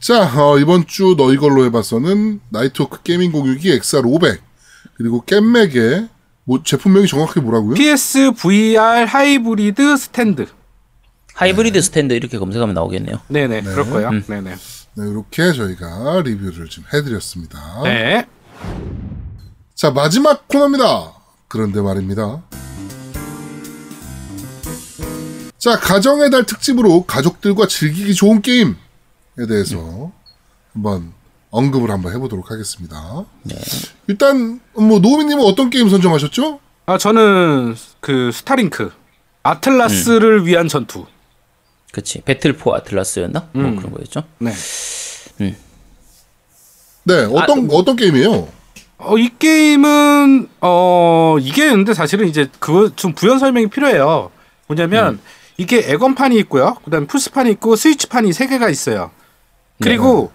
자, 0.00 0.30
어, 0.40 0.58
이번 0.58 0.86
주 0.86 1.14
너희 1.16 1.36
걸로 1.36 1.64
해봤어는 1.64 2.40
Nighthawk 2.50 3.02
게이밍 3.02 3.32
공유기 3.32 3.78
XR500 3.78 4.38
그리고 4.94 5.22
겜맥의 5.22 6.08
뭐 6.44 6.62
제품명이 6.62 7.06
정확히 7.06 7.40
뭐라고요? 7.40 7.74
PS 7.74 8.32
VR 8.32 9.04
하이브리드 9.06 9.96
스탠드. 9.96 10.46
하이브리드 11.34 11.80
스탠드 11.80 12.12
이렇게 12.14 12.38
검색하면 12.38 12.74
나오겠네요. 12.74 13.20
네, 13.28 13.46
네. 13.46 13.62
그럴 13.62 13.88
거예요. 13.88 14.10
네, 14.26 14.40
네. 14.40 14.54
네, 14.94 15.08
이렇게 15.08 15.52
저희가 15.52 16.20
리뷰를 16.22 16.68
좀 16.68 16.84
해드렸습니다. 16.92 17.82
네. 17.84 18.26
자, 19.74 19.90
마지막 19.90 20.46
코너입니다. 20.48 21.14
그런데 21.48 21.80
말입니다. 21.80 22.42
자, 25.56 25.78
가정의 25.78 26.30
달 26.30 26.44
특집으로 26.44 27.04
가족들과 27.04 27.66
즐기기 27.68 28.14
좋은 28.14 28.42
게임에 28.42 28.74
대해서 29.48 30.12
한번 30.74 31.12
언급을 31.50 31.90
한번 31.90 32.12
해보도록 32.14 32.50
하겠습니다. 32.50 33.24
일단, 34.08 34.60
뭐, 34.74 34.98
노우미님은 34.98 35.44
어떤 35.44 35.70
게임 35.70 35.88
선정하셨죠? 35.88 36.60
아, 36.86 36.98
저는 36.98 37.76
그 38.00 38.30
Starlink 38.32 38.90
아틀라스를 39.42 40.46
위한 40.46 40.68
전투. 40.68 41.06
그치. 41.92 42.22
Battle 42.22 42.54
for 42.54 42.74
Atlas였나? 42.74 43.48
음. 43.54 43.62
뭐 43.62 43.76
그런 43.76 43.92
거였죠. 43.92 44.24
네. 44.38 44.50
네, 47.04 47.24
어떤, 47.32 47.68
어떤 47.70 47.96
게임이에요? 47.96 48.48
어, 48.98 49.18
이 49.18 49.30
게임은 49.38 50.48
어 50.60 51.36
이게 51.40 51.70
근데 51.70 51.92
사실은 51.92 52.28
이제 52.28 52.48
그거 52.60 52.90
좀 52.94 53.14
부연 53.14 53.38
설명이 53.38 53.66
필요해요. 53.68 54.30
뭐냐면 54.68 55.20
이게 55.56 55.82
엑원판이 55.84 56.38
있고요. 56.40 56.76
그다음에 56.84 57.06
플스판이 57.06 57.50
있고 57.52 57.74
스위치판이 57.74 58.32
세 58.32 58.46
개가 58.46 58.68
있어요. 58.68 59.10
그리고 59.82 60.30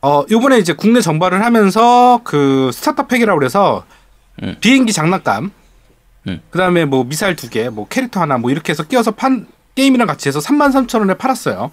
어 0.00 0.24
요번에 0.30 0.58
이제 0.58 0.72
국내 0.72 1.00
정발을 1.00 1.44
하면서 1.44 2.20
그 2.22 2.70
starter 2.72 3.08
pack이라고 3.08 3.36
그래서 3.36 3.84
음. 4.42 4.56
비행기 4.60 4.92
장난감 4.92 5.50
음. 6.28 6.40
그다음에 6.50 6.84
뭐 6.84 7.04
미사일 7.04 7.34
두 7.34 7.50
개, 7.50 7.68
뭐 7.68 7.88
캐릭터 7.88 8.20
하나 8.20 8.38
뭐 8.38 8.52
이렇게 8.52 8.70
해서 8.70 8.84
끼워서 8.84 9.10
판 9.10 9.46
게임이랑 9.74 10.06
같이 10.06 10.28
해서 10.28 10.38
33,000원에 10.40 11.18
팔았어요. 11.18 11.70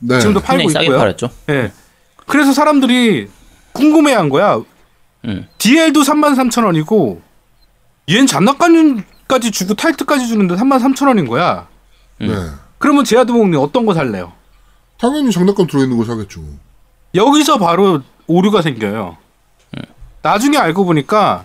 네. 0.00 0.20
지금도 0.20 0.40
팔고 0.40 0.70
있고요. 0.70 0.98
팔았죠. 0.98 1.30
예. 1.50 1.72
그래서 2.26 2.52
사람들이 2.52 3.28
궁금해한 3.72 4.28
거야. 4.28 4.60
음. 5.24 5.48
DL도 5.58 6.02
33,000원이고 6.02 7.20
얘는 8.10 8.26
장난감까지 8.26 9.50
주고 9.50 9.74
타이틀까지 9.74 10.28
주는데 10.28 10.54
33,000원인 10.56 11.28
거야. 11.28 11.66
네. 12.20 12.28
그러면 12.78 13.04
제아드몽님 13.04 13.58
어떤 13.60 13.86
거 13.86 13.94
살래요? 13.94 14.32
당연히 14.98 15.30
장난감 15.30 15.66
들어있는 15.66 15.96
거 15.96 16.04
사겠죠. 16.04 16.42
여기서 17.14 17.58
바로 17.58 18.02
오류가 18.26 18.62
생겨요. 18.62 19.16
나중에 20.22 20.58
알고 20.58 20.84
보니까 20.84 21.44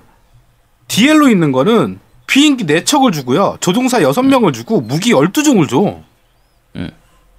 DL로 0.87 1.29
있는 1.29 1.51
거는 1.51 1.99
비행기 2.33 2.65
4척을 2.65 3.13
주고요. 3.13 3.57
조종사 3.59 3.99
6명을 3.99 4.55
주고 4.55 4.81
무기 4.81 5.11
12종을 5.13 5.69
줘. 5.69 5.99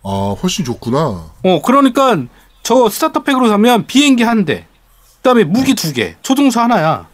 아, 0.04 0.36
훨씬 0.40 0.64
좋구나. 0.64 0.98
어, 1.42 1.62
그러니까 1.64 2.16
저 2.62 2.88
스타터팩으로 2.88 3.48
사면 3.48 3.86
비행기 3.88 4.22
한 4.22 4.44
대, 4.44 4.66
그다음에 5.16 5.42
무기 5.42 5.74
두 5.74 5.92
개, 5.92 6.14
조종사 6.22 6.62
하나야. 6.62 7.08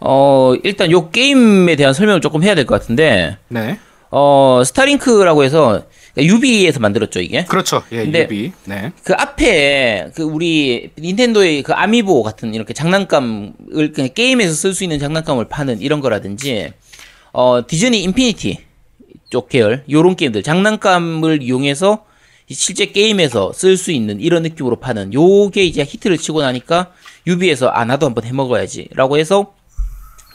어, 0.00 0.54
일단 0.64 0.90
요 0.90 1.10
게임에 1.10 1.76
대한 1.76 1.94
설명을 1.94 2.20
조금 2.20 2.42
해야 2.42 2.56
될 2.56 2.66
것 2.66 2.80
같은데, 2.80 3.38
네, 3.46 3.78
어, 4.10 4.62
Starlink라고 4.66 5.44
해서, 5.44 5.84
유비에서 6.18 6.80
만들었죠, 6.80 7.20
이게. 7.20 7.44
그렇죠. 7.44 7.82
예, 7.92 8.04
근데- 8.04 8.22
유비. 8.24 8.52
네, 8.64 8.92
그 9.02 9.12
앞에, 9.14 10.10
그 10.14 10.22
우리, 10.22 10.90
닌텐도의 10.98 11.62
그 11.62 11.72
amiibo 11.72 12.22
같은 12.22 12.54
이렇게 12.54 12.72
장난감을, 12.74 13.92
그냥 13.94 14.10
게임에서 14.14 14.54
쓸 14.54 14.72
수 14.74 14.82
있는 14.84 14.98
장난감을 14.98 15.46
파는 15.48 15.80
이런 15.80 16.00
거라든지, 16.00 16.72
어, 17.32 17.66
Disney 17.66 18.02
Infinity 18.02 18.58
쪽 19.30 19.48
계열, 19.48 19.84
요런 19.90 20.16
게임들, 20.16 20.42
장난감을 20.42 21.42
이용해서 21.42 22.04
실제 22.48 22.86
게임에서 22.86 23.52
쓸 23.52 23.76
수 23.76 23.90
있는 23.90 24.20
이런 24.20 24.44
느낌으로 24.44 24.76
파는 24.76 25.12
요게 25.12 25.64
이제 25.64 25.82
히트를 25.82 26.16
치고 26.16 26.42
나니까 26.42 26.92
유비에서 27.26 27.66
아 27.68 27.84
나도 27.84 28.06
한번 28.06 28.22
해먹어야지라고 28.24 29.18
해서 29.18 29.52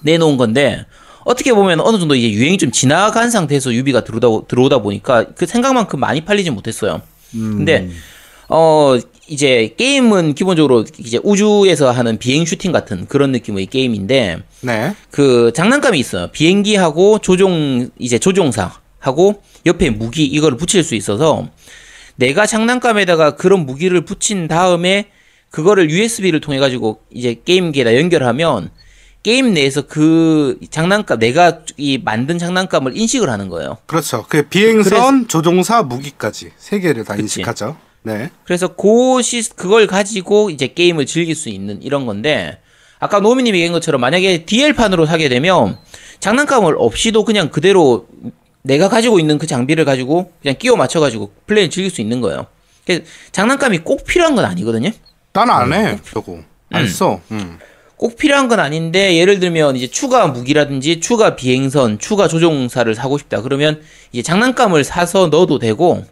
내놓은 0.04 0.36
건데 0.36 0.86
어떻게 1.24 1.54
보면 1.54 1.80
어느 1.80 1.98
정도 2.00 2.16
이제 2.16 2.32
유행이 2.32 2.58
좀 2.58 2.72
지나간 2.72 3.30
상태에서 3.30 3.74
유비가 3.74 4.04
들어오다 4.04 4.48
들어오다 4.48 4.80
보니까 4.80 5.26
그 5.36 5.46
생각만큼 5.46 6.00
많이 6.00 6.22
팔리지 6.22 6.52
못했어요. 6.52 7.02
근데 7.32 7.90
어 8.50 8.98
이제 9.28 9.74
게임은 9.78 10.36
기본적으로 10.36 10.84
이제 10.98 11.20
우주에서 11.24 11.92
하는 11.92 12.18
비행 12.18 12.46
슈팅 12.46 12.72
같은 12.72 13.08
그런 13.08 13.32
느낌의 13.32 13.68
게임인데 13.68 14.44
네. 14.62 14.96
그 15.10 15.52
장난감이 15.56 15.98
있어요. 15.98 16.28
비행기하고 16.32 17.20
조종 17.20 17.90
이제 17.98 18.20
조종사하고 18.20 19.42
옆에 19.66 19.90
무기 19.90 20.26
이거를 20.26 20.58
붙일 20.58 20.84
수 20.84 20.96
있어서 20.96 21.48
내가 22.18 22.46
장난감에다가 22.46 23.36
그런 23.36 23.66
무기를 23.66 24.04
붙인 24.04 24.50
다음에 24.50 25.08
그거를 25.50 25.90
USB를 25.90 26.42
통해 26.42 26.60
가지고 26.60 27.00
이제 27.10 27.40
게임기에다 27.46 27.96
연결하면 27.96 28.70
게임 29.24 29.54
내에서 29.54 29.84
그 29.84 30.58
장난감 30.72 31.20
내가 31.20 31.60
이 31.78 32.00
만든 32.04 32.40
장난감을 32.40 32.98
인식을 32.98 33.30
하는 33.30 33.50
거예요. 33.50 33.78
그렇죠. 33.86 34.26
그 34.28 34.44
비행선, 34.44 35.28
조종사, 35.28 35.84
무기까지 35.84 36.52
세 36.58 36.80
개를 36.80 37.04
다 37.04 37.14
그치. 37.16 37.24
인식하죠. 37.42 37.78
네. 38.04 38.32
그래서 38.46 38.70
그 38.70 39.22
시, 39.22 39.48
그걸 39.56 39.86
가지고 39.86 40.50
이제 40.50 40.68
게임을 40.68 41.06
즐길 41.06 41.36
수 41.36 41.50
있는 41.50 41.84
이런 41.84 42.08
건데, 42.08 42.58
아까 43.00 43.20
노미님이 43.20 43.60
얘기한 43.60 43.74
것처럼 43.74 44.02
만약에 44.02 44.46
DL판으로 44.46 45.06
사게 45.06 45.30
되면 45.30 45.78
장난감을 46.20 46.76
없이도 46.80 47.24
그냥 47.26 47.50
그대로 47.50 48.08
내가 48.64 48.90
가지고 48.90 49.20
있는 49.20 49.38
그 49.38 49.46
장비를 49.46 49.86
가지고 49.86 50.32
그냥 50.42 50.56
끼워 50.58 50.76
맞춰 50.78 51.00
가지고 51.00 51.32
플레이를 51.46 51.70
즐길 51.70 51.92
수 51.92 52.02
있는 52.02 52.22
거예요. 52.22 52.48
그래서 52.86 53.04
장난감이 53.32 53.80
꼭 53.80 54.04
필요한 54.06 54.36
건 54.36 54.46
아니거든요. 54.46 54.90
난 55.34 55.50
안 55.50 55.72
해. 55.74 56.00
저거. 56.12 56.40
안 56.72 56.88
써. 56.88 57.22
음. 57.32 57.60
꼭 58.02 58.18
필요한 58.18 58.48
건 58.48 58.60
아닌데 58.60 59.16
예를 59.18 59.40
들면 59.40 59.76
이제 59.76 59.86
추가 59.86 60.26
무기라든지 60.26 61.00
추가 61.02 61.36
비행선, 61.36 62.00
추가 62.00 62.28
조종사를 62.28 62.96
사고 62.96 63.20
싶다. 63.20 63.44
그러면 63.44 63.80
이제 64.12 64.24
장난감을 64.24 64.84
사서 64.84 65.28
넣어도 65.28 65.60
되고 65.60 66.04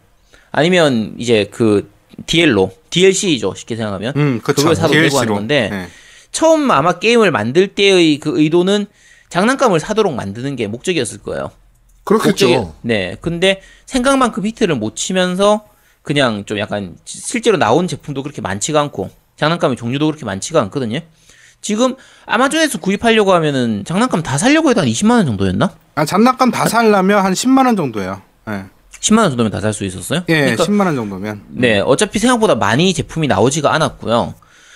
아니면 0.52 1.16
이제 1.18 1.48
그 1.50 1.90
DL로 2.26 2.70
DLC죠 2.90 3.54
쉽게 3.56 3.74
생각하면 3.74 4.12
음, 4.14 4.40
그쵸. 4.40 4.62
그걸 4.62 4.76
사도 4.76 4.92
되고 4.92 5.00
DLC로. 5.08 5.18
하는 5.20 5.34
건데 5.34 5.68
네. 5.68 5.88
처음 6.30 6.70
아마 6.70 7.00
게임을 7.00 7.32
만들 7.32 7.66
때의 7.74 8.18
그 8.20 8.40
의도는 8.40 8.86
장난감을 9.28 9.80
사도록 9.80 10.14
만드는 10.14 10.54
게 10.54 10.68
목적이었을 10.68 11.18
거예요. 11.18 11.50
그렇겠죠. 12.04 12.46
목적이- 12.48 12.72
네. 12.82 13.16
근데 13.20 13.62
생각만큼 13.86 14.46
히트를 14.46 14.76
못 14.76 14.94
치면서 14.94 15.66
그냥 16.02 16.44
좀 16.44 16.60
약간 16.60 16.94
실제로 17.04 17.56
나온 17.56 17.88
제품도 17.88 18.22
그렇게 18.22 18.40
많지가 18.40 18.80
않고 18.80 19.10
장난감의 19.34 19.76
종류도 19.76 20.06
그렇게 20.06 20.24
많지가 20.24 20.60
않거든요. 20.62 21.00
지금 21.60 21.94
아마존에서 22.26 22.78
구입하려고 22.78 23.32
하면은 23.34 23.84
장난감 23.84 24.22
다 24.22 24.38
살려고 24.38 24.70
해도 24.70 24.80
한 24.80 24.88
20만 24.88 25.10
원 25.12 25.26
정도였나? 25.26 25.70
아, 25.94 26.04
장난감 26.04 26.50
다 26.50 26.66
살려면 26.66 27.24
한 27.24 27.32
10만 27.34 27.66
원 27.66 27.76
정도예요. 27.76 28.22
네. 28.46 28.64
10만 29.00 29.18
원 29.20 29.30
정도면 29.30 29.50
다 29.52 29.60
살 29.60 29.72
수 29.72 29.84
있었어요? 29.84 30.24
예, 30.28 30.40
그러니까 30.40 30.64
10만 30.64 30.86
원 30.86 30.94
정도면. 30.96 31.42
네, 31.48 31.80
어차피 31.80 32.18
생각보다 32.18 32.54
많이 32.54 32.92
제품이 32.94 33.26
나오지가 33.28 33.72
않았고요. 33.74 34.34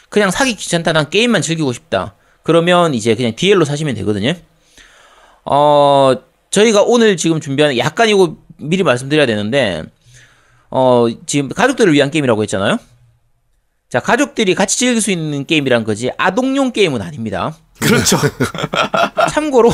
그냥 0.08 0.30
사기 0.30 0.54
귀찮다, 0.54 0.92
난 0.92 1.10
게임만 1.10 1.42
즐기고 1.42 1.72
싶다. 1.72 2.14
그러면 2.42 2.94
이제 2.94 3.14
그냥 3.14 3.34
DL로 3.34 3.64
사시면 3.64 3.94
되거든요. 3.96 4.34
어, 5.44 6.14
저희가 6.50 6.82
오늘 6.82 7.16
지금 7.16 7.40
준비하는, 7.40 7.76
약간 7.78 8.08
이거 8.08 8.36
미리 8.58 8.82
말씀드려야 8.82 9.26
되는데, 9.26 9.82
어, 10.70 11.06
지금 11.26 11.48
가족들을 11.48 11.92
위한 11.92 12.10
게임이라고 12.10 12.42
했잖아요? 12.42 12.78
자, 13.94 14.00
가족들이 14.00 14.56
같이 14.56 14.76
즐길 14.76 15.00
수 15.00 15.12
있는 15.12 15.46
게임이란 15.46 15.84
거지, 15.84 16.10
아동용 16.18 16.72
게임은 16.72 17.00
아닙니다. 17.00 17.56
그렇죠. 17.78 18.18
참고로, 19.30 19.70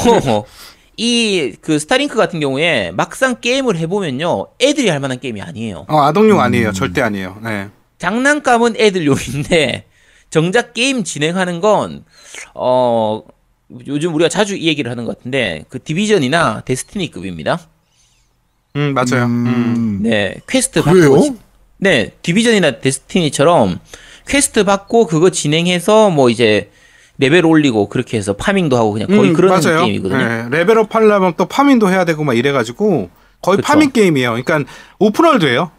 이, 0.99 1.55
그, 1.63 1.79
스타링크 1.79 2.17
같은 2.17 2.39
경우에 2.39 2.91
막상 2.91 3.41
게임을 3.41 3.79
해보면요, 3.79 4.49
애들이 4.61 4.91
할 4.91 5.01
만한 5.01 5.21
게임이 5.21 5.41
아니에요. 5.41 5.87
어, 5.89 6.01
아동용 6.03 6.39
아니에요. 6.39 6.73
절대 6.73 7.01
아니에요. 7.01 7.39
네. 7.43 7.69
장난감은 7.97 8.75
애들용인데 8.77 9.87
정작 10.29 10.75
게임 10.75 11.03
진행하는 11.03 11.63
건 11.63 12.05
어 12.55 13.23
요즘 13.87 14.15
우리가 14.15 14.29
자주 14.29 14.55
이 14.55 14.67
얘기를 14.67 14.91
하는 14.91 15.05
것 15.07 15.17
같은데 15.17 15.65
그 15.71 15.83
Division이나 15.83 16.61
Destiny급입니다. 16.67 17.59
음, 18.77 18.93
맞아요. 18.95 19.25
음. 19.25 19.47
음. 19.47 20.01
네 20.03 20.37
퀘스트 20.49 20.83
그래요? 20.83 21.11
받고 21.11 21.23
지- 21.23 21.37
네 21.79 22.13
Division이나 22.23 22.81
Destiny처럼 22.81 23.81
quest 24.29 24.65
받고 24.65 25.07
그거 25.07 25.31
진행해서 25.31 26.11
뭐 26.11 26.31
이제 26.31 26.71
레벨 27.19 27.45
올리고 27.45 27.89
그렇게 27.89 28.17
해서 28.17 28.33
farming도 28.35 28.77
하고 28.77 28.93
그냥 28.93 29.09
거의 29.09 29.31
음, 29.31 29.35
그런 29.35 29.51
맞아요. 29.61 29.85
게임이거든요. 29.85 30.19
네, 30.49 30.59
레벨업 30.59 30.95
하려면 30.95 31.35
또 31.37 31.47
farming도 31.47 31.91
해야 31.91 32.05
되고 32.05 32.25
막 32.25 32.37
이래가지고 32.37 33.11
거의 33.43 33.57
그쵸. 33.57 33.67
farming 33.67 33.91
게임이에요. 33.91 34.31
그러니까 34.43 34.71
open 34.99 35.19
world예요. 35.19 35.71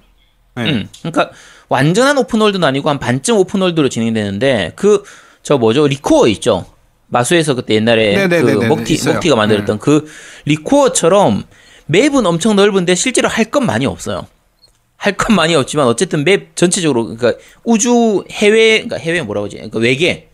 네. 0.58 0.64
음, 0.72 0.88
그러니까 1.00 1.32
완전한 1.70 2.18
open 2.18 2.33
world는 2.33 2.68
아니고 2.68 2.90
한 2.90 3.00
반쯤 3.00 3.38
open 3.38 3.57
world로 3.57 3.90
진행되는데 3.90 4.74
그 4.76 5.04
저 5.44 5.58
뭐죠 5.58 5.88
ReCore 5.88 6.28
있죠 6.28 6.68
마소에서 7.08 7.56
그때 7.56 7.74
옛날에 7.74 8.16
네네네네네, 8.16 8.54
그 8.60 8.66
먹티 8.66 8.94
있어요. 8.94 9.14
네. 9.14 9.16
먹티가 9.16 9.36
만들었던 9.36 9.80
그 9.80 10.06
ReCore처럼 10.46 11.46
맵은 11.88 12.26
엄청 12.28 12.56
넓은데 12.56 12.94
실제로 12.94 13.28
할 13.28 13.46
건 13.50 13.66
많이 13.66 13.88
없어요. 13.88 14.28
할 15.02 15.18
건 15.18 15.36
많이 15.36 15.56
없지만 15.56 15.88
어쨌든 15.88 16.24
맵 16.24 16.56
전체적으로 16.56 17.16
그러니까 17.16 17.34
우주 17.64 18.24
해외 18.30 18.84
그러니까 18.84 18.98
해외 18.98 19.24
뭐라고 19.24 19.46
하지 19.46 19.56
그러니까 19.56 19.80
외계 19.80 20.30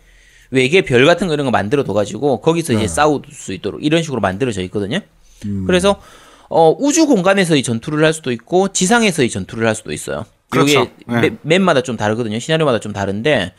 외계 0.52 0.82
별 0.82 1.06
같은 1.06 1.28
거 1.28 1.34
이런 1.34 1.46
거 1.46 1.52
만들어 1.52 1.86
둬 1.86 1.94
가지고 1.94 2.42
거기서 2.42 2.74
네. 2.74 2.80
이제 2.80 2.88
싸울 2.90 3.22
수 3.32 3.54
있도록 3.54 3.82
이런 3.82 4.04
식으로 4.04 4.20
만들어져 4.20 4.62
있거든요. 4.64 5.00
음. 5.46 5.64
그래서 5.66 6.02
어, 6.50 6.76
우주 6.78 7.06
공간에서의 7.06 7.64
전투를 7.64 8.04
할 8.04 8.12
수도 8.12 8.30
있고 8.34 8.68
지상에서의 8.74 9.30
전투를 9.30 9.66
할 9.66 9.74
수도 9.74 9.94
있어요. 9.94 10.26
그렇죠. 10.50 10.80
여기 10.80 10.92
네. 11.08 11.22
맵, 11.22 11.40
맵마다 11.44 11.82
좀 11.82 11.96
다르거든요. 11.96 12.38
시나리오마다 12.38 12.80
좀 12.82 12.92
다른데 12.92 13.54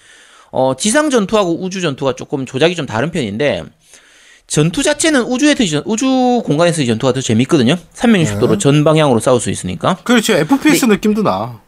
어, 0.50 0.74
지상 0.76 1.09
전투하고 1.09 1.62
우주 1.62 1.80
전투가 1.80 2.16
조금 2.16 2.44
조작이 2.44 2.74
좀 2.76 2.84
다른 2.84 3.11
편인데 3.11 3.64
전투 4.49 4.82
자체는 4.82 5.22
우주에서 5.22 5.64
전- 5.66 5.82
우주 5.84 6.42
공간에서의 6.46 6.86
전투가 6.86 7.12
더 7.12 7.20
재밌거든요. 7.20 7.76
360도로 7.94 8.59
전 8.59 8.82
방향으로 8.82 9.20
싸울 9.20 9.40
수 9.40 9.51
있으니까. 9.51 9.96
그렇죠. 10.05 10.32
FPS 10.32 10.86
느낌도 10.86 11.22
나. 11.22 11.61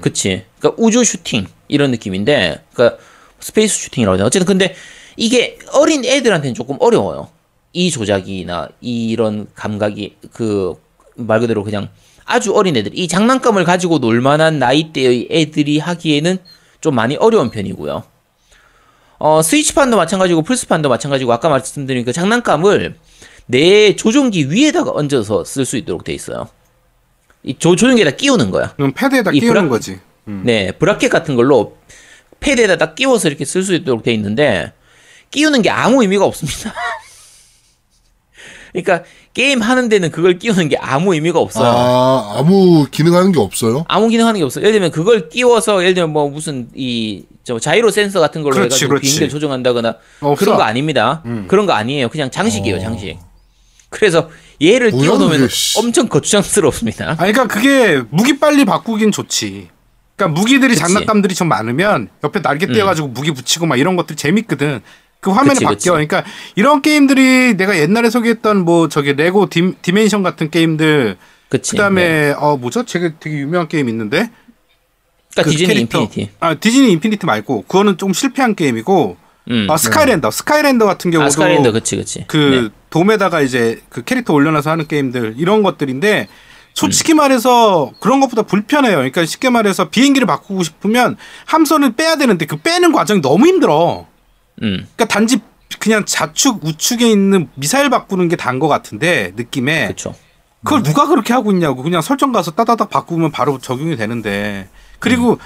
그치. 0.00 0.44
그러니까 0.60 0.80
우주 0.82 1.02
슈팅 1.04 1.46
이런 1.66 1.90
느낌인데, 1.90 2.62
그러니까 2.72 2.98
space 3.40 3.76
shooting이라고 3.80 4.12
해야 4.14 4.16
되나? 4.18 4.26
어쨌든 4.28 4.46
근데 4.46 4.74
이게 5.16 5.58
어린 5.72 6.04
애들한테는 6.04 6.54
조금 6.54 6.76
어려워요. 6.78 7.28
이 7.72 7.90
조작이나 7.90 8.68
이런 8.80 9.46
감각이 9.54 10.16
그 10.32 10.74
말 11.16 11.40
그대로 11.40 11.64
그냥 11.64 11.88
아주 12.24 12.54
어린 12.54 12.76
애들, 12.76 12.92
이 12.96 13.06
장난감을 13.08 13.64
가지고 13.64 13.98
놀만한 13.98 14.58
나이대의 14.58 15.28
애들이 15.30 15.78
하기에는 15.78 16.38
좀 16.80 16.94
많이 16.94 17.16
어려운 17.16 17.50
편이고요. 17.50 18.04
어, 19.20 19.42
스위치판도 19.42 19.98
마찬가지고 19.98 20.42
플스판도 20.42 20.88
마찬가지고 20.88 21.32
아까 21.34 21.50
말씀드린 21.50 22.04
그 22.06 22.12
장난감을 22.12 22.96
내 23.46 23.94
조종기 23.94 24.50
위에다가 24.50 24.92
얹어서 24.94 25.44
쓸 25.44 25.66
수 25.66 25.76
있도록 25.76 26.04
돼 26.04 26.14
있어요. 26.14 26.48
이 27.42 27.54
조, 27.58 27.76
조종기에다 27.76 28.12
끼우는 28.12 28.50
거야. 28.50 28.72
그럼 28.76 28.92
패드에다 28.92 29.32
이 29.32 29.40
끼우는 29.40 29.66
브라- 29.66 29.68
거지. 29.68 30.00
네, 30.24 30.72
브라켓 30.72 31.10
같은 31.10 31.34
걸로 31.36 31.76
패드에다 32.40 32.78
딱 32.78 32.94
끼워서 32.94 33.28
이렇게 33.28 33.44
쓸 33.44 33.62
수 33.62 33.74
있도록 33.74 34.02
돼 34.04 34.14
있는데 34.14 34.72
끼우는 35.30 35.60
게 35.62 35.68
아무 35.70 36.02
의미가 36.02 36.24
없습니다. 36.24 36.72
그러니까 38.72 39.02
게임 39.34 39.60
하는 39.60 39.88
데는 39.88 40.10
그걸 40.10 40.38
끼우는 40.38 40.68
게 40.68 40.76
아무 40.78 41.12
의미가 41.14 41.38
없어요. 41.40 41.66
아, 41.66 42.34
아무 42.38 42.86
기능하는 42.90 43.32
게 43.32 43.40
없어요? 43.40 43.84
아무 43.88 44.08
기능하는 44.08 44.38
게 44.38 44.44
없어요. 44.44 44.62
예를 44.62 44.72
들면 44.74 44.90
그걸 44.92 45.28
끼워서 45.28 45.82
예를 45.82 45.94
들면 45.94 46.10
뭐 46.12 46.28
무슨 46.30 46.68
이 46.74 47.24
저 47.42 47.58
자이로 47.58 47.90
센서 47.90 48.20
같은 48.20 48.42
걸로 48.42 48.54
그렇지, 48.56 48.84
해가지고. 48.84 49.00
비행기를 49.00 49.28
조종한다거나 49.28 49.96
없어. 50.20 50.44
그런 50.44 50.56
거 50.56 50.62
아닙니다. 50.62 51.22
음. 51.26 51.46
그런 51.48 51.66
거 51.66 51.72
아니에요. 51.72 52.08
그냥 52.08 52.30
장식이에요, 52.30 52.76
어. 52.76 52.80
장식. 52.80 53.18
그래서 53.88 54.30
얘를 54.62 54.90
뭐야, 54.90 55.02
끼워놓으면 55.02 55.40
그게, 55.40 55.48
씨. 55.52 55.78
엄청 55.78 56.08
거추장스럽습니다. 56.08 57.12
아, 57.12 57.16
그러니까 57.16 57.46
그게 57.48 58.02
무기 58.10 58.38
빨리 58.38 58.64
바꾸긴 58.64 59.10
좋지. 59.10 59.68
그러니까 60.16 60.40
무기들이 60.40 60.74
그치. 60.74 60.82
음. 60.82 60.86
장난감들이 60.86 61.34
좀 61.34 61.48
많으면 61.48 62.08
옆에 62.22 62.42
날개 62.42 62.66
떼어가지고 62.66 63.08
무기 63.08 63.32
붙이고 63.32 63.66
막 63.66 63.78
이런 63.78 63.96
것들 63.96 64.16
재밌거든. 64.16 64.80
그 65.20 65.30
화면이 65.30 65.54
그치, 65.54 65.64
바뀌어. 65.64 65.94
그치. 65.94 66.06
그러니까 66.08 66.24
이런 66.56 66.82
게임들이 66.82 67.56
내가 67.56 67.78
옛날에 67.78 68.10
소개했던 68.10 68.64
뭐 68.64 68.88
저기 68.88 69.14
LEGO 69.14 69.48
디, 69.48 69.74
Dimension 69.82 70.22
같은 70.22 70.50
게임들. 70.50 71.16
그치. 71.48 71.72
그다음에 71.72 72.02
네. 72.28 72.34
어 72.38 72.56
뭐죠? 72.56 72.84
되게 72.84 73.14
되게 73.18 73.38
유명한 73.38 73.66
게임 73.66 73.88
있는데. 73.88 74.30
그러니까 75.32 75.42
그 75.44 75.50
Disney 75.50 75.68
캐릭터. 75.68 76.00
Infinity. 76.02 76.30
아 76.40 76.54
Disney 76.54 76.92
Infinity 76.92 77.26
말고 77.26 77.62
그거는 77.62 77.96
좀 77.98 78.12
실패한 78.12 78.54
게임이고. 78.54 79.16
음. 79.50 79.66
아 79.70 79.76
스카이랜더. 79.76 80.30
스카이랜더 80.30 80.84
같은 80.86 81.10
경우도 81.10 81.26
아, 81.26 81.30
스카이랜더 81.30 81.72
그치 81.72 81.96
그치. 81.96 82.24
그 82.28 82.36
네. 82.36 82.80
돔에다가 82.90 83.40
이제 83.40 83.80
그 83.88 84.02
캐릭터 84.04 84.32
올려놔서 84.34 84.70
하는 84.70 84.86
게임들 84.86 85.34
이런 85.38 85.62
것들인데 85.62 86.28
솔직히 86.74 87.14
말해서 87.14 87.90
그런 88.00 88.20
것보다 88.20 88.42
불편해요. 88.42 88.96
그러니까 88.96 89.24
쉽게 89.24 89.50
말해서 89.50 89.88
비행기를 89.90 90.26
바꾸고 90.26 90.62
싶으면 90.62 91.16
함선을 91.46 91.94
빼야 91.94 92.16
되는데 92.16 92.46
그 92.46 92.56
빼는 92.56 92.92
과정이 92.92 93.20
너무 93.22 93.46
힘들어. 93.46 94.06
음. 94.62 94.86
그러니까 94.94 95.06
단지 95.06 95.38
그냥 95.78 96.04
좌측 96.04 96.64
우측에 96.64 97.08
있는 97.10 97.48
미사일 97.54 97.88
바꾸는 97.90 98.28
게 98.28 98.36
단 98.36 98.58
것 98.60 98.68
같은데 98.68 99.32
느낌에 99.36 99.84
그렇죠. 99.86 100.14
그걸 100.64 100.82
누가 100.82 101.06
그렇게 101.06 101.32
하고 101.32 101.50
있냐고 101.52 101.82
그냥 101.82 102.02
설정 102.02 102.32
가서 102.32 102.50
따다닥 102.52 102.90
바꾸면 102.90 103.30
바로 103.32 103.58
적용이 103.58 103.96
되는데 103.96 104.68
그리고 105.00 105.38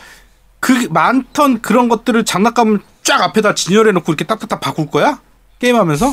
그 0.61 0.73
많던 0.91 1.63
그런 1.63 1.89
것들을 1.89 2.25
장난감을 2.25 2.81
쫙 3.03 3.23
앞에다 3.23 3.55
진열해 3.55 3.93
놓고 3.93 4.13
이렇게 4.13 4.25
딱딱딱 4.25 4.61
바꿀 4.61 4.91
거야 4.91 5.21
게임하면서 5.59 6.13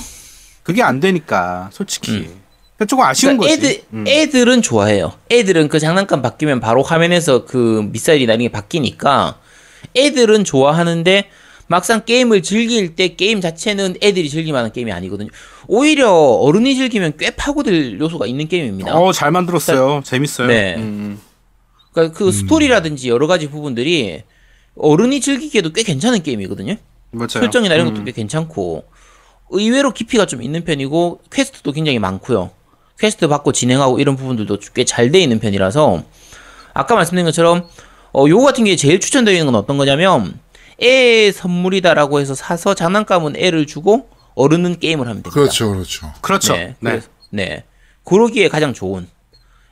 그게 0.64 0.84
안 0.84 1.00
되니까 1.00 1.70
솔직히 1.74 2.30
그러니까 2.76 2.86
조금 2.88 3.04
아쉬운 3.06 3.38
그러니까 3.38 3.56
거지. 3.56 3.68
애들 3.68 3.84
음. 3.94 4.06
애들은 4.08 4.62
좋아해요. 4.62 5.14
애들은 5.32 5.70
그 5.70 5.80
장난감 5.80 6.22
바뀌면 6.22 6.60
바로 6.60 6.84
화면에서 6.84 7.46
그 7.46 7.88
미사일이 7.92 8.26
나중에 8.26 8.50
바뀌니까 8.50 9.38
애들은 9.96 10.44
좋아하는데 10.44 11.30
막상 11.68 12.04
게임을 12.04 12.44
즐길 12.44 12.96
때 12.96 13.16
게임 13.16 13.40
자체는 13.40 13.96
애들이 14.02 14.30
즐길 14.30 14.52
만한 14.52 14.74
게임이 14.74 14.92
아니거든요. 14.92 15.30
오히려 15.68 16.12
어른이 16.12 16.76
즐기면 16.76 17.14
꽤 17.18 17.32
파고들 17.32 18.00
요소가 18.00 18.26
있는 18.28 18.50
게임입니다. 18.50 18.94
어, 18.94 19.14
잘 19.14 19.32
만들었어요. 19.32 20.02
재밌어요. 20.04 20.48
네. 20.48 20.76
음. 20.76 21.20
그러니까 21.94 22.18
그 22.18 22.32
스토리라든지 22.32 23.10
여러 23.10 23.28
가지 23.28 23.50
부분들이 23.50 24.24
어른이 24.76 25.20
즐기기에도 25.22 25.74
꽤 25.74 25.84
괜찮은 25.84 26.24
게임이거든요. 26.24 26.76
맞아요. 27.12 27.28
설정이나 27.30 27.76
이런 27.76 27.88
음. 27.88 27.94
것도 27.94 28.04
꽤 28.06 28.12
괜찮고 28.12 28.86
의외로 29.50 29.92
깊이가 29.92 30.26
좀 30.26 30.42
있는 30.42 30.64
편이고 30.64 31.22
quest도 31.32 31.72
굉장히 31.74 32.00
많고요. 32.00 32.52
퀘스트 33.00 33.28
받고 33.28 33.52
진행하고 33.52 34.00
이런 34.00 34.16
부분들도 34.16 34.58
꽤 34.74 34.86
잘 34.86 35.12
돼 35.12 35.20
있는 35.20 35.40
편이라서 35.40 36.04
아까 36.74 36.96
말씀드린 36.96 37.26
것처럼 37.26 37.68
어, 38.14 38.26
요거 38.28 38.44
같은 38.46 38.64
게 38.64 38.76
제일 38.76 39.00
추천드리는 39.00 39.46
건 39.46 39.56
어떤 39.56 39.78
거냐면 39.78 40.40
애 40.82 41.32
선물이다라고 41.32 42.20
해서 42.22 42.34
사서 42.34 42.74
장난감은 42.76 43.36
애를 43.36 43.68
주고 43.68 44.08
어른은 44.36 44.80
게임을 44.80 45.06
하면 45.06 45.16
됩니다. 45.24 45.32
그렇죠, 45.32 45.72
그렇죠. 45.72 46.14
그렇죠. 46.22 46.54
네. 46.54 46.76
네. 46.80 46.92
그래서- 46.92 47.08
네. 47.32 47.64
그러기에 48.06 48.48
가장 48.48 48.74
좋은 48.74 49.08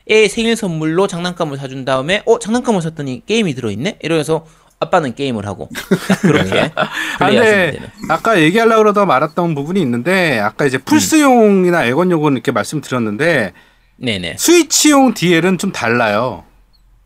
애 0.10 0.28
생일 0.28 0.56
선물로 0.56 1.08
장난감을 1.08 1.58
사준 1.58 1.86
다음에 1.86 2.24
어 2.26 2.40
장난감을 2.40 2.82
샀더니 2.82 3.24
게임이 3.26 3.54
들어있네 3.54 4.00
이러면서 4.02 4.46
아빠는 4.80 5.14
게임을 5.16 5.46
하고 5.46 5.70
딱 6.08 6.22
그렇게 6.22 6.72
아, 6.76 6.90
플레이하시면 7.20 7.72
근데. 7.74 7.92
아까 8.10 8.40
얘기하려고 8.40 8.84
그러다 8.84 9.06
말았던 9.06 9.54
부분이 9.54 9.82
있는데 9.82 10.40
아까 10.40 10.66
이제 10.66 10.78
플스용이나 10.78 11.84
에건용은 11.86 12.34
이렇게 12.34 12.52
말씀드렸는데 12.52 13.54
네네. 13.98 14.36
스위치용 14.38 15.14
DL은 15.14 15.58
좀 15.58 15.72
달라요. 15.74 16.46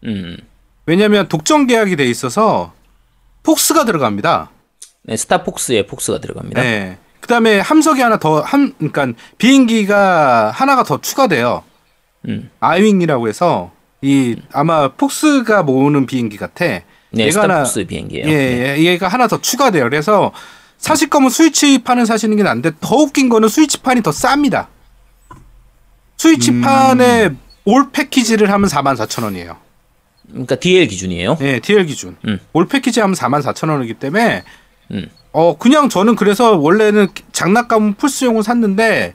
음. 0.06 0.38
왜냐면 0.86 1.28
독점 1.28 1.66
계약이 1.66 1.96
돼 1.96 2.06
있어서 2.06 2.74
폭스가 3.42 3.86
들어갑니다. 3.86 4.52
네, 5.06 5.18
스타폭스에 5.18 5.88
폭스가 5.88 6.20
들어갑니다. 6.20 6.62
네. 6.62 6.98
그다음에 7.22 7.60
함석이 7.60 8.02
하나 8.02 8.18
더한 8.20 8.74
그러니까 8.78 9.08
비행기가 9.38 10.52
하나가 10.52 10.84
더 10.84 11.02
추가돼요. 11.02 11.64
음. 12.28 12.50
아이윙이라고 12.60 13.28
해서 13.28 13.72
이 14.02 14.36
아마 14.52 14.90
폭스가 14.90 15.64
모으는 15.64 16.06
비행기 16.06 16.38
같아. 16.38 16.66
네, 16.66 17.28
얘가 17.28 17.44
하나 17.44 17.64
비행기예요. 17.64 18.28
예, 18.28 18.32
네. 18.32 18.76
예, 18.78 18.84
얘가 18.84 19.08
하나 19.08 19.28
더 19.28 19.40
추가돼요. 19.40 19.84
그래서 19.84 20.32
사실 20.78 21.10
거면 21.10 21.30
스위치판을 21.30 22.06
사시는 22.06 22.36
게 22.36 22.44
나은데 22.44 22.72
더 22.82 22.96
웃긴 22.96 23.30
거는 23.30 23.48
스위치판이 23.48 24.02
더 24.02 24.12
쌉니다. 24.12 24.68
스위치판에 26.18 27.28
음. 27.28 27.40
올 27.66 27.92
패키지를 27.92 28.52
하면 28.52 28.70
44,000원이에요. 28.70 29.56
그러니까 30.30 30.56
DL 30.56 30.88
기준이에요. 30.88 31.38
예, 31.42 31.60
DL 31.60 31.86
기준. 31.86 32.18
음. 32.28 32.40
올 32.54 32.68
패키지 32.68 33.00
하면 33.00 33.16
44,000원이기 33.16 34.00
때문에 34.00 34.44
음. 34.92 35.10
어, 35.32 35.58
그냥 35.58 35.90
저는 35.90 36.16
그래서 36.16 36.58
원래는 36.58 37.08
장난감 37.32 37.94
플스용을 37.94 38.44
샀는데 38.44 39.14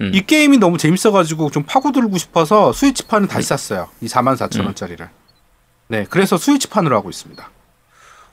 음. 0.00 0.10
이 0.14 0.20
게임이 0.20 0.58
너무 0.58 0.78
재밌어가지고 0.78 1.50
좀 1.50 1.62
파고들고 1.64 2.18
싶어서 2.18 2.72
스위치판을 2.72 3.28
다시 3.28 3.48
샀어요. 3.48 3.88
이 4.00 4.06
44,000원짜리를. 4.06 5.08
네, 5.88 6.06
그래서 6.10 6.36
스위치판으로 6.36 6.96
하고 6.96 7.08
있습니다. 7.10 7.50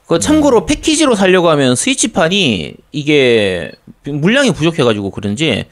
그 0.06 0.18
참고로 0.18 0.66
패키지로 0.66 1.14
살려고 1.14 1.48
하면 1.50 1.76
스위치판이 1.76 2.74
이게 2.92 3.72
물량이 4.04 4.52
부족해가지고 4.52 5.10
그런지 5.10 5.64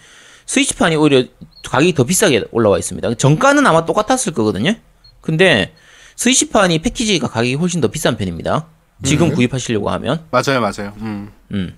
스위치판이 0.46 0.96
오히려 0.96 1.24
가격이 1.68 1.94
더 1.94 2.04
비싸게 2.04 2.44
올라와 2.50 2.78
있습니다. 2.78 3.14
정가는 3.14 3.66
아마 3.66 3.84
똑같았을 3.84 4.32
거거든요. 4.32 4.74
근데 5.20 5.74
스위치판이 6.16 6.80
패키지가 6.80 7.28
가격이 7.28 7.54
훨씬 7.54 7.80
더 7.80 7.88
비싼 7.88 8.16
편입니다. 8.16 8.66
지금 9.04 9.34
구입하시려고 9.34 9.90
하면. 9.90 10.24
맞아요, 10.30 10.60
맞아요. 10.60 10.94
음. 11.00 11.30
음. 11.50 11.76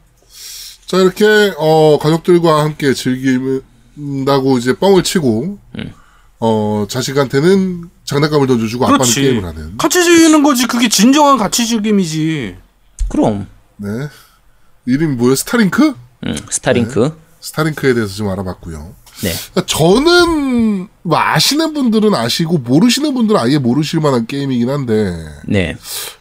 자 0.86 0.98
이렇게 0.98 1.52
어 1.56 1.98
가족들과 1.98 2.62
함께 2.62 2.92
즐긴 2.94 3.62
다고 4.26 4.58
이제 4.58 4.74
뻥을 4.74 5.02
치고 5.02 5.58
어 6.40 6.86
자식한테는 6.88 7.90
장난감을 8.04 8.46
던져주고 8.46 8.84
아빠는 8.84 8.98
그렇지. 8.98 9.22
게임을 9.22 9.44
하는 9.44 9.76
같이 9.76 10.02
즐기는 10.02 10.42
거지. 10.42 10.66
그게 10.66 10.88
진정한 10.88 11.36
같이 11.38 11.66
즐김이지. 11.66 12.56
그럼 13.08 13.46
네 13.76 13.88
이름이 14.86 15.16
뭐예요 15.16 15.34
Starlink 15.36 15.94
음, 16.26 16.36
Starlink. 16.50 17.16
Starlink에 17.40 17.94
대해서 17.94 18.14
좀 18.14 18.28
알아봤고요. 18.28 18.94
네. 19.22 19.32
그러니까 19.52 19.66
저는 19.66 20.88
뭐 21.02 21.18
아시는 21.18 21.72
분들은 21.72 22.14
아시고 22.14 22.58
모르시는 22.58 23.14
분들은 23.14 23.38
아예 23.40 23.58
모르실 23.58 24.00
만한 24.00 24.26
게임이긴 24.26 24.68
한데 24.68 25.14
네. 25.46 25.76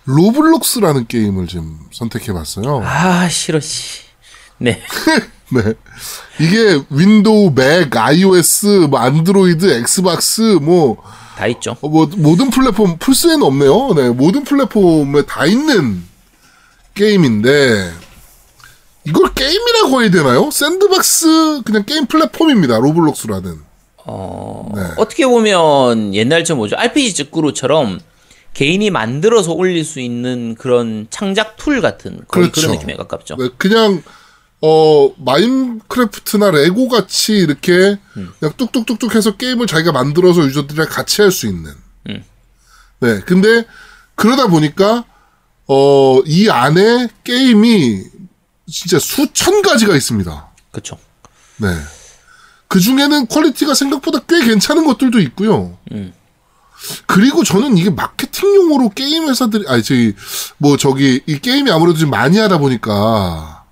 Roblox라는 0.05 1.07
게임을 1.07 1.47
좀 1.47 1.79
선택해봤어요. 1.91 2.81
아 2.85 3.27
싫어 3.29 3.59
씨. 3.59 4.01
네. 4.59 4.81
네. 5.53 5.73
이게 6.39 6.81
Windows, 6.89 7.53
Mac, 7.55 7.95
iOS, 7.95 8.87
뭐 8.89 8.99
Android, 8.99 9.71
Xbox, 9.79 10.41
뭐, 10.61 10.97
다 11.37 11.47
있죠. 11.47 11.75
어, 11.81 11.87
뭐 11.87 12.09
모든 12.17 12.49
플랫폼 12.49 12.97
플스에는 12.97 13.43
없네요. 13.43 13.93
네, 13.95 14.09
모든 14.09 14.43
플랫폼에 14.43 15.23
다 15.23 15.45
있는 15.45 16.03
게임인데 16.93 17.91
이걸 19.05 19.33
게임이라고 19.33 20.01
해야 20.01 20.11
되나요? 20.11 20.49
sandbox 20.51 21.61
그냥 21.63 21.83
게임 21.85 22.05
플랫폼입니다. 22.05 22.77
Roblox라는. 22.77 23.59
어, 24.05 24.71
네. 24.75 24.81
어떻게 24.97 25.25
보면 25.25 26.13
옛날 26.13 26.43
저 26.43 26.55
뭐죠 26.55 26.75
RPG 26.77 27.13
직구루처럼 27.15 27.99
개인이 28.53 28.89
만들어서 28.91 29.53
올릴 29.53 29.83
수 29.83 29.99
있는 29.99 30.55
그런 30.55 31.07
창작 31.09 31.57
tool 31.57 31.81
같은 31.81 32.21
그렇죠. 32.27 32.61
그런 32.61 32.75
느낌에 32.75 32.95
가깝죠. 32.95 33.37
네, 33.37 33.49
그냥 33.57 34.03
어 34.65 35.13
Minecraft나 35.17 36.51
LEGO 36.51 36.87
같이 36.87 37.33
이렇게 37.33 37.97
그냥 38.13 38.53
뚝뚝뚝뚝 38.55 39.13
해서 39.13 39.35
게임을 39.35 39.67
자기가 39.67 39.91
만들어서 39.91 40.45
user들이랑 40.45 40.87
같이 40.89 41.21
할 41.21 41.31
수 41.31 41.47
있는. 41.47 41.73
음. 42.09 42.23
네, 43.01 43.19
근데 43.25 43.65
그러다 44.15 44.47
보니까 44.47 45.03
어 45.67 46.21
이 46.25 46.49
안에 46.49 47.09
게임이 47.25 48.03
진짜 48.71 48.99
수천 48.99 49.61
가지가 49.61 49.95
있습니다. 49.95 50.47
그렇죠. 50.71 50.97
네. 51.57 51.67
그 52.69 52.79
중에는 52.79 53.27
quality가 53.27 53.73
생각보다 53.73 54.19
꽤 54.27 54.45
괜찮은 54.45 54.85
것들도 54.85 55.19
있고요. 55.19 55.77
음. 55.91 56.13
그리고 57.05 57.43
저는 57.43 57.77
이게 57.77 57.89
마케팅용으로 57.89 58.89
게임 58.89 59.27
회사들이, 59.29 59.65
아니, 59.67 59.83
저기, 59.83 60.13
뭐, 60.57 60.75
저기, 60.75 61.21
이 61.27 61.39
게임이 61.39 61.69
아무래도 61.71 61.99
좀 61.99 62.09
많이 62.09 62.37
하다 62.39 62.57
보니까, 62.57 63.62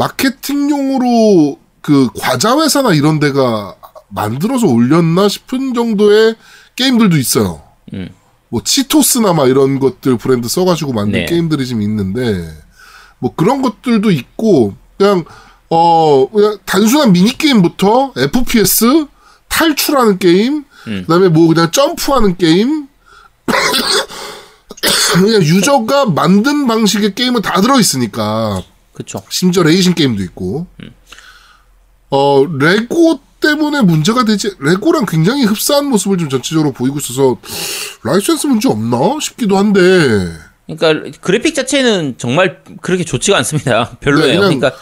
마케팅용으로 0.00 1.58
그 1.82 2.08
과자 2.18 2.58
회사나 2.58 2.94
이런 2.94 3.20
데가 3.20 3.74
만들어서 4.08 4.66
올렸나 4.66 5.28
싶은 5.28 5.74
정도의 5.74 6.36
게임들도 6.76 7.18
있어요. 7.18 7.62
음. 7.92 8.08
뭐, 8.48 8.62
치토스나 8.64 9.34
막 9.34 9.48
이런 9.48 9.78
것들 9.78 10.16
브랜드 10.16 10.48
써가지고 10.48 10.92
만든 10.92 11.20
네. 11.20 11.26
게임들이 11.26 11.66
좀 11.66 11.82
있는데, 11.82 12.50
뭐 13.18 13.34
그런 13.34 13.62
것들도 13.62 14.10
있고, 14.10 14.74
그냥, 14.96 15.24
어, 15.68 16.28
그냥 16.30 16.58
단순한 16.64 17.12
미니 17.12 17.36
게임부터 17.36 18.14
FPS, 18.16 19.06
탈출하는 19.48 20.18
게임, 20.18 20.64
음. 20.88 21.04
그 21.06 21.12
다음에 21.12 21.28
뭐 21.28 21.46
그냥 21.48 21.70
점프하는 21.70 22.36
게임, 22.38 22.88
그냥 25.12 25.42
유저가 25.42 26.06
만든 26.06 26.66
방식의 26.66 27.14
게임은 27.14 27.42
다 27.42 27.60
들어 27.60 27.78
있으니까, 27.78 28.64
그렇죠. 29.00 29.22
심지어 29.30 29.62
레이싱 29.62 29.94
게임도 29.94 30.22
있고, 30.24 30.66
어, 32.10 32.44
레고 32.58 33.20
때문에 33.40 33.80
문제가 33.82 34.24
되지, 34.24 34.54
레고랑 34.60 35.06
굉장히 35.06 35.44
흡사한 35.44 35.86
모습을 35.86 36.18
좀 36.18 36.28
전체적으로 36.28 36.72
보이고 36.72 36.98
있어서, 36.98 37.38
라이센스 38.02 38.46
문제 38.46 38.68
없나 38.68 38.98
싶기도 39.20 39.56
한데, 39.56 39.80
그러니까 40.76 41.18
그래픽 41.20 41.54
자체는 41.54 42.14
정말 42.18 42.62
그렇게 42.80 43.04
좋지가 43.04 43.36
않습니다. 43.38 43.96
별로예요. 44.00 44.48
네, 44.48 44.56
그러니까 44.56 44.72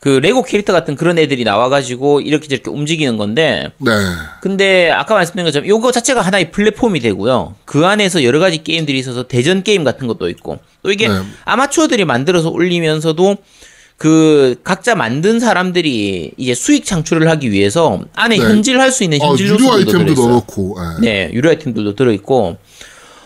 그 0.00 0.08
레고 0.08 0.42
캐릭터 0.42 0.72
같은 0.72 0.96
그런 0.96 1.18
애들이 1.18 1.44
나와가지고 1.44 2.22
이렇게 2.22 2.48
저렇게 2.48 2.70
움직이는 2.70 3.18
건데 3.18 3.70
네. 3.76 3.92
근데 4.40 4.90
아까 4.90 5.14
말씀드린 5.14 5.44
것처럼 5.44 5.68
요거 5.68 5.92
자체가 5.92 6.22
하나의 6.22 6.50
플랫폼이 6.50 7.00
되고요. 7.00 7.54
그 7.66 7.84
안에서 7.86 8.24
여러 8.24 8.38
가지 8.38 8.62
게임들이 8.64 8.98
있어서 8.98 9.28
대전 9.28 9.62
게임 9.62 9.84
같은 9.84 10.06
것도 10.06 10.30
있고 10.30 10.58
또 10.82 10.90
이게 10.90 11.06
네. 11.08 11.14
아마추어들이 11.44 12.06
만들어서 12.06 12.48
올리면서도 12.48 13.36
그 13.98 14.58
각자 14.64 14.94
만든 14.94 15.38
사람들이 15.38 16.32
이제 16.38 16.54
수익 16.54 16.86
창출을 16.86 17.28
하기 17.28 17.50
위해서 17.50 18.00
안에 18.14 18.38
네. 18.38 18.42
현질할 18.42 18.92
수 18.92 19.04
있는 19.04 19.20
어, 19.20 19.28
현질 19.28 19.44
유료 19.44 19.54
요소들도 19.56 19.74
아이템도 19.74 20.14
들어있어요. 20.14 20.26
넣어놓고. 20.26 20.76
예. 20.80 21.00
네, 21.02 21.30
유료 21.34 21.50
아이템들도 21.50 21.94
들어있고, 21.96 22.56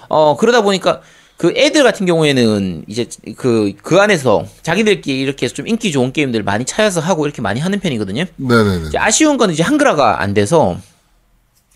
어, 0.09 0.37
그러다 0.37 0.62
보니까 0.62 1.01
그 1.37 1.53
애들 1.57 1.82
같은 1.82 2.07
경우에는 2.07 2.85
이제 2.87 3.09
그, 3.37 3.72
그 3.82 4.01
안에서 4.01 4.47
자기들끼리 4.62 5.20
이렇게 5.20 5.49
좀 5.49 5.66
인기 5.66 5.91
좋은 5.93 6.12
게임들 6.12 6.43
많이 6.45 6.64
찾아서 6.64 7.01
하고 7.01 7.26
이렇게 7.26 7.43
많이 7.43 7.61
하는 7.61 7.80
편이거든요. 7.80 8.24
네네네. 8.37 8.91
아쉬운 8.97 9.37
건 9.37 9.51
이제 9.51 9.62
한글화가 9.62 10.22
안 10.22 10.32
돼서 10.32 10.78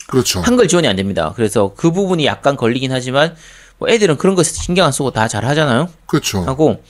그렇죠. 0.06 0.40
한글 0.40 0.68
지원이 0.68 0.86
안 0.88 0.96
됩니다. 0.96 1.32
그래서 1.36 1.72
그 1.76 1.90
부분이 1.90 2.24
약간 2.24 2.56
걸리긴 2.56 2.92
하지만 2.92 3.34
뭐 3.78 3.88
애들은 3.88 4.16
그런 4.16 4.34
거 4.36 4.42
신경 4.42 4.86
안 4.86 4.92
쓰고 4.92 5.10
다 5.10 5.28
잘 5.28 5.44
하잖아요. 5.44 5.88
그렇죠. 6.06 6.42
하고 6.44 6.82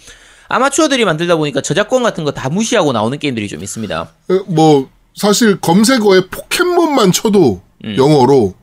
아마추어들이 0.48 1.04
만들다 1.04 1.36
보니까 1.36 1.60
저작권 1.62 2.02
같은 2.02 2.24
거 2.24 2.30
다 2.32 2.48
무시하고 2.48 2.92
나오는 2.92 3.18
게임들이 3.18 3.48
좀 3.48 3.62
있습니다. 3.62 4.08
에, 4.30 4.34
뭐 4.46 4.88
사실 5.16 5.58
검색어에 5.60 6.28
포켓몬만 6.30 7.12
쳐도 7.12 7.60
음. 7.84 7.96
영어로 7.96 8.54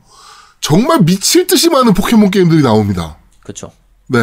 정말 0.60 1.00
미칠 1.02 1.46
듯이 1.46 1.68
많은 1.68 1.92
포켓몬 1.92 2.30
게임들이 2.30 2.62
나옵니다. 2.62 3.18
그렇죠. 3.42 3.70
네. 4.08 4.18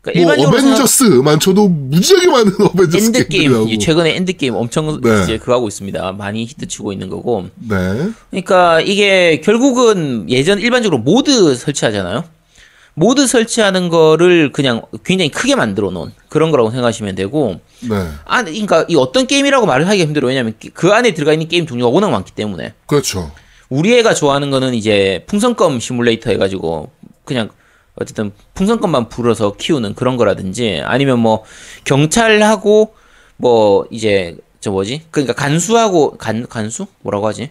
그러니까 0.00 0.36
뭐 0.36 0.48
어벤져스만 0.48 1.40
쳐도 1.40 1.68
무지하게 1.68 2.28
많은 2.28 2.52
어벤져스 2.62 3.06
엔드 3.06 3.28
게임 3.28 3.78
최근에 3.78 4.16
엔드 4.16 4.36
게임 4.36 4.54
엄청 4.54 5.00
네. 5.00 5.22
이제 5.22 5.38
그거 5.38 5.54
하고 5.54 5.68
있습니다. 5.68 6.12
많이 6.12 6.44
히트치고 6.44 6.92
있는 6.92 7.08
거고. 7.08 7.48
네. 7.56 8.10
그러니까 8.30 8.80
이게 8.80 9.40
결국은 9.40 10.26
예전 10.30 10.60
일반적으로 10.60 11.00
모드 11.02 11.54
설치하잖아요. 11.54 12.24
모드 12.94 13.28
설치하는 13.28 13.90
거를 13.90 14.50
그냥 14.50 14.82
굉장히 15.04 15.30
크게 15.30 15.54
만들어 15.54 15.90
놓은 15.90 16.12
그런 16.28 16.50
거라고 16.50 16.70
생각하시면 16.70 17.14
되고 17.14 17.60
네. 17.80 18.08
아 18.24 18.42
그러니까 18.42 18.84
이 18.88 18.96
어떤 18.96 19.26
게임이라고 19.26 19.66
말을 19.66 19.88
하기 19.88 20.02
힘들어요. 20.02 20.28
왜냐면 20.30 20.54
그 20.74 20.92
안에 20.92 21.14
들어가 21.14 21.32
있는 21.32 21.46
게임 21.48 21.66
종류가 21.66 21.90
워낙 21.90 22.10
많기 22.10 22.32
때문에 22.32 22.74
그렇죠. 22.86 23.30
우리 23.68 23.96
애가 23.98 24.14
좋아하는 24.14 24.50
거는 24.50 24.74
이제 24.74 25.24
풍선껌 25.28 25.78
시뮬레이터 25.78 26.30
해가지고 26.30 26.90
그냥 27.24 27.50
어쨌든 28.00 28.32
풍선껌만 28.54 29.08
불어서 29.08 29.54
키우는 29.56 29.94
그런 29.94 30.16
거라든지 30.16 30.80
아니면 30.84 31.18
뭐 31.18 31.44
경찰하고 31.84 32.94
뭐 33.36 33.86
이제 33.90 34.36
저 34.60 34.70
뭐지 34.70 35.02
그러니까 35.10 35.32
간수하고 35.34 36.16
간 36.16 36.46
간수 36.48 36.86
뭐라고 37.02 37.26
하지 37.28 37.50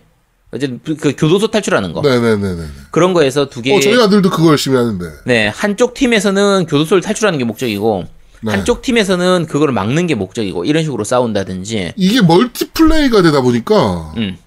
어쨌든 0.52 0.80
그- 0.84 0.96
그 0.96 1.14
교도소 1.18 1.48
탈출하는 1.48 1.92
거 1.94 2.02
네네네네. 2.02 2.64
그런 2.92 3.14
거에서 3.14 3.50
두 3.50 3.62
개. 3.62 3.76
어, 3.76 3.80
저희 3.82 4.02
아들도 4.02 4.30
그거 4.30 4.50
열심히 4.50 4.78
하는데. 4.78 5.06
네 5.26 5.48
한쪽 5.50 5.94
팀에서는 5.94 6.66
교도소를 6.68 7.02
탈출하는 7.02 7.38
게 7.40 7.44
목적이고 7.46 8.06
네. 8.42 8.52
한쪽 8.52 8.82
팀에서는 8.82 9.48
그거를 9.50 9.74
막는 9.74 10.08
게 10.08 10.16
목적이고 10.16 10.64
이런 10.64 10.84
식으로 10.84 11.04
싸운다든지. 11.04 11.94
이게 11.98 12.22
멀티플레이가 12.22 13.22
되다 13.22 13.42
보니까 13.42 14.14
음 14.18 14.38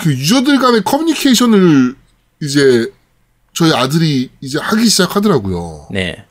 그 0.00 0.12
유저들 0.12 0.58
간의 0.60 0.84
커뮤니케이션을 0.84 1.96
이제 2.40 2.86
저희 3.58 3.72
아들이 3.72 4.30
이제 4.40 4.56
하기 4.60 4.86
시작하더라고요. 4.88 5.88
네. 5.90 6.24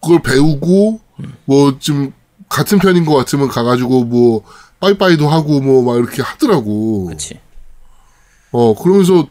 그걸 0.00 0.22
배우고 0.22 1.00
뭐좀 1.46 2.12
같은 2.48 2.78
편인 2.78 3.04
것 3.04 3.16
같으면 3.16 3.48
가가지고 3.48 4.04
뭐 4.04 4.44
빠이빠이도 4.78 5.28
하고 5.28 5.60
뭐 5.60 5.82
막 5.82 5.96
이렇게 5.96 6.22
하더라고. 6.22 7.06
그렇지. 7.06 7.40
어 8.52 8.76
그러면서 8.80 9.26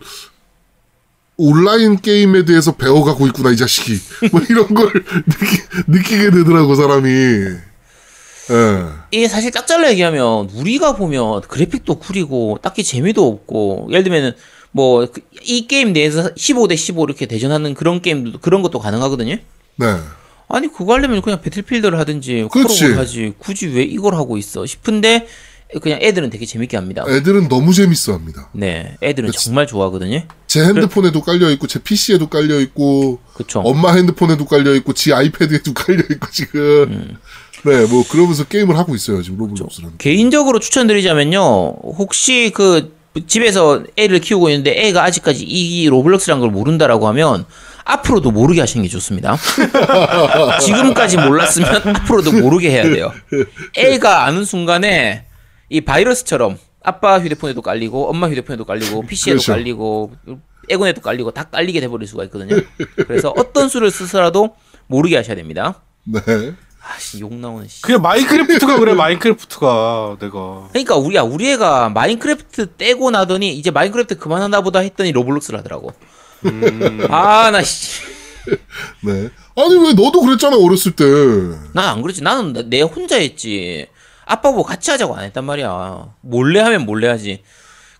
온라인 1.37 1.97
게임에 2.01 2.43
대해서 2.43 2.73
배워가고 2.73 3.27
있구나 3.27 3.51
이 3.51 3.55
자식이 3.55 3.97
뭐 4.33 4.41
이런 4.49 4.73
걸 4.73 4.91
느끼, 4.91 5.61
느끼게 5.87 6.31
되더라고 6.31 6.75
사람이. 6.75 7.09
예. 7.09 8.85
이게 9.11 9.27
사실 9.29 9.51
딱 9.51 9.65
잘라 9.65 9.89
얘기하면 9.91 10.49
우리가 10.53 10.97
보면 10.97 11.41
그래픽도 11.43 11.95
구리고 11.95 12.59
딱히 12.61 12.83
재미도 12.83 13.25
없고 13.25 13.87
예를 13.91 14.03
들면은 14.03 14.33
뭐 14.75 15.07
이 15.47 15.67
게임 15.67 15.93
내에서 15.93 16.31
15 16.35 16.67
대 16.67 16.75
15 16.75 17.05
이렇게 17.05 17.25
대전하는 17.27 17.73
그런 17.75 18.01
게임도 18.01 18.39
그런 18.39 18.61
것도 18.61 18.79
가능하거든요. 18.79 19.37
네. 19.77 19.85
아니 20.47 20.71
그거 20.71 20.93
하려면 20.93 21.21
그냥 21.21 21.41
배틀필드를 21.41 21.97
하든지 21.99 22.47
그렇지. 22.51 22.93
하지 22.93 23.33
굳이 23.39 23.67
왜 23.67 23.83
이걸 23.83 24.15
하고 24.15 24.37
있어 24.37 24.65
싶은데 24.65 25.27
그냥 25.81 25.99
애들은 26.01 26.29
되게 26.29 26.45
재밌게 26.45 26.77
합니다. 26.77 27.03
애들은 27.07 27.47
너무 27.47 27.73
재밌어 27.73 28.13
합니다. 28.13 28.49
네, 28.53 28.95
애들은 29.01 29.31
그치. 29.31 29.45
정말 29.45 29.65
좋아하거든요. 29.65 30.23
제 30.47 30.63
핸드폰에도 30.63 31.21
깔려 31.21 31.49
있고 31.51 31.67
제 31.67 31.79
PC에도 31.79 32.27
깔려 32.27 32.59
있고 32.61 33.19
그쵸. 33.33 33.61
엄마 33.61 33.93
핸드폰에도 33.93 34.45
깔려 34.45 34.73
있고 34.75 34.93
지 34.93 35.13
아이패드에도 35.13 35.73
깔려 35.73 36.03
있고 36.11 36.27
지금 36.31 36.59
음. 36.91 37.17
네 37.65 37.85
뭐 37.87 38.03
그러면서 38.07 38.43
게임을 38.43 38.77
하고 38.77 38.93
있어요 38.93 39.21
지금 39.23 39.37
로블록스라는. 39.39 39.97
개인적으로 39.97 40.59
추천드리자면요. 40.59 41.39
혹시 41.97 42.51
그 42.53 42.93
집에서 43.27 43.83
애를 43.95 44.19
키우고 44.19 44.49
있는데 44.49 44.87
애가 44.87 45.03
아직까지 45.03 45.43
이 45.43 45.87
로블록스라는 45.87 46.41
걸 46.41 46.51
모른다라고 46.51 47.07
하면 47.09 47.45
앞으로도 47.85 48.31
모르게 48.31 48.59
하시는 48.59 48.83
게 48.83 48.89
좋습니다. 48.89 49.37
지금까지 50.61 51.17
몰랐으면 51.17 51.75
앞으로도 51.95 52.33
모르게 52.33 52.71
해야 52.71 52.83
돼요. 52.83 53.11
애가 53.77 54.25
아는 54.25 54.43
순간에 54.43 55.25
이 55.69 55.81
바이러스처럼 55.81 56.57
아빠 56.83 57.19
휴대폰에도 57.19 57.61
깔리고 57.61 58.09
엄마 58.09 58.27
휴대폰에도 58.29 58.65
깔리고 58.65 59.03
PC에도 59.03 59.37
그렇죠. 59.37 59.51
깔리고 59.53 60.11
애군에도 60.69 61.01
깔리고 61.01 61.31
다 61.31 61.43
깔리게 61.43 61.79
돼버릴 61.79 62.07
수가 62.07 62.23
있거든요. 62.25 62.55
그래서 63.07 63.33
어떤 63.37 63.69
수를 63.69 63.91
쓰서라도 63.91 64.55
모르게 64.87 65.15
하셔야 65.15 65.35
됩니다. 65.35 65.81
네. 66.03 66.21
아씨 66.87 67.19
욕 67.19 67.33
나오는 67.33 67.67
씨. 67.67 67.81
그냥 67.81 68.01
마인크래프트가 68.01 68.77
그래 68.79 68.93
마인크래프트가 68.93 70.17
내가 70.19 70.67
그러니까 70.69 70.95
우리야 70.97 71.21
우리 71.23 71.51
애가 71.51 71.89
마인크래프트 71.89 72.75
떼고 72.77 73.09
나더니 73.11 73.53
이제 73.57 73.71
마인크래프트 73.71 74.17
그만하나 74.19 74.61
보다 74.61 74.79
했더니 74.79 75.11
로블록스를 75.11 75.59
하더라고. 75.59 75.93
아나 77.09 77.63
씨. 77.63 78.01
네. 79.01 79.29
아니 79.55 79.75
왜 79.83 79.93
너도 79.93 80.21
그랬잖아 80.21 80.57
어렸을 80.57 80.91
때. 80.95 81.03
난 81.73 81.85
안 81.89 82.01
그랬지. 82.01 82.21
나는 82.21 82.53
나- 82.53 82.61
내 82.65 82.81
혼자 82.81 83.15
했지. 83.17 83.87
아빠 84.25 84.49
보고 84.51 84.63
같이 84.63 84.91
하자고 84.91 85.15
안 85.15 85.23
했단 85.23 85.43
말이야. 85.45 86.07
몰래 86.21 86.59
하면 86.59 86.85
몰래 86.85 87.07
하지. 87.07 87.41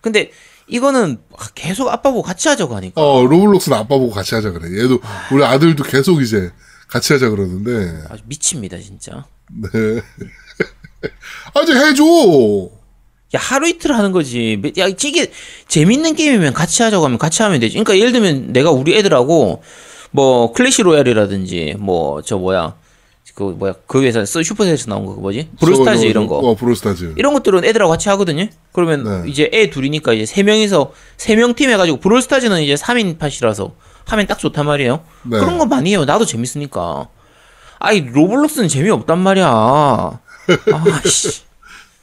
근데 0.00 0.30
이거는 0.68 1.18
계속 1.54 1.88
아빠 1.88 2.10
보고 2.10 2.22
같이 2.22 2.48
하자고 2.48 2.74
하니까. 2.76 3.00
어 3.00 3.24
로블록스는 3.24 3.76
아빠 3.76 3.96
보고 3.98 4.10
같이 4.10 4.34
하자 4.34 4.52
그래. 4.52 4.82
얘도 4.84 5.00
우리 5.32 5.44
아들도 5.44 5.82
계속 5.84 6.20
이제 6.22 6.52
같이 6.88 7.12
하자 7.12 7.30
그러는데. 7.30 8.02
아주 8.08 8.22
미칩니다 8.26 8.78
진짜. 8.78 9.24
네. 9.50 9.68
아 11.54 11.60
이제 11.62 11.72
해줘. 11.74 12.04
야 13.34 13.38
하루 13.40 13.68
이틀 13.68 13.92
하는 13.92 14.12
거지. 14.12 14.60
야 14.78 14.86
이게 14.86 15.30
재밌는 15.68 16.14
게임이면 16.14 16.52
같이 16.52 16.82
하자고 16.82 17.04
하면 17.04 17.18
같이 17.18 17.42
하면 17.42 17.60
되지. 17.60 17.74
그러니까 17.74 17.98
예를 17.98 18.12
들면 18.12 18.52
내가 18.52 18.70
우리 18.70 18.96
애들하고 18.96 19.62
뭐 20.12 20.52
클래시 20.52 20.82
로얄이라든지 20.82 21.74
뭐 21.78 22.22
저 22.22 22.38
뭐야 22.38 22.74
그 23.34 23.42
뭐야 23.42 23.74
그 23.86 24.02
회사 24.02 24.24
슈퍼셀에서 24.24 24.86
나온 24.88 25.04
거 25.04 25.12
뭐지 25.14 25.50
브롤스타즈 25.60 25.98
저거, 25.98 26.08
이런 26.08 26.26
거 26.26 26.38
어 26.38 26.54
브롤스타즈. 26.54 27.14
이런 27.18 27.34
것들은 27.34 27.64
애들하고 27.64 27.90
같이 27.90 28.08
하거든요. 28.10 28.48
그러면 28.72 29.24
네. 29.24 29.30
이제 29.30 29.50
애 29.52 29.68
둘이니까 29.68 30.14
이제 30.14 30.24
세 30.24 30.42
명이서 30.42 30.92
세 31.18 31.34
명 31.36 31.52
팀 31.54 31.68
해가지고 31.70 31.98
브롤스타즈는 31.98 32.62
이제 32.62 32.74
3인 32.74 33.18
팟이라서 33.18 33.74
하면 34.06 34.26
딱 34.26 34.38
좋단 34.38 34.64
말이에요. 34.66 35.04
네. 35.24 35.38
그런 35.38 35.58
거 35.58 35.66
많이 35.66 35.90
해요. 35.90 36.04
나도 36.04 36.24
재밌으니까. 36.24 37.08
아이 37.78 38.00
로블록스는 38.00 38.68
재미없단 38.68 39.18
말이야. 39.18 39.46
아씨. 41.04 41.42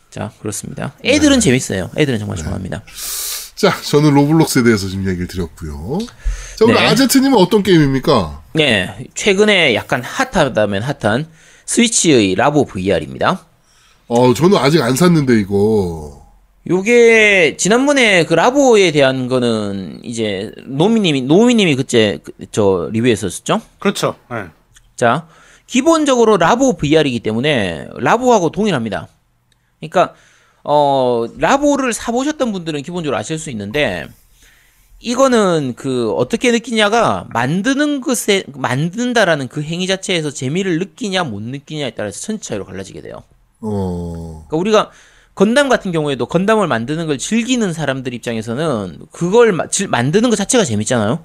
자 0.10 0.32
그렇습니다. 0.42 0.94
애들은 1.04 1.40
재밌어요. 1.40 1.90
애들은 1.98 2.20
정말 2.20 2.38
좋아합니다. 2.38 2.84
자 3.56 3.74
저는 3.82 4.14
로블록스에 4.14 4.64
대해서 4.64 4.88
지금 4.88 5.08
얘기를 5.08 5.28
드렸고요. 5.28 6.00
자 6.56 6.66
우리 6.66 6.74
네. 6.74 6.86
아제트님은 6.88 7.38
어떤 7.38 7.64
게임입니까? 7.64 8.44
네, 8.54 9.08
최근에 9.16 9.74
약간 9.74 10.04
핫하다면 10.04 10.84
핫한 10.84 11.28
스위치의 11.66 12.36
라보 12.36 12.66
VR입니다. 12.66 13.46
어 14.08 14.34
저는 14.34 14.58
아직 14.58 14.82
안 14.82 14.96
샀는데 14.96 15.40
이거. 15.40 16.23
요게 16.70 17.58
지난번에 17.58 18.24
그 18.26 18.34
라보에 18.34 18.92
대한 18.92 19.28
거는 19.28 20.00
이제 20.04 20.52
노미님이 20.66 21.24
노미님이 21.24 21.76
그때 21.76 22.20
그- 22.24 22.32
저 22.52 22.90
리뷰했었죠. 22.92 23.62
그렇죠. 23.80 24.16
예. 24.32 24.46
자 24.96 25.28
기본적으로 25.68 26.38
라보 26.38 26.78
VR이기 26.78 27.20
때문에 27.20 27.88
라보하고 27.98 28.50
동일합니다. 28.52 29.08
그러니까 29.80 30.14
어 30.64 31.26
라보를 31.38 31.92
사보셨던 31.92 32.54
분들은 32.54 32.82
기본적으로 32.84 33.18
아실 33.18 33.38
수 33.38 33.50
있는데 33.50 34.08
이거는 35.02 35.74
그 35.76 36.14
어떻게 36.14 36.52
느끼냐가 36.52 37.28
만드는 37.34 38.00
것에 38.00 38.46
만든다라는 38.54 39.50
그 39.50 39.62
행위 39.62 39.86
자체에서 39.86 40.30
재미를 40.32 40.80
느끼냐 40.80 41.26
못 41.26 41.42
느끼냐에 41.42 41.90
따라서 41.92 42.22
천지 42.22 42.48
차이로 42.48 42.64
갈라지게 42.66 43.02
돼요. 43.02 43.22
어. 43.60 44.46
그러니까 44.48 44.58
우리가 44.58 44.92
건담 45.36 45.68
같은 45.70 45.92
경우에도 45.92 46.26
건담을 46.28 46.68
만드는 46.68 47.08
걸 47.08 47.18
즐기는 47.18 47.74
사람들 47.74 48.14
입장에서는 48.14 49.00
그걸 49.12 49.52
마- 49.52 49.68
질- 49.68 49.88
만드는 49.88 50.30
것 50.30 50.36
자체가 50.36 50.64
재밌잖아요. 50.64 51.20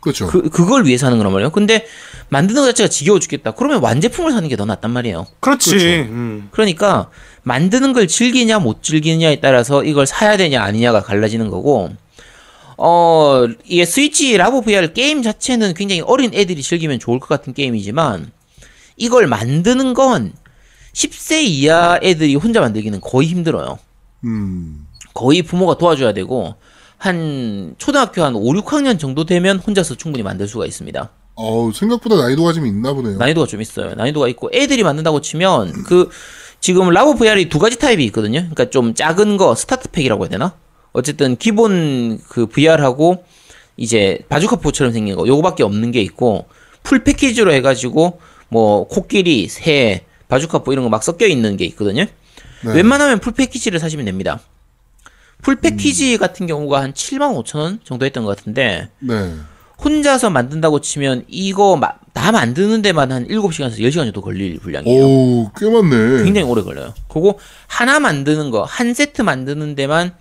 그렇죠. 0.00 0.28
그 0.28 0.48
그걸 0.48 0.86
위해서 0.86 1.06
하는 1.06 1.18
거란 1.18 1.32
말이에요. 1.32 1.50
근데 1.50 1.84
만드는 2.28 2.62
것 2.62 2.66
자체가 2.68 2.88
지겨워 2.88 3.18
죽겠다. 3.18 3.50
그러면 3.52 3.82
완제품을 3.82 4.30
사는 4.32 4.48
게 4.48 4.56
더 4.56 4.64
낫단 4.64 4.90
말이에요. 4.92 5.26
그렇지. 5.40 5.70
그렇죠. 5.70 5.86
음. 5.86 6.48
그러니까 6.52 7.10
만드는 7.42 7.92
걸 7.92 8.06
즐기냐 8.06 8.60
못 8.60 8.82
즐기느냐에 8.82 9.40
따라서 9.40 9.82
이걸 9.84 10.06
사야 10.06 10.36
되냐 10.36 10.62
아니냐가 10.62 11.02
갈라지는 11.02 11.50
거고 11.50 11.90
어 12.76 13.46
이게 13.64 13.84
스위치 13.84 14.36
라보 14.36 14.62
VR 14.62 14.92
게임 14.92 15.22
자체는 15.22 15.74
굉장히 15.74 16.00
어린 16.02 16.30
애들이 16.32 16.62
즐기면 16.62 17.00
좋을 17.00 17.18
것 17.18 17.26
같은 17.28 17.52
게임이지만 17.52 18.30
이걸 18.96 19.26
만드는 19.26 19.94
건 19.94 20.32
10세 20.98 21.44
이하 21.44 22.00
애들이 22.02 22.34
혼자 22.34 22.60
만들기는 22.60 23.00
거의 23.00 23.28
힘들어요. 23.28 23.78
음. 24.24 24.86
거의 25.14 25.42
부모가 25.42 25.78
도와줘야 25.78 26.12
되고 26.12 26.56
한 26.96 27.76
초등학교 27.78 28.24
한 28.24 28.34
5, 28.34 28.42
6학년 28.54 28.98
정도 28.98 29.24
되면 29.24 29.58
혼자서 29.58 29.94
충분히 29.94 30.24
만들 30.24 30.48
수가 30.48 30.66
있습니다. 30.66 31.10
어 31.36 31.70
생각보다 31.72 32.16
난이도가 32.16 32.52
좀 32.52 32.66
있나 32.66 32.92
보네요. 32.92 33.16
난이도가 33.16 33.46
좀 33.46 33.60
있어요. 33.60 33.94
난이도가 33.94 34.26
있고 34.30 34.50
애들이 34.52 34.82
만든다고 34.82 35.20
치면 35.20 35.84
그 35.84 36.10
지금 36.58 36.90
라보 36.90 37.14
VR이 37.14 37.48
두 37.48 37.60
가지 37.60 37.78
타입이 37.78 38.04
있거든요. 38.06 38.40
그러니까 38.40 38.70
좀 38.70 38.94
작은 38.94 39.36
거 39.36 39.54
스타트 39.54 39.88
팩이라고 39.92 40.24
해야 40.24 40.30
되나? 40.30 40.54
어쨌든 40.92 41.36
기본 41.36 42.18
그 42.28 42.46
VR하고 42.46 43.24
이제 43.76 44.18
바주카 44.28 44.56
포처럼 44.56 44.92
생긴 44.92 45.14
거 45.14 45.28
요거밖에 45.28 45.62
없는 45.62 45.92
게 45.92 46.02
있고 46.02 46.46
풀 46.82 47.04
패키지로 47.04 47.52
해가지고 47.52 48.18
뭐 48.48 48.88
코끼리, 48.88 49.46
새, 49.46 50.07
바주카포 50.28 50.72
이런 50.72 50.84
거 50.84 50.88
막 50.90 51.02
섞여 51.02 51.26
있는 51.26 51.56
게 51.56 51.64
있거든요. 51.66 52.04
네. 52.64 52.72
웬만하면 52.74 53.18
풀 53.20 53.32
패키지를 53.32 53.78
사시면 53.78 54.04
됩니다. 54.06 54.40
풀 55.42 55.56
패키지 55.56 56.16
같은 56.18 56.46
경우가 56.46 56.82
한 56.82 56.92
7만 56.92 57.32
5천 57.44 57.58
원 57.58 57.80
정도 57.84 58.04
했던 58.04 58.24
것 58.24 58.36
같은데 58.36 58.88
네. 58.98 59.32
혼자서 59.82 60.30
만든다고 60.30 60.80
치면 60.80 61.24
이거 61.28 61.76
마- 61.76 61.92
다 62.12 62.32
만드는 62.32 62.82
데만 62.82 63.12
한 63.12 63.28
7시간에서 63.28 63.78
10시간 63.78 64.04
정도 64.04 64.20
걸릴 64.20 64.58
분량이에요. 64.58 65.04
오, 65.06 65.50
꽤 65.56 65.70
많네. 65.70 66.24
굉장히 66.24 66.42
오래 66.48 66.62
걸려요. 66.62 66.92
그거 67.08 67.38
하나 67.68 68.00
만드는 68.00 68.50
거, 68.50 68.64
한 68.64 68.92
세트 68.92 69.22
만드는 69.22 69.76
데만 69.76 70.12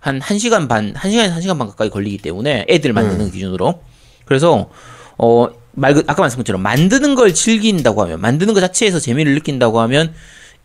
한 0.00 0.18
1시간 0.18 0.68
반, 0.68 0.92
1시간에서 0.94 1.36
1시간 1.38 1.58
반 1.58 1.68
가까이 1.68 1.88
걸리기 1.90 2.18
때문에 2.18 2.66
애들 2.68 2.92
만드는 2.92 3.30
기준으로. 3.30 3.80
그래서 4.24 4.68
어, 5.16 5.46
말 5.74 5.94
그- 5.94 6.04
아까 6.06 6.22
말씀한 6.22 6.42
것처럼 6.44 6.62
만드는 6.62 7.14
걸 7.14 7.34
즐긴다고 7.34 8.02
하면 8.02 8.20
만드는 8.20 8.54
것 8.54 8.60
자체에서 8.60 8.98
재미를 9.00 9.34
느낀다고 9.34 9.80
하면 9.80 10.12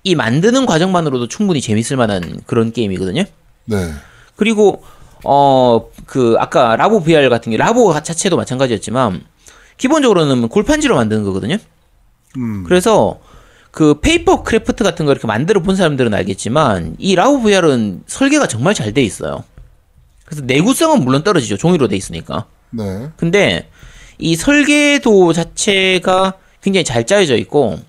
이 0.04 0.16
만드는 0.16 0.66
과정만으로도 0.66 1.28
충분히 1.28 1.62
재밌을 1.62 1.98
만한 1.98 2.40
그런 2.46 2.72
게임이거든요. 2.72 3.24
네. 3.66 3.92
그리고 4.36 4.84
어 5.26 5.90
그 6.06 6.36
아까 6.40 6.76
라보 6.76 7.02
VR 7.04 7.30
같은 7.30 7.52
게 7.52 7.58
라보 7.58 7.94
자체도 8.02 8.36
마찬가지였지만 8.38 9.22
기본적으로는 9.78 10.48
골판지로 10.48 10.96
만드는 10.96 11.24
거거든요. 11.24 11.58
음. 12.38 12.64
그래서 12.66 13.20
그 13.72 14.00
페이퍼 14.00 14.42
크래프트 14.44 14.84
같은 14.84 15.06
거 15.06 15.12
이렇게 15.12 15.28
만들어 15.28 15.62
본 15.62 15.76
사람들은 15.76 16.14
알겠지만 16.14 16.96
이 16.98 17.16
라보 17.16 17.42
VR은 17.42 18.04
설계가 18.08 18.48
정말 18.48 18.74
잘 18.74 18.94
돼 18.94 19.04
있어요. 19.04 19.44
그래서 20.26 20.44
내구성은 20.46 21.04
물론 21.04 21.24
떨어지죠. 21.24 21.58
종이로 21.58 21.88
돼 21.88 21.96
있으니까. 21.96 22.46
네. 22.72 23.10
근데 23.18 23.70
이 24.20 24.36
설계도 24.36 25.34
자체가 25.34 26.34
굉장히 26.62 26.84
잘 26.84 27.06
짜여져 27.06 27.38
있고 27.38 27.80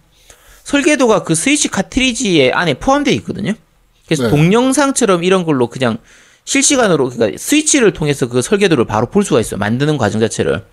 설계도가 0.64 1.24
그 1.24 1.34
스위치 1.34 1.68
카트리지에 1.68 2.52
안에 2.52 2.74
포함되어 2.74 3.12
있거든요. 3.14 3.52
그래서 4.06 4.24
네. 4.24 4.30
동영상처럼 4.30 5.24
이런 5.24 5.44
걸로 5.44 5.66
그냥 5.68 5.98
실시간으로 6.44 7.10
그러니까 7.10 7.36
스위치를 7.38 7.92
통해서 7.92 8.28
그 8.28 8.42
설계도를 8.42 8.84
바로 8.84 9.06
볼 9.06 9.24
수가 9.24 9.40
있어요. 9.40 9.58
만드는 9.58 9.98
과정 9.98 10.20
자체를. 10.20 10.64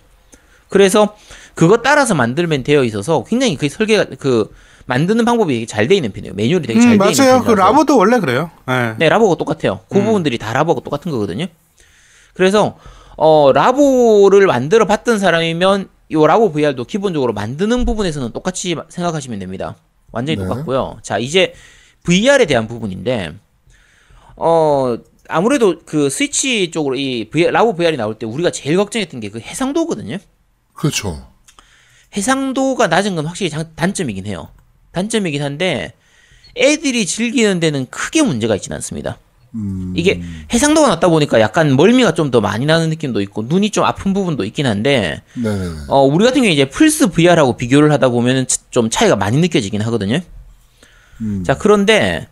그래서 0.68 1.16
그거 1.54 1.78
따라서 1.78 2.14
만들면 2.14 2.62
되어 2.62 2.84
있어서 2.84 3.24
굉장히 3.24 3.56
그 3.56 3.68
설계가 3.68 4.06
그 4.18 4.54
만드는 4.86 5.24
방법이 5.24 5.66
잘 5.66 5.88
돼 5.88 5.96
있는 5.96 6.12
편이에요. 6.12 6.34
매뉴얼이 6.34 6.66
되게 6.66 6.80
잘 6.80 6.92
음, 6.92 6.98
돼 6.98 7.04
있는 7.10 7.16
맞아요. 7.24 7.40
편이라서. 7.40 7.44
그 7.44 7.52
라보도 7.60 7.96
원래 7.98 8.20
그래요. 8.20 8.50
예. 8.70 8.94
네, 8.98 9.08
라보가 9.08 9.36
똑같아요. 9.36 9.80
그 9.88 10.00
부분들이 10.02 10.38
다 10.38 10.52
라보가 10.52 10.82
똑같은 10.82 11.10
거거든요. 11.10 11.46
그래서 12.34 12.78
어 13.20 13.50
라보를 13.52 14.46
만들어 14.46 14.86
봤던 14.86 15.18
사람이면 15.18 15.88
이 16.08 16.14
라보 16.14 16.52
VR도 16.52 16.84
기본적으로 16.84 17.32
만드는 17.32 17.84
부분에서는 17.84 18.32
똑같이 18.32 18.76
생각하시면 18.88 19.40
됩니다. 19.40 19.76
완전히 20.12 20.38
네. 20.40 20.46
똑같고요. 20.46 20.98
자, 21.02 21.18
이제 21.18 21.52
VR에 22.04 22.46
대한 22.46 22.68
부분인데 22.68 23.34
어 24.36 24.96
아무래도 25.28 25.80
그 25.84 26.08
스위치 26.08 26.70
쪽으로 26.70 26.94
이 26.94 27.28
VR, 27.28 27.50
라보 27.50 27.74
VR이 27.74 27.96
나올 27.96 28.14
때 28.18 28.24
우리가 28.24 28.50
제일 28.50 28.76
걱정했던 28.76 29.20
게 29.20 29.28
그 29.30 29.40
해상도거든요. 29.40 30.18
그렇죠. 30.72 31.26
해상도가 32.16 32.86
낮은 32.86 33.16
건 33.16 33.26
확실히 33.26 33.50
장- 33.50 33.74
단점이긴 33.74 34.26
해요. 34.26 34.48
단점이긴 34.92 35.42
한데 35.42 35.92
애들이 36.56 37.04
즐기는 37.04 37.58
데는 37.60 37.86
크게 37.90 38.22
문제가 38.22 38.54
있지는 38.54 38.76
않습니다. 38.76 39.18
음. 39.54 39.94
이게 39.96 40.20
해상도가 40.52 40.88
낮다 40.88 41.08
보니까 41.08 41.40
약간 41.40 41.74
멀미가 41.76 42.12
좀 42.14 42.30
더 42.30 42.40
많이 42.42 42.66
나는 42.66 42.90
느낌도 42.90 43.20
있고 43.22 43.42
눈이 43.48 43.70
좀 43.70 43.84
아픈 43.84 44.12
부분도 44.12 44.44
있긴 44.44 44.66
한데 44.66 45.22
네네네. 45.34 45.70
어 45.88 46.02
우리 46.02 46.24
같은 46.24 46.42
경우에 46.42 46.52
이제 46.52 46.68
플스 46.68 47.08
VR하고 47.08 47.56
비교를 47.56 47.90
하다 47.92 48.10
보면은 48.10 48.46
차- 48.46 48.58
좀 48.70 48.90
차이가 48.90 49.16
많이 49.16 49.38
느껴지긴 49.38 49.80
하거든요. 49.82 50.20
음. 51.22 51.42
자 51.44 51.56
그런데 51.56 52.28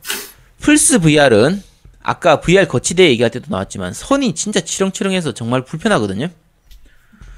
플스 0.60 0.98
VR은 0.98 1.62
아까 2.02 2.40
VR 2.40 2.68
거치대 2.68 3.08
얘기할 3.08 3.30
때도 3.30 3.46
나왔지만 3.48 3.92
선이 3.94 4.34
진짜 4.34 4.60
치렁치렁해서 4.60 5.32
정말 5.32 5.64
불편하거든요. 5.64 6.28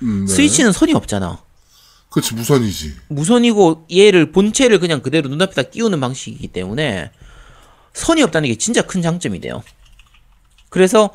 음, 0.03 0.26
네. 0.26 0.33
스위치는 0.35 0.72
선이 0.72 0.93
없잖아. 0.95 1.41
그렇지 2.11 2.35
무선이지. 2.35 2.95
무선이고 3.09 3.87
얘를 3.95 4.33
본체를 4.33 4.79
그냥 4.81 5.01
그대로 5.03 5.29
눈앞에다 5.29 5.62
끼우는 5.70 6.01
방식이기 6.01 6.49
때문에 6.49 7.11
선이 7.99 8.22
없다는 8.22 8.49
게 8.49 8.57
진짜 8.57 8.82
큰 8.82 9.03
장점이 9.03 9.40
돼요. 9.40 9.62
그래서 10.70 11.11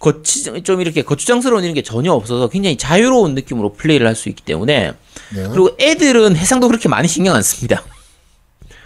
거치 0.00 0.42
좀 0.62 0.80
이렇게 0.80 1.02
거추장스러운 1.02 1.62
이런 1.64 1.74
게 1.74 1.82
전혀 1.82 2.12
없어서 2.12 2.48
굉장히 2.48 2.76
자유로운 2.76 3.34
느낌으로 3.34 3.72
플레이를 3.74 4.06
할 4.06 4.14
수 4.14 4.28
있기 4.28 4.42
때문에 4.42 4.92
네. 5.34 5.48
그리고 5.48 5.70
애들은 5.80 6.36
해상도 6.36 6.68
그렇게 6.68 6.88
많이 6.88 7.08
신경 7.08 7.34
안 7.34 7.42
씁니다. 7.42 7.82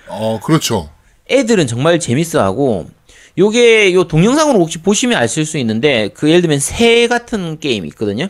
어 0.09 0.39
그렇죠. 0.41 0.91
애들은 1.31 1.67
정말 1.67 1.99
재밌어하고 2.01 2.89
요게 3.37 3.95
요 3.95 4.05
동영상으로 4.05 4.59
혹시 4.59 4.79
보시면 4.79 5.21
아실 5.21 5.45
수 5.45 5.59
있는데 5.59 6.09
그 6.15 6.29
예를 6.29 6.41
들면 6.43 6.61
새 6.61 7.07
같은 7.09 7.59
게임이 7.61 7.89
있거든요. 7.89 8.29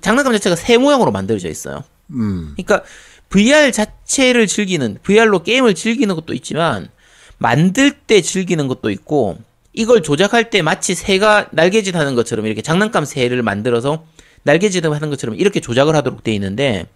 장난감 0.00 0.32
자체가 0.32 0.56
새 0.56 0.76
모양으로 0.78 1.10
만들어져 1.12 1.48
있어요. 1.48 1.84
음. 2.10 2.54
그러니까 2.56 2.82
VR 3.28 3.72
자체를 3.72 4.46
즐기는 4.46 4.98
VR로 5.02 5.42
게임을 5.42 5.74
즐기는 5.74 6.14
것도 6.14 6.32
있지만 6.34 6.88
만들 7.42 7.90
때 7.90 8.22
즐기는 8.22 8.68
것도 8.68 8.90
있고 8.90 9.36
이걸 9.72 10.02
조작할 10.02 10.48
때 10.48 10.62
마치 10.62 10.94
새가 10.94 11.48
날개짓 11.50 11.94
하는 11.96 12.14
것처럼 12.14 12.46
이렇게 12.46 12.62
장난감 12.62 13.04
새를 13.04 13.42
만들어서 13.42 14.04
날개짓 14.44 14.84
하는 14.84 15.10
것처럼 15.10 15.34
이렇게 15.34 15.60
조작을 15.60 15.96
하도록 15.96 16.22
돼 16.22 16.32
있는데 16.34 16.86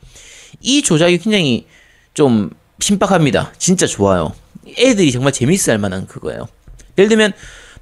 이 0.60 0.82
조작이 0.82 1.18
굉장히 1.18 1.66
좀 2.14 2.50
신박합니다. 2.78 3.52
진짜 3.58 3.86
좋아요. 3.86 4.32
애들이 4.78 5.10
정말 5.10 5.32
재밌어 5.32 5.72
할 5.72 5.78
만한 5.78 6.06
그거예요. 6.06 6.46
예를 6.96 7.08
들면 7.08 7.32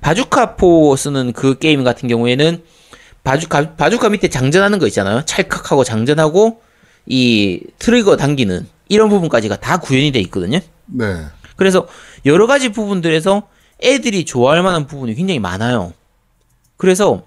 바주카포 0.00 0.96
쓰는 0.96 1.32
그 1.32 1.58
게임 1.58 1.84
같은 1.84 2.08
경우에는 2.08 2.62
바주카 3.24 3.74
바주카 3.76 4.08
밑에 4.08 4.28
장전하는 4.28 4.78
거 4.78 4.86
있잖아요. 4.86 5.22
찰칵하고 5.24 5.84
장전하고 5.84 6.62
이 7.06 7.60
트리거 7.78 8.16
당기는 8.16 8.66
이런 8.88 9.08
부분까지가 9.08 9.56
다 9.56 9.78
구현이 9.78 10.12
돼 10.12 10.20
있거든요. 10.20 10.60
네. 10.86 11.04
그래서 11.56 11.86
여러 12.26 12.46
가지 12.46 12.70
부분들에서 12.70 13.48
애들이 13.82 14.24
좋아할 14.24 14.62
만한 14.62 14.86
부분이 14.86 15.14
굉장히 15.14 15.38
많아요. 15.40 15.92
그래서 16.76 17.26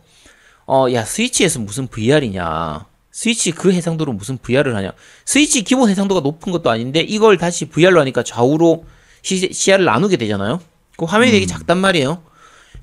어 0.65 0.91
야 0.91 1.05
스위치에서 1.05 1.59
무슨 1.59 1.87
VR이냐? 1.87 2.85
스위치 3.11 3.51
그 3.51 3.71
해상도로 3.71 4.13
무슨 4.13 4.37
VR을 4.37 4.75
하냐? 4.75 4.91
스위치 5.25 5.63
기본 5.63 5.89
해상도가 5.89 6.21
높은 6.21 6.51
것도 6.51 6.69
아닌데 6.69 6.99
이걸 6.99 7.37
다시 7.37 7.65
VR로 7.65 7.99
하니까 8.01 8.21
좌우로 8.23 8.85
시, 9.23 9.51
시야를 9.51 9.85
나누게 9.85 10.17
되잖아요. 10.17 10.61
그 10.97 11.05
화면이 11.05 11.31
되게 11.31 11.45
작단 11.45 11.77
말이에요. 11.77 12.21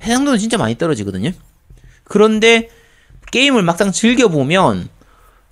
해상도는 0.03 0.39
진짜 0.39 0.57
많이 0.59 0.77
떨어지거든요. 0.77 1.31
그런데 2.05 2.69
게임을 3.31 3.63
막상 3.63 3.93
즐겨 3.93 4.29
보면 4.29 4.89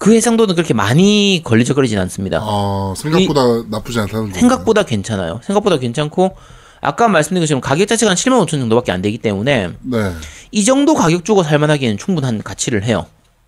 그 0.03 0.13
해상도는 0.17 0.57
그렇게 0.57 0.75
많이 0.75 1.43
걸리적거리진 1.45 1.97
않습니다. 2.01 2.41
아 2.43 2.93
생각보다 2.97 3.41
나쁘지 3.71 4.01
않다는 4.01 4.33
거. 4.33 4.35
생각보다 4.37 4.83
괜찮아요. 4.83 5.41
생각보다 5.45 5.79
괜찮고 5.79 6.37
아까 6.81 7.07
말씀드린 7.07 7.43
것처럼 7.43 7.61
가격 7.61 7.87
자체가 7.87 8.11
한 8.11 8.17
7만 8.17 8.45
5천 8.45 8.51
정도밖에 8.59 8.91
안 8.91 9.01
되기 9.01 9.19
때문에 9.19 9.71
네. 9.81 10.13
이 10.51 10.65
정도 10.65 10.95
가격 10.95 11.25
주고 11.25 11.45
살만하기에는 11.45 11.99
충분한 11.99 12.43
가치를 12.43 12.83
해요. 12.83 13.07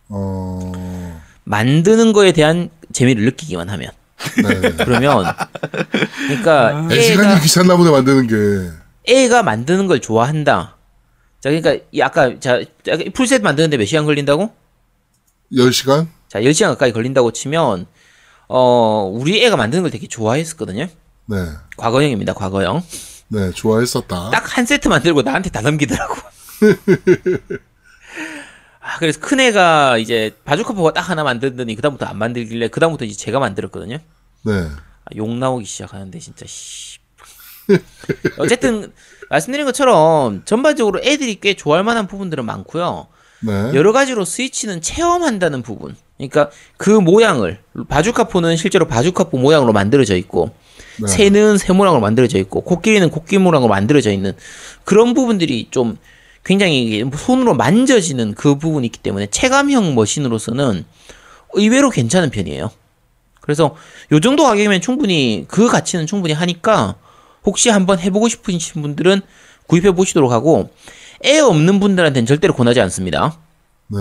어. 0.08 1.20
만드는 1.42 2.12
거에 2.12 2.30
대한 2.30 2.70
재미를 2.92 3.24
느끼기만 3.24 3.68
하면. 3.70 3.90
네. 4.36 4.76
그러면 4.84 5.24
그러니까 6.28 6.86
네 6.88 7.00
시간이 7.00 7.40
귀찮나 7.40 7.76
보네 7.76 7.90
만드는 7.90 8.28
게. 8.28 8.70
애가 9.12 9.42
만드는 9.42 9.88
걸 9.88 10.00
좋아한다. 10.00 10.76
자, 11.40 11.50
그러니까 11.50 11.84
이 11.90 12.00
아까 12.00 12.38
자 12.38 12.60
자, 12.84 12.96
풀셋 13.12 13.42
만드는데 13.42 13.76
몇 13.76 13.86
시간 13.86 14.04
걸린다고? 14.04 14.52
10시간? 15.52 16.06
자, 16.34 16.40
10시간 16.40 16.66
가까이 16.70 16.90
걸린다고 16.92 17.30
치면 17.30 17.86
어, 18.48 19.08
우리 19.14 19.44
애가 19.44 19.56
만드는 19.56 19.82
걸 19.84 19.90
되게 19.92 20.08
좋아했었거든요. 20.08 20.88
네. 21.26 21.36
과거형입니다. 21.76 22.34
과거형. 22.34 22.82
네, 23.28 23.52
좋아했었다. 23.52 24.30
딱 24.30 24.44
한 24.56 24.66
세트 24.66 24.88
만들고 24.88 25.22
나한테 25.22 25.50
다 25.50 25.60
넘기더라고. 25.60 26.14
아, 28.80 28.98
그래서 28.98 29.20
큰 29.20 29.38
애가 29.38 29.98
이제 29.98 30.36
바주카포가 30.44 30.92
딱 30.92 31.08
하나 31.08 31.22
만들더니 31.22 31.76
그다음부터 31.76 32.04
안 32.06 32.18
만들길래 32.18 32.66
그다음부터 32.68 33.04
이제 33.04 33.16
제가 33.16 33.38
만들었거든요. 33.38 33.98
네. 34.42 34.52
아, 34.52 35.10
욕 35.14 35.30
나오기 35.30 35.64
시작하는데 35.64 36.18
진짜 36.18 36.46
씨. 36.48 36.98
어쨌든 38.38 38.92
말씀드린 39.30 39.66
것처럼 39.66 40.42
전반적으로 40.44 41.00
애들이 41.00 41.38
꽤 41.38 41.54
좋아할 41.54 41.84
만한 41.84 42.08
부분들은 42.08 42.44
많고요. 42.44 43.06
네. 43.42 43.52
여러 43.74 43.92
가지로 43.92 44.24
스위치는 44.24 44.82
체험한다는 44.82 45.62
부분. 45.62 45.94
그러니까 46.16 46.50
그 46.76 46.90
모양을 46.90 47.58
바주카포는 47.88 48.56
실제로 48.56 48.86
바주카포 48.86 49.38
모양으로 49.38 49.72
만들어져 49.72 50.16
있고 50.16 50.50
네. 51.00 51.08
새는 51.08 51.58
새 51.58 51.72
모양으로 51.72 52.00
만들어져 52.00 52.38
있고 52.38 52.60
코끼리는 52.60 53.10
코끼리 53.10 53.40
모양으로 53.40 53.68
만들어져 53.68 54.12
있는 54.12 54.32
그런 54.84 55.14
부분들이 55.14 55.68
좀 55.70 55.98
굉장히 56.44 57.04
손으로 57.16 57.54
만져지는 57.54 58.34
그 58.34 58.56
부분이 58.58 58.86
있기 58.86 58.98
때문에 59.00 59.26
체감형 59.26 59.94
머신으로서는 59.94 60.84
의외로 61.54 61.90
괜찮은 61.90 62.30
편이에요. 62.30 62.70
그래서 63.40 63.74
요 64.12 64.20
정도 64.20 64.44
가격이면 64.44 64.80
충분히 64.80 65.46
그 65.48 65.68
가치는 65.68 66.06
충분히 66.06 66.34
하니까 66.34 66.96
혹시 67.44 67.70
한번 67.70 67.98
해보고 67.98 68.28
싶으신 68.28 68.82
분들은 68.82 69.20
구입해 69.66 69.92
보시도록 69.92 70.32
하고 70.32 70.70
애 71.24 71.38
없는 71.38 71.80
분들한테는 71.80 72.26
절대로 72.26 72.54
권하지 72.54 72.80
않습니다. 72.80 73.38
네. 73.88 73.98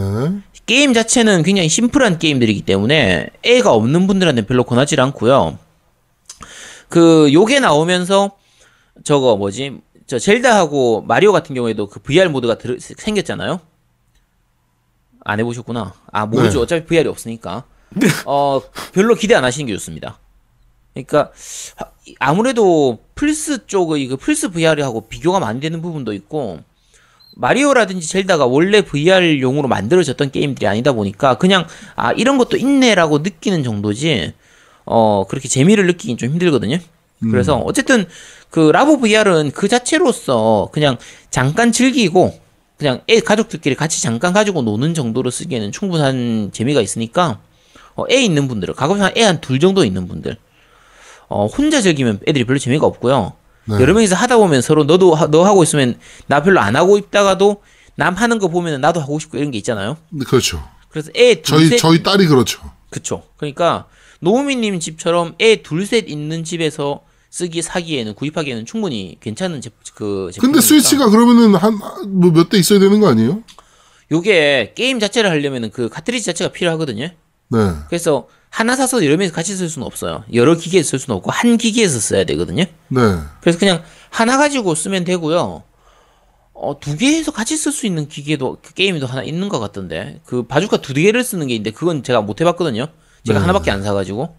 게임 0.66 0.94
자체는 0.94 1.44
굉장히 1.44 1.68
심플한 1.70 2.20
게임들이기 2.20 2.62
때문에 2.64 3.28
애가 3.44 3.74
없는 3.74 4.08
분들한테는 4.08 4.48
별로 4.48 4.64
권하지 4.64 5.00
않고요. 5.00 5.58
그 6.90 7.32
요게 7.34 7.60
나오면서 7.60 8.32
저거 9.04 9.36
뭐지? 9.36 9.80
저 10.08 10.20
젤다하고 10.20 11.02
마리오 11.02 11.32
같은 11.32 11.56
경우에도 11.56 11.88
그 11.88 12.00
VR 12.00 12.30
모드가 12.30 12.58
들, 12.58 12.80
생겼잖아요. 12.80 13.60
안 15.26 15.40
해보셨구나. 15.40 15.94
아 16.12 16.26
모르죠. 16.26 16.60
네. 16.60 16.64
어차피 16.64 16.86
VR이 16.86 17.08
없으니까. 17.10 17.64
어 18.26 18.62
별로 18.94 19.16
기대 19.16 19.36
안 19.36 19.44
하시는 19.44 19.66
게 19.68 19.74
좋습니다. 19.74 20.20
그러니까 20.94 21.32
하- 21.76 21.92
아무래도 22.20 23.00
플스 23.16 23.66
쪽의 23.66 24.08
그 24.08 24.18
플스 24.18 24.50
VR하고 24.50 25.08
비교가 25.08 25.40
많이 25.40 25.60
되는 25.60 25.82
부분도 25.82 26.14
있고 26.14 26.60
마리오라든지 27.36 28.08
젤다가 28.08 28.46
원래 28.46 28.82
VR용으로 28.82 29.68
만들어졌던 29.68 30.32
게임들이 30.32 30.68
아니다 30.68 30.94
보니까 30.94 31.36
그냥 31.38 31.68
아 31.96 32.12
이런 32.14 32.38
것도 32.38 32.58
있네라고 32.58 33.20
느끼는 33.20 33.64
정도지 33.64 34.34
어 34.86 35.26
그렇게 35.28 35.48
재미를 35.48 35.88
느끼긴 35.88 36.18
좀 36.18 36.30
힘들거든요. 36.30 36.78
그래서 37.32 37.58
어쨌든 37.58 38.06
그 38.50 38.70
라보 38.72 39.00
VR은 39.00 39.52
그 39.52 39.68
자체로서 39.68 40.70
그냥 40.72 40.98
잠깐 41.30 41.72
즐기고 41.72 42.40
그냥 42.78 43.02
애 43.10 43.20
가족들끼리 43.20 43.76
같이 43.76 44.02
잠깐 44.02 44.34
가지고 44.34 44.62
노는 44.62 44.94
정도로 44.94 45.30
쓰기에는 45.30 45.72
충분한 45.72 46.50
재미가 46.52 46.82
있으니까 46.82 47.40
어, 47.96 48.04
애 48.12 48.22
있는 48.22 48.48
분들은 48.48 48.74
가급적 48.74 49.18
애한 49.18 49.42
둘 49.42 49.60
정도 49.60 49.86
있는 49.86 50.08
분들 50.08 50.38
어, 51.30 51.46
혼자 51.46 51.82
즐기면 51.82 52.20
애들이 52.28 52.44
별로 52.44 52.60
재미가 52.60 52.86
없고요. 52.86 53.34
네. 53.66 53.76
여러 53.80 53.94
명이서 53.94 54.16
하다 54.16 54.38
보면 54.38 54.62
서로 54.62 54.84
너도 54.84 55.14
하- 55.16 55.28
너 55.28 55.44
하고 55.46 55.64
있으면 55.64 55.98
나 56.28 56.42
별로 56.44 56.60
안 56.60 56.76
하고 56.76 56.98
있다가도 56.98 57.62
남 57.96 58.16
하는 58.16 58.40
거 58.40 58.48
보면 58.48 58.82
나도 58.82 59.00
하고 59.00 59.20
싶고 59.20 59.38
이런 59.38 59.52
게 59.52 59.58
있잖아요. 59.60 59.98
네, 60.10 60.26
그렇죠. 60.26 60.64
그래서 60.90 61.12
애 61.16 61.42
저희 61.42 61.62
둘셋 61.70 61.80
저희 61.80 62.04
딸이 62.04 62.28
그렇죠. 62.28 62.60
그쵸. 62.90 63.24
그러니까 63.38 63.86
노우미님 64.20 64.80
집처럼 64.80 65.36
애 65.42 65.58
둘 65.64 65.86
셋 65.86 66.06
있는 66.10 66.44
집에서 66.44 67.02
쓰기 67.30 67.62
사기에는 67.64 68.14
구입하기에는 68.14 68.66
충분히 68.68 69.18
괜찮은 69.20 69.60
제, 69.62 69.72
그 69.96 70.30
제품. 70.32 70.52
근데 70.52 70.62
스위치가 70.62 71.10
그러면은 71.10 71.56
한 71.56 71.74
뭐 72.08 72.32
몇 72.32 72.50
대 72.50 72.58
있어야 72.60 72.80
되는 72.80 73.00
거 73.00 73.08
아니에요? 73.10 73.42
요게 74.12 74.74
게임 74.76 75.00
자체를 75.00 75.30
하려면은 75.30 75.72
그 75.72 75.90
카트리지 75.90 76.26
자체가 76.26 76.52
필요하거든요. 76.52 77.06
네. 77.50 77.58
그래서 77.88 78.28
하나 78.54 78.76
사서 78.76 79.04
여러 79.04 79.18
명이서 79.18 79.34
같이 79.34 79.56
쓸 79.56 79.68
수는 79.68 79.84
없어요. 79.88 80.24
여러 80.32 80.54
기기에서 80.54 80.92
쓸 80.92 81.00
수는 81.00 81.18
없고 81.18 81.32
한 81.32 81.58
기기에서 81.58 82.00
써야 82.00 82.24
되거든요. 82.24 82.66
네. 82.90 83.02
그래서 83.42 83.58
그냥 83.58 83.82
하나 84.12 84.38
가지고 84.38 84.76
쓰면 84.76 85.06
되고요. 85.06 85.64
어, 86.54 86.80
두 86.80 86.96
개에서 86.96 87.32
같이 87.32 87.58
쓸 87.58 87.72
수 87.72 87.88
있는 87.88 88.08
기계도 88.08 88.60
그 88.62 88.76
게임도 88.76 89.08
하나 89.08 89.24
있는 89.24 89.50
것 89.50 89.60
같던데 89.60 90.22
그 90.24 90.44
바주카 90.44 90.78
두 90.78 90.94
개를 90.94 91.24
쓰는 91.24 91.48
게 91.48 91.56
있는데 91.56 91.72
그건 91.72 92.04
제가 92.04 92.22
못 92.22 92.42
해봤거든요. 92.42 92.90
제가 93.26 93.40
네. 93.40 93.42
하나밖에 93.42 93.72
안 93.72 93.82
사가지고 93.82 94.36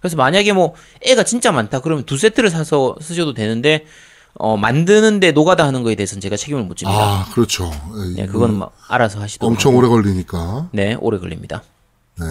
그래서 0.00 0.16
만약에 0.16 0.52
뭐 0.52 0.74
애가 1.02 1.22
진짜 1.22 1.52
많다 1.52 1.82
그러면 1.82 2.04
두 2.04 2.18
세트를 2.18 2.50
사서 2.50 2.96
쓰셔도 3.00 3.32
되는데 3.32 3.86
어, 4.34 4.56
만드는데 4.56 5.30
노가다 5.30 5.64
하는 5.64 5.84
거에 5.84 5.94
대해서는 5.94 6.20
제가 6.20 6.36
책임을 6.36 6.64
못 6.64 6.78
집니다. 6.78 6.98
아, 6.98 7.26
그렇죠. 7.32 7.70
네, 8.16 8.26
그거는 8.26 8.56
막 8.56 8.74
알아서 8.88 9.20
하시도록 9.20 9.52
엄청 9.52 9.70
하고. 9.70 9.78
오래 9.78 9.88
걸리니까. 9.88 10.70
네, 10.72 10.96
오래 10.98 11.18
걸립니다. 11.18 11.62
네. 12.18 12.26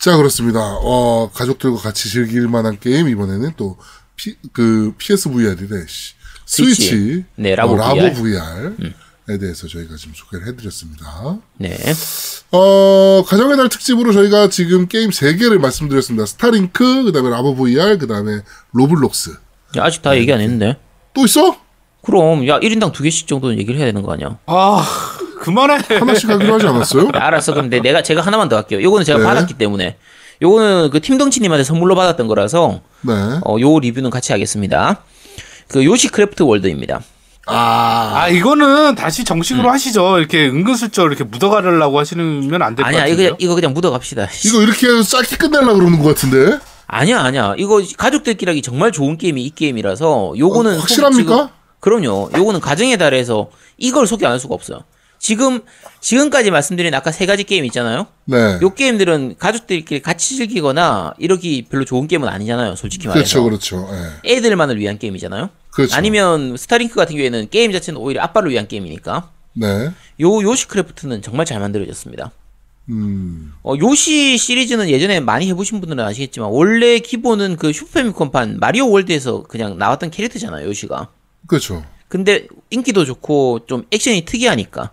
자, 0.00 0.16
그렇습니다. 0.16 0.60
어, 0.80 1.30
가족들과 1.34 1.76
같이 1.76 2.08
즐길 2.08 2.48
만한 2.48 2.78
게임 2.80 3.08
이번에는 3.08 3.52
또 3.58 3.76
피, 4.16 4.34
그 4.52 4.94
PSVR이래. 4.96 5.84
씨. 5.86 6.14
스위치. 6.46 6.88
스위치. 6.88 7.24
네, 7.36 7.54
라보 7.54 7.74
어, 7.74 7.76
라보 7.76 8.00
VR. 8.14 8.76
VR에 8.76 9.38
대해서 9.38 9.68
저희가 9.68 9.96
지금 9.96 10.14
소개를 10.16 10.46
해드렸습니다. 10.48 11.38
네, 11.58 11.76
어, 12.50 13.22
가정의 13.26 13.58
날 13.58 13.68
특집으로 13.68 14.12
저희가 14.14 14.48
지금 14.48 14.88
게임 14.88 15.10
3개를 15.10 15.58
말씀드렸습니다. 15.58 16.24
스타링크, 16.24 17.04
그 17.04 17.12
다음에 17.12 17.28
라보 17.28 17.54
VR, 17.54 17.98
그 17.98 18.06
다음에 18.06 18.40
로블록스. 18.72 19.32
야, 19.76 19.84
아직 19.84 20.00
다 20.00 20.16
얘기 20.16 20.32
안 20.32 20.40
했는데. 20.40 20.80
또 21.12 21.26
있어? 21.26 21.60
그럼 22.02 22.48
야 22.48 22.58
1인당 22.58 22.92
두 22.94 23.02
개씩 23.02 23.28
정도는 23.28 23.58
얘기를 23.58 23.76
해야 23.78 23.86
되는 23.86 24.02
거 24.02 24.14
아니야? 24.14 24.38
아 24.46 24.82
그만해. 25.40 25.78
하나씩 25.98 26.28
하기로 26.28 26.54
하지 26.54 26.66
않았어요? 26.66 27.06
야, 27.06 27.10
알았어. 27.14 27.52
그럼 27.54 27.70
내, 27.70 27.80
내가 27.80 28.02
제가 28.02 28.20
하나만 28.20 28.48
더 28.48 28.56
할게요. 28.56 28.82
요거는 28.82 29.04
제가 29.04 29.18
네. 29.18 29.24
받았기 29.24 29.54
때문에. 29.54 29.96
요거는 30.42 30.90
그 30.90 31.00
팀덩치님한테 31.00 31.64
선물로 31.64 31.94
받았던 31.94 32.26
거라서 32.28 32.80
네. 33.02 33.12
어, 33.44 33.56
요 33.60 33.78
리뷰는 33.78 34.10
같이 34.10 34.32
하겠습니다. 34.32 35.02
그 35.68 35.84
요시 35.84 36.08
크래프트 36.08 36.42
월드입니다. 36.42 37.00
아, 37.46 38.12
아 38.16 38.28
이거는 38.28 38.94
다시 38.94 39.24
정식으로 39.24 39.68
음. 39.68 39.72
하시죠. 39.72 40.18
이렇게 40.18 40.46
은근슬쩍 40.48 41.06
이렇게 41.06 41.24
묻어가려고 41.24 41.98
하시면 41.98 42.62
안 42.62 42.74
될것 42.74 42.86
아니야, 42.86 43.06
이거 43.06 43.34
이거 43.38 43.54
그냥 43.54 43.72
묻어갑시다. 43.72 44.28
이거 44.46 44.62
이렇게 44.62 44.86
해서 44.88 45.02
짧게 45.02 45.36
끝내려고 45.36 45.78
그러는 45.78 45.98
것 46.02 46.08
같은데? 46.14 46.58
아니야, 46.86 47.20
아니야. 47.22 47.54
이거 47.56 47.82
가족들끼리 47.96 48.50
하기 48.50 48.62
정말 48.62 48.92
좋은 48.92 49.16
게임이 49.16 49.42
이 49.44 49.50
게임이라서 49.54 50.34
요거는 50.38 50.74
어, 50.76 50.78
확실합니까? 50.80 51.22
지금- 51.22 51.48
그럼요. 51.80 52.30
요거는 52.36 52.60
가정의 52.60 52.98
달에서 52.98 53.48
이걸 53.78 54.06
소개 54.06 54.26
안 54.26 54.32
할 54.32 54.38
수가 54.40 54.54
없어요. 54.54 54.80
지금 55.20 55.60
지금까지 56.00 56.50
말씀드린 56.50 56.94
아까 56.94 57.12
세 57.12 57.26
가지 57.26 57.44
게임 57.44 57.66
있잖아요. 57.66 58.06
네. 58.24 58.58
요 58.62 58.74
게임들은 58.74 59.36
가족들끼리 59.38 60.00
같이 60.00 60.34
즐기거나 60.36 61.12
이러기 61.18 61.66
별로 61.70 61.84
좋은 61.84 62.08
게임은 62.08 62.26
아니잖아요. 62.26 62.74
솔직히 62.74 63.06
말해서. 63.06 63.42
그렇죠, 63.42 63.84
그렇죠. 63.84 63.94
예. 64.24 64.36
애들만을 64.36 64.78
위한 64.78 64.98
게임이잖아요. 64.98 65.50
그렇죠. 65.72 65.94
아니면 65.94 66.56
스타링크 66.56 66.94
같은 66.94 67.14
경우에는 67.16 67.50
게임 67.50 67.70
자체는 67.70 68.00
오히려 68.00 68.22
아빠를 68.22 68.50
위한 68.50 68.66
게임이니까. 68.66 69.30
네. 69.52 69.90
요 70.20 70.42
요시크래프트는 70.42 71.20
정말 71.20 71.44
잘 71.44 71.60
만들어졌습니다. 71.60 72.32
음, 72.88 73.52
어, 73.62 73.74
요시 73.78 74.38
시리즈는 74.38 74.88
예전에 74.88 75.20
많이 75.20 75.48
해보신 75.48 75.80
분들은 75.80 76.02
아시겠지만 76.02 76.48
원래 76.50 76.98
기본은 76.98 77.56
그 77.56 77.74
슈퍼패미컴판 77.74 78.58
마리오 78.58 78.90
월드에서 78.90 79.42
그냥 79.42 79.76
나왔던 79.76 80.10
캐릭터잖아요. 80.10 80.66
요시가. 80.66 81.08
그렇죠. 81.46 81.84
근데 82.08 82.46
인기도 82.70 83.04
좋고 83.04 83.66
좀 83.66 83.84
액션이 83.92 84.24
특이하니까. 84.24 84.90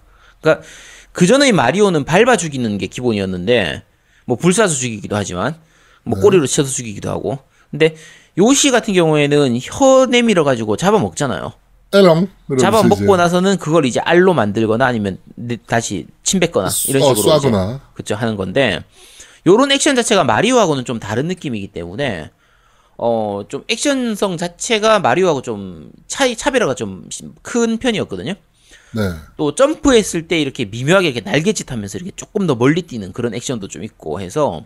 그러니까 0.48 0.68
그 1.12 1.26
전의 1.28 1.52
마리오는 1.52 2.04
밟아 2.06 2.38
죽이는 2.38 2.78
게 2.78 2.88
기본이었는데 2.88 3.84
뭐 4.26 4.38
불사서 4.38 4.76
죽이기도 4.76 5.16
하지만 5.16 5.56
뭐 6.04 6.20
꼬리로 6.20 6.48
쳐서 6.48 6.70
죽이기도 6.72 7.10
하고. 7.10 7.40
근데 7.72 7.96
요시 8.38 8.72
같은 8.72 8.94
경우에는 8.94 9.58
혀 9.62 10.06
내밀어 10.06 10.44
가지고 10.44 10.78
잡아 10.78 11.00
먹잖아요. 11.00 11.52
에렁. 11.94 12.28
이러면서 12.50 12.58
잡아 12.62 12.84
먹고 12.84 13.04
이제 13.04 13.16
나서는 13.18 13.58
그걸 13.58 13.86
이제 13.86 14.00
알로 14.02 14.34
만들거나 14.34 14.86
아니면 14.86 15.18
네- 15.36 15.58
다시 15.66 16.06
침 16.24 16.40
뱉거나 16.40 16.70
이런 16.88 17.02
어, 17.04 17.16
식으로 17.16 17.36
이제 17.38 17.50
쏴거나. 17.50 17.80
그쵸 17.94 18.16
하는 18.16 18.36
건데 18.36 18.84
요런 19.48 19.72
액션 19.72 19.96
자체가 19.96 20.24
마리오하고는 20.26 20.84
좀 20.86 21.00
다른 21.00 21.28
느낌이기 21.28 21.68
때문에 21.70 22.30
어 22.98 23.44
좀 23.48 23.64
액션성 23.70 24.38
자체가 24.38 25.00
마리오하고 25.00 25.42
좀 25.42 25.92
차이 26.08 26.36
차별화가 26.36 26.76
좀 26.76 27.08
큰 27.42 27.78
편이었거든요. 27.78 28.34
네. 28.92 29.12
또 29.36 29.54
점프했을 29.56 30.28
때 30.28 30.40
이렇게 30.40 30.66
미묘하게 30.66 31.10
이렇게 31.10 31.22
날개짓 31.22 31.72
하면서 31.72 31.98
이렇게 31.98 32.12
조금 32.16 32.48
더 32.48 32.56
멀리 32.56 32.84
뛰는 32.84 33.14
그런 33.14 33.34
액션도 33.34 33.68
좀 33.68 33.84
있고 33.84 34.22
해서 34.22 34.66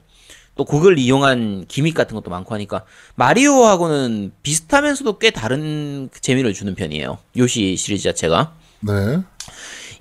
또 0.55 0.65
그걸 0.65 0.99
이용한 0.99 1.65
기믹 1.67 1.93
같은 1.93 2.15
것도 2.15 2.29
많고 2.29 2.53
하니까 2.53 2.83
마리오하고는 3.15 4.31
비슷하면서도 4.43 5.17
꽤 5.17 5.31
다른 5.31 6.09
재미를 6.19 6.53
주는 6.53 6.75
편이에요. 6.75 7.17
요시 7.37 7.77
시리즈 7.77 8.03
자체가. 8.03 8.53
네. 8.81 9.21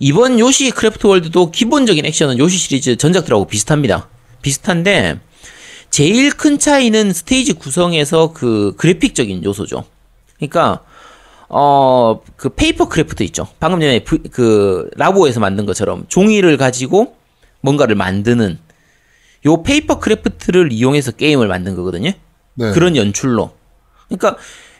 이번 0.01 0.39
요시 0.39 0.71
크래프트 0.71 1.07
월드도 1.07 1.51
기본적인 1.51 2.05
액션은 2.05 2.39
요시 2.39 2.59
시리즈 2.59 2.97
전작들하고 2.97 3.47
비슷합니다. 3.47 4.09
비슷한데 4.43 5.21
제일 5.91 6.31
큰 6.31 6.59
차이는 6.59 7.13
스테이지 7.13 7.55
구성에서 7.55 8.33
그 8.33 8.75
그래픽적인 8.77 9.45
요소죠. 9.45 9.85
그러니까 10.37 10.85
어 11.51 12.21
그 12.37 12.49
페이퍼 12.51 12.89
크래프트 12.89 13.23
있죠. 13.25 13.49
방금 13.61 13.81
전에 13.81 14.03
브- 14.05 14.23
그 14.31 14.89
라보에서 14.97 15.41
만든 15.41 15.67
것처럼 15.67 16.05
종이를 16.09 16.57
가지고 16.57 17.15
뭔가를 17.61 17.95
만드는 17.97 18.59
요 19.47 19.63
paper 19.63 19.99
craft를 19.99 20.73
이용해서 20.73 21.13
게임을 21.13 21.49
만든 21.49 21.75
거거든요. 21.75 22.13
네. 22.55 22.71
그런 22.73 22.97
연출로. 22.97 23.51
그러니까 24.09 24.37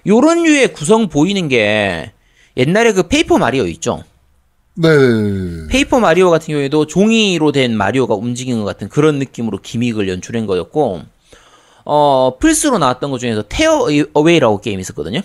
요런 0.07 0.43
류의 0.45 0.73
구성 0.73 1.09
보이는 1.09 1.49
게 1.49 2.13
옛날에 2.57 2.93
그 2.93 3.05
페이퍼 3.09 3.39
마리오 3.39 3.65
있죠. 3.67 4.05
네. 4.75 4.89
네. 4.97 5.67
페이퍼 5.69 5.99
마리오 6.01 6.31
같은 6.31 6.49
경우에도 6.53 6.87
종이로 6.87 7.53
된 7.53 7.77
마리오가 7.77 8.15
움직이는 8.15 8.61
것 8.61 8.65
같은 8.67 8.89
그런 8.89 9.19
느낌으로 9.19 9.59
gimmick을 9.59 10.09
연출한 10.09 10.47
거였고, 10.47 11.03
어, 11.85 12.37
플스로 12.41 12.79
나왔던 12.79 13.11
것 13.11 13.19
중에서 13.19 13.45
테어어웨이라고 13.49 14.61
게임이 14.61 14.81
있었거든요. 14.81 15.21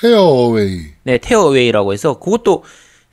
테어웨이. 0.00 0.86
네, 1.04 1.18
테어어웨이라고 1.18 1.92
해서 1.92 2.18
그것도 2.18 2.64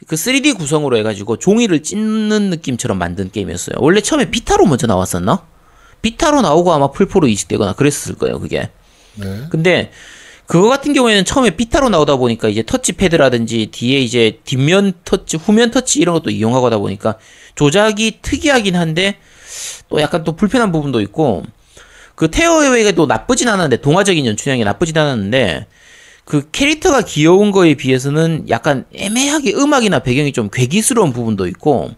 그 0.07 0.15
3D 0.15 0.57
구성으로 0.57 0.97
해가지고 0.97 1.37
종이를 1.37 1.83
찢는 1.83 2.49
느낌처럼 2.49 2.97
만든 2.97 3.31
게임이었어요. 3.31 3.75
원래 3.79 4.01
처음에 4.01 4.31
비타로 4.31 4.65
먼저 4.65 4.87
나왔었나? 4.87 5.45
비타로 6.01 6.41
나오고 6.41 6.73
아마 6.73 6.89
풀포로 6.91 7.27
이식되거나 7.27 7.73
그랬을 7.73 8.15
거예요, 8.15 8.39
그게. 8.39 8.69
네. 9.15 9.43
근데 9.49 9.91
그거 10.47 10.67
같은 10.67 10.93
경우에는 10.93 11.23
처음에 11.23 11.51
비타로 11.51 11.89
나오다 11.89 12.17
보니까 12.17 12.49
이제 12.49 12.63
터치패드라든지 12.63 13.69
뒤에 13.71 13.99
이제 13.99 14.39
뒷면 14.43 14.93
터치, 15.05 15.37
후면 15.37 15.71
터치 15.71 15.99
이런 15.99 16.13
것도 16.13 16.29
이용하고 16.31 16.65
하다 16.65 16.79
보니까 16.79 17.17
조작이 17.55 18.19
특이하긴 18.21 18.75
한데 18.75 19.17
또 19.87 20.01
약간 20.01 20.23
또 20.23 20.35
불편한 20.35 20.71
부분도 20.71 20.99
있고 21.01 21.43
그 22.15 22.29
테어웨이가 22.29 22.91
또 22.93 23.05
나쁘진 23.05 23.47
않았는데 23.47 23.77
동화적인 23.77 24.25
연출량이 24.25 24.63
나쁘진 24.63 24.97
않았는데 24.97 25.67
그 26.31 26.49
캐릭터가 26.49 27.01
귀여운 27.01 27.51
거에 27.51 27.73
비해서는 27.73 28.45
약간 28.47 28.85
애매하게 28.95 29.53
음악이나 29.53 29.99
배경이 29.99 30.31
좀 30.31 30.49
괴기스러운 30.49 31.11
부분도 31.11 31.45
있고 31.47 31.91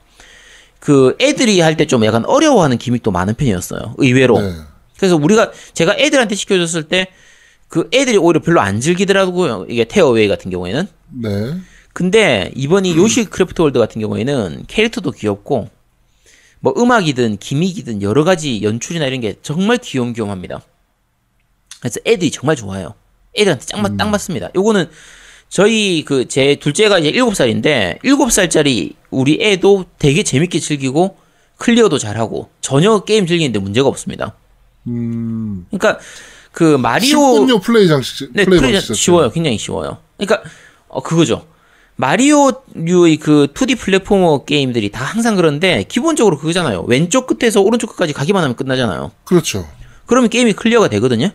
그 0.80 1.15
애들이 1.22 1.60
할 1.60 1.77
때 1.77 1.85
좀 1.85 2.03
약간 2.03 2.26
어려워하는 2.26 2.80
gimmick도 2.80 3.11
많은 3.11 3.35
편이었어요. 3.35 3.93
의외로. 3.99 4.41
네. 4.41 4.55
그래서 4.97 5.18
우리가 5.18 5.51
제가 5.76 5.95
애들한테 5.99 6.34
시켜줬을 6.34 6.88
때 6.88 7.10
그 7.68 7.89
애들이 7.93 8.18
오히려 8.18 8.39
별로 8.41 8.60
안 8.60 8.80
즐기더라고요. 8.81 9.68
이게 9.69 9.84
테어어웨이 9.84 10.28
같은 10.27 10.49
경우에는. 10.49 10.88
네. 11.22 11.53
근데 11.93 12.51
이번 12.55 12.85
이 12.88 12.95
요시 12.97 13.26
크래프트 13.26 13.61
월드 13.61 13.77
같은 13.77 14.01
경우에는 14.01 14.64
캐릭터도 14.68 15.11
귀엽고 15.11 15.69
뭐 16.60 16.73
음악이든 16.76 17.38
gimmick이든 17.38 18.02
여러 18.01 18.23
가지 18.23 18.64
연출이나 18.64 19.05
이런 19.05 19.22
게 19.22 19.35
정말 19.43 19.77
귀염귀염합니다. 19.77 20.61
그래서 21.80 21.99
애들이 22.07 22.31
정말 22.31 22.55
좋아요. 22.55 22.95
애들한테 23.35 23.65
딱, 23.65 23.81
맞, 23.81 23.97
딱 23.97 24.10
맞습니다. 24.10 24.49
요거는 24.55 24.88
저희 25.49 26.03
그 26.03 26.26
제 26.27 26.55
둘째가 26.55 26.99
이제 26.99 27.11
7살인데 27.11 28.01
7살짜리 28.01 28.93
우리 29.11 29.38
애도 29.41 29.85
되게 29.99 30.23
재밌게 30.23 30.60
즐기고 30.60 31.18
클리어도 31.57 31.97
잘하고 31.99 32.49
전혀 32.61 32.99
게임 33.03 33.27
즐기는데 33.27 33.60
문제가 33.60 33.88
없습니다. 33.88 34.35
음. 34.88 35.65
그러니까 35.69 35.99
그 36.51 36.77
마리오 36.77 37.34
쉽군요, 37.35 37.60
플레이 37.60 37.88
방식. 37.88 38.30
네, 38.34 38.45
플레이 38.45 38.60
방식. 38.60 38.95
쉬워요. 38.95 39.30
굉장히 39.31 39.57
쉬워요. 39.57 39.97
그러니까 40.18 40.47
어 40.88 41.01
그거죠. 41.01 41.45
마리오류의 41.95 43.18
그 43.18 43.47
2D 43.53 43.77
platformer 43.78 44.45
게임들이 44.45 44.89
다 44.89 45.03
항상 45.03 45.35
그런데 45.35 45.84
기본적으로 45.88 46.38
그거잖아요. 46.38 46.84
왼쪽 46.88 47.27
끝에서 47.27 47.61
오른쪽 47.61 47.91
끝까지 47.91 48.14
가기만 48.14 48.43
하면 48.43 48.55
끝나잖아요. 48.55 49.11
그렇죠. 49.23 49.68
그러면 50.05 50.30
게임이 50.30 50.53
클리어가 50.53 50.88
되거든요. 50.89 51.30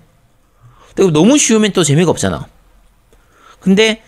너무 0.96 1.38
쉬우면 1.38 1.72
또 1.72 1.84
재미가 1.84 2.10
없잖아. 2.10 2.48
근데 3.60 4.02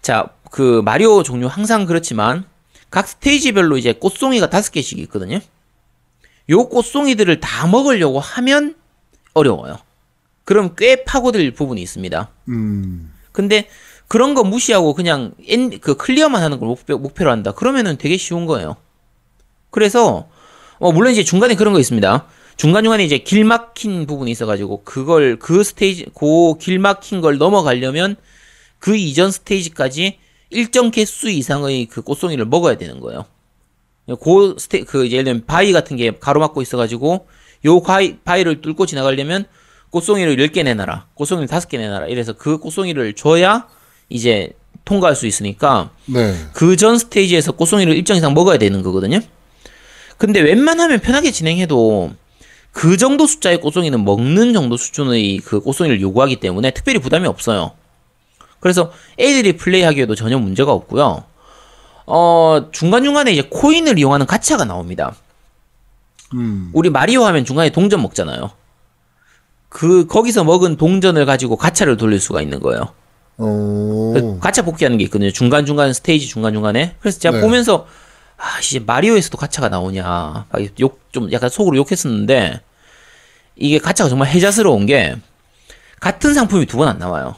자, 0.00 0.28
그 0.50 0.82
마리오 0.84 1.22
종류 1.22 1.46
항상 1.46 1.86
그렇지만 1.86 2.44
각 2.90 3.08
스테이지별로 3.08 3.78
이제 3.78 3.92
꽃송이가 3.92 4.50
다섯 4.50 4.70
개씩 4.72 4.98
있거든요. 5.00 5.40
요 6.50 6.68
꽃송이들을 6.68 7.40
다 7.40 7.66
먹으려고 7.66 8.20
하면 8.20 8.74
어려워요. 9.32 9.78
그럼 10.44 10.74
꽤 10.76 11.04
파고들 11.04 11.52
부분이 11.52 11.80
있습니다. 11.80 12.28
음. 12.48 13.12
근데 13.30 13.68
그런 14.08 14.34
거 14.34 14.44
무시하고 14.44 14.92
그냥 14.94 15.32
엔, 15.48 15.80
그 15.80 15.96
클리어만 15.96 16.42
하는 16.42 16.58
걸 16.58 16.68
목표, 16.68 16.98
목표로 16.98 17.30
한다. 17.30 17.52
그러면은 17.52 17.96
되게 17.96 18.18
쉬운 18.18 18.44
거예요. 18.44 18.76
그래서 19.70 20.28
어, 20.78 20.92
물론 20.92 21.12
이제 21.12 21.24
중간에 21.24 21.54
그런 21.54 21.72
거 21.72 21.80
있습니다. 21.80 22.26
중간 22.62 22.84
중간에 22.84 23.04
이제 23.04 23.18
길 23.18 23.42
막힌 23.42 24.06
부분이 24.06 24.30
있어가지고 24.30 24.84
그걸 24.84 25.36
그 25.36 25.64
스테이지 25.64 26.06
그 26.14 26.56
길 26.60 26.78
막힌 26.78 27.20
걸 27.20 27.36
넘어가려면 27.36 28.14
그 28.78 28.94
이전 28.94 29.32
스테이지까지 29.32 30.18
일정 30.50 30.92
개수 30.92 31.28
이상의 31.28 31.86
그 31.86 32.02
꽃송이를 32.02 32.44
먹어야 32.44 32.76
되는 32.76 33.00
거예요. 33.00 33.24
그 34.22 34.54
스테 34.60 34.84
그 34.84 35.10
예를 35.10 35.24
들면 35.24 35.42
바위 35.48 35.72
같은 35.72 35.96
게 35.96 36.12
가로막고 36.12 36.62
있어가지고 36.62 37.26
요 37.64 37.82
바위 37.82 38.18
바위를 38.18 38.60
뚫고 38.60 38.86
지나가려면 38.86 39.46
꽃송이를 39.90 40.36
10개 40.36 40.62
내놔라. 40.62 41.08
꽃송이를 41.14 41.48
5개 41.48 41.78
내놔라. 41.78 42.06
이래서 42.06 42.32
그 42.32 42.58
꽃송이를 42.58 43.14
줘야 43.14 43.66
이제 44.08 44.52
통과할 44.84 45.16
수 45.16 45.26
있으니까 45.26 45.90
네. 46.06 46.32
그전 46.52 46.96
스테이지에서 46.98 47.50
꽃송이를 47.50 47.96
일정 47.96 48.16
이상 48.16 48.34
먹어야 48.34 48.58
되는 48.58 48.82
거거든요. 48.82 49.18
근데 50.16 50.40
웬만하면 50.40 51.00
편하게 51.00 51.32
진행해도 51.32 52.21
그 52.72 52.96
정도 52.96 53.26
숫자의 53.26 53.60
꽃송이는 53.60 54.04
먹는 54.04 54.52
정도 54.52 54.76
수준의 54.76 55.38
그 55.38 55.60
꽃송이를 55.60 56.00
요구하기 56.00 56.36
때문에 56.40 56.70
특별히 56.72 56.98
부담이 56.98 57.28
없어요. 57.28 57.72
그래서 58.60 58.92
애들이 59.18 59.56
플레이하기에도 59.56 60.14
전혀 60.14 60.38
문제가 60.38 60.72
없고요. 60.72 61.24
어, 62.06 62.68
중간중간에 62.72 63.32
이제 63.32 63.42
코인을 63.50 63.98
이용하는 63.98 64.26
가차가 64.26 64.64
나옵니다. 64.64 65.14
음. 66.34 66.70
우리 66.72 66.88
마리오 66.88 67.24
하면 67.24 67.44
중간에 67.44 67.70
동전 67.70 68.02
먹잖아요. 68.02 68.50
그, 69.68 70.06
거기서 70.06 70.44
먹은 70.44 70.76
동전을 70.76 71.26
가지고 71.26 71.56
가차를 71.56 71.96
돌릴 71.96 72.20
수가 72.20 72.40
있는 72.40 72.60
거예요. 72.60 72.88
어. 73.38 74.12
그 74.14 74.38
가차 74.40 74.62
복귀하는 74.62 74.98
게 74.98 75.04
있거든요. 75.04 75.30
중간중간 75.30 75.92
스테이지 75.92 76.28
중간중간에. 76.28 76.96
그래서 77.00 77.18
제가 77.18 77.36
네. 77.36 77.42
보면서 77.42 77.86
아, 78.44 78.58
이제 78.60 78.80
마리오에서도 78.80 79.38
가차가 79.38 79.68
나오냐. 79.68 80.46
막 80.50 80.62
욕, 80.80 81.00
좀 81.12 81.30
약간 81.32 81.48
속으로 81.48 81.76
욕했었는데 81.76 82.60
이게 83.56 83.78
가차가 83.78 84.08
정말 84.10 84.28
해자스러운 84.28 84.86
게 84.86 85.14
같은 86.00 86.34
상품이 86.34 86.66
두 86.66 86.76
번 86.78 86.88
안 86.88 86.98
나와요. 86.98 87.36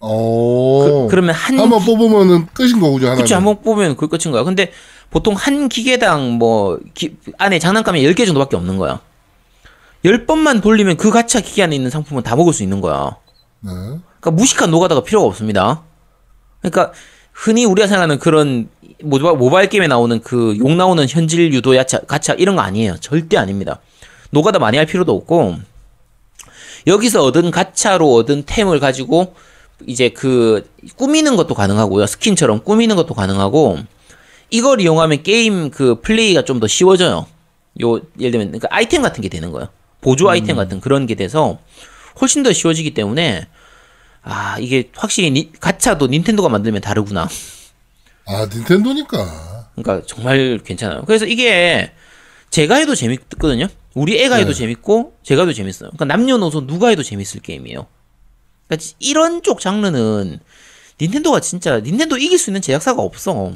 어. 0.00 1.06
그, 1.10 1.14
러면 1.16 1.34
한 1.34 1.58
한 1.58 1.70
번 1.70 1.84
뽑으면은 1.84 2.46
끝인 2.52 2.78
거군요, 2.78 3.06
하나. 3.06 3.16
그치, 3.16 3.32
한번 3.34 3.62
뽑으면 3.62 3.96
그게 3.96 4.16
끝인 4.16 4.30
거야. 4.32 4.44
근데 4.44 4.70
보통 5.10 5.34
한 5.34 5.68
기계당 5.68 6.32
뭐, 6.32 6.78
기- 6.94 7.16
안에 7.38 7.58
장난감이 7.58 8.02
10개 8.02 8.26
정도밖에 8.26 8.56
없는 8.56 8.76
거야. 8.76 9.00
10번만 10.04 10.62
돌리면 10.62 10.96
그 10.98 11.10
가차 11.10 11.40
기계 11.40 11.62
안에 11.64 11.74
있는 11.74 11.90
상품은 11.90 12.22
다 12.22 12.36
먹을 12.36 12.52
수 12.52 12.62
있는 12.62 12.80
거야. 12.80 13.16
네. 13.60 13.70
그러니까 13.72 14.30
무식한 14.30 14.70
노가다가 14.70 15.02
필요가 15.02 15.26
없습니다. 15.26 15.82
그러니까 16.60 16.92
흔히 17.32 17.64
우리가 17.64 17.88
생각하는 17.88 18.18
그런 18.18 18.68
모바일, 19.02 19.36
모바일 19.36 19.68
게임에 19.68 19.86
나오는 19.86 20.20
그 20.20 20.56
욕 20.58 20.72
나오는 20.74 21.06
현질 21.08 21.52
유도 21.52 21.76
야차 21.76 22.00
가차 22.00 22.34
이런 22.34 22.56
거 22.56 22.62
아니에요. 22.62 22.96
절대 23.00 23.36
아닙니다. 23.36 23.80
노가다 24.30 24.58
많이 24.58 24.76
할 24.76 24.86
필요도 24.86 25.14
없고 25.14 25.56
여기서 26.86 27.22
얻은 27.24 27.50
가차로 27.50 28.12
얻은 28.14 28.44
템을 28.46 28.80
가지고 28.80 29.34
이제 29.86 30.08
그 30.08 30.68
꾸미는 30.96 31.36
것도 31.36 31.54
가능하고요. 31.54 32.06
스킨처럼 32.06 32.64
꾸미는 32.64 32.96
것도 32.96 33.14
가능하고 33.14 33.78
이걸 34.50 34.80
이용하면 34.80 35.22
게임 35.22 35.70
그 35.70 36.00
플레이가 36.00 36.44
좀 36.44 36.58
더 36.60 36.66
쉬워져요. 36.66 37.26
요 37.82 37.96
예를 38.18 38.32
들면 38.32 38.48
그러니까 38.48 38.68
아이템 38.70 39.02
같은 39.02 39.22
게 39.22 39.28
되는 39.28 39.52
거예요. 39.52 39.68
보조 40.00 40.28
아이템 40.28 40.56
같은 40.56 40.80
그런 40.80 41.06
게 41.06 41.14
돼서 41.14 41.58
훨씬 42.20 42.42
더 42.42 42.52
쉬워지기 42.52 42.94
때문에 42.94 43.46
아 44.22 44.56
이게 44.58 44.90
확실히 44.96 45.30
니- 45.30 45.52
가차도 45.60 46.08
닌텐도가 46.08 46.48
만들면 46.48 46.80
다르구나. 46.80 47.28
아, 48.28 48.46
닌텐도니까. 48.52 49.70
그러니까 49.76 50.06
정말 50.06 50.58
괜찮아요. 50.62 51.02
그래서 51.06 51.24
이게 51.24 51.92
제가 52.50 52.76
해도 52.76 52.94
재밌거든요. 52.94 53.68
우리 53.94 54.20
애가 54.22 54.36
해도 54.36 54.52
네. 54.52 54.58
재밌고 54.58 55.14
제가 55.22 55.42
해도 55.42 55.52
재밌어요. 55.52 55.90
그러니까 55.90 56.04
남녀노소 56.04 56.66
누가 56.66 56.88
해도 56.88 57.02
재밌을 57.02 57.40
게임이에요. 57.40 57.86
그러니까 58.68 58.88
이런 58.98 59.42
쪽 59.42 59.60
장르는 59.60 60.40
닌텐도가 61.00 61.40
진짜 61.40 61.80
닌텐도 61.80 62.18
이길 62.18 62.38
수 62.38 62.50
있는 62.50 62.60
제작사가 62.60 63.02
없어. 63.02 63.52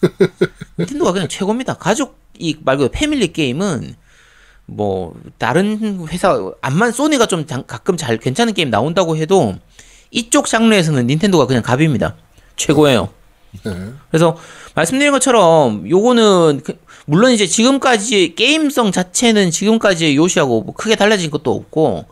닌텐도가 0.78 1.12
그냥 1.12 1.28
최고입니다. 1.28 1.74
가족 1.74 2.18
이 2.38 2.56
말고 2.64 2.88
패밀리 2.88 3.32
게임은 3.32 3.94
뭐 4.66 5.14
다른 5.38 6.06
회사 6.08 6.52
암만 6.60 6.92
소니가 6.92 7.26
좀 7.26 7.46
장- 7.46 7.64
가끔 7.66 7.96
잘 7.96 8.16
괜찮은 8.18 8.54
게임 8.54 8.70
나온다고 8.70 9.16
해도 9.16 9.54
이쪽 10.10 10.46
장르에서는 10.46 11.06
닌텐도가 11.06 11.46
그냥 11.46 11.62
갑입니다. 11.62 12.16
최고예요. 12.56 13.10
네. 13.64 13.72
그래서 14.10 14.36
말씀드린 14.74 15.12
것처럼 15.12 15.88
요거는 15.88 16.60
그- 16.64 16.78
물론 17.06 17.32
이제 17.32 17.46
지금까지 17.46 18.34
게임성 18.34 18.92
자체는 18.92 19.50
지금까지의 19.50 20.16
요시하고 20.16 20.62
뭐 20.62 20.74
크게 20.74 20.96
달라진 20.96 21.30
것도 21.30 21.52
없고 21.52 22.06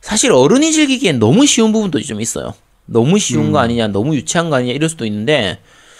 사실 0.00 0.32
어른이 0.32 0.72
즐기기엔 0.72 1.18
너무 1.18 1.46
쉬운 1.46 1.72
부분도 1.72 2.00
좀 2.02 2.20
있어요. 2.20 2.54
너무 2.86 3.18
쉬운 3.18 3.52
거 3.52 3.58
아니냐, 3.58 3.88
너무 3.88 4.14
유치한 4.14 4.50
거 4.50 4.56
아니냐 4.56 4.72
이럴 4.74 4.88
수도 4.88 5.06
있는데 5.06 5.58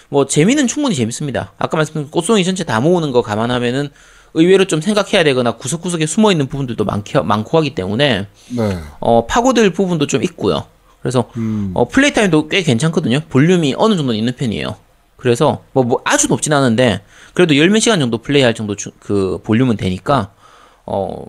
뭐 0.09 0.27
재미는 0.27 0.67
충분히 0.67 0.95
재밌습니다. 0.95 1.53
아까 1.59 1.77
말씀드린 1.77 2.11
꽃송이 2.11 2.45
전체 2.45 2.65
다 2.65 2.81
모으는 2.81 3.13
거 3.13 3.23
감안하면은 3.23 3.89
의외로 4.35 4.65
좀 4.67 4.81
생각해야 4.81 5.25
되거나 5.25 5.53
구석구석에 5.57 6.07
숨어 6.07 6.33
있는 6.33 6.47
부분들도 6.49 6.85
많기, 6.85 7.19
많고 7.19 7.59
하기 7.59 7.75
때문에 7.75 8.27
네. 8.49 8.79
어, 9.01 9.27
파고들 9.27 9.73
부분도 9.73 10.07
좀 10.07 10.23
있고요. 10.23 10.67
그래서 11.03 11.29
어, 11.75 11.89
플레이 11.89 12.13
타임도 12.13 12.49
꽤 12.49 12.63
괜찮거든요. 12.63 13.21
볼륨이 13.29 13.75
어느 13.77 13.97
정도는 13.97 14.19
있는 14.19 14.35
편이에요. 14.37 14.77
그래서 15.17 15.63
뭐, 15.73 15.83
뭐 15.85 16.01
아주 16.05 16.29
높진 16.29 16.53
않은데 16.53 17.03
그래도 17.35 17.57
열 17.57 17.69
몇 17.71 17.81
시간 17.81 17.99
정도 18.01 18.19
플레이할 18.19 18.55
정도 18.55 18.77
주- 18.77 18.91
그 19.01 19.41
볼륨은 19.45 19.77
되니까 19.77 20.33
어, 20.87 21.25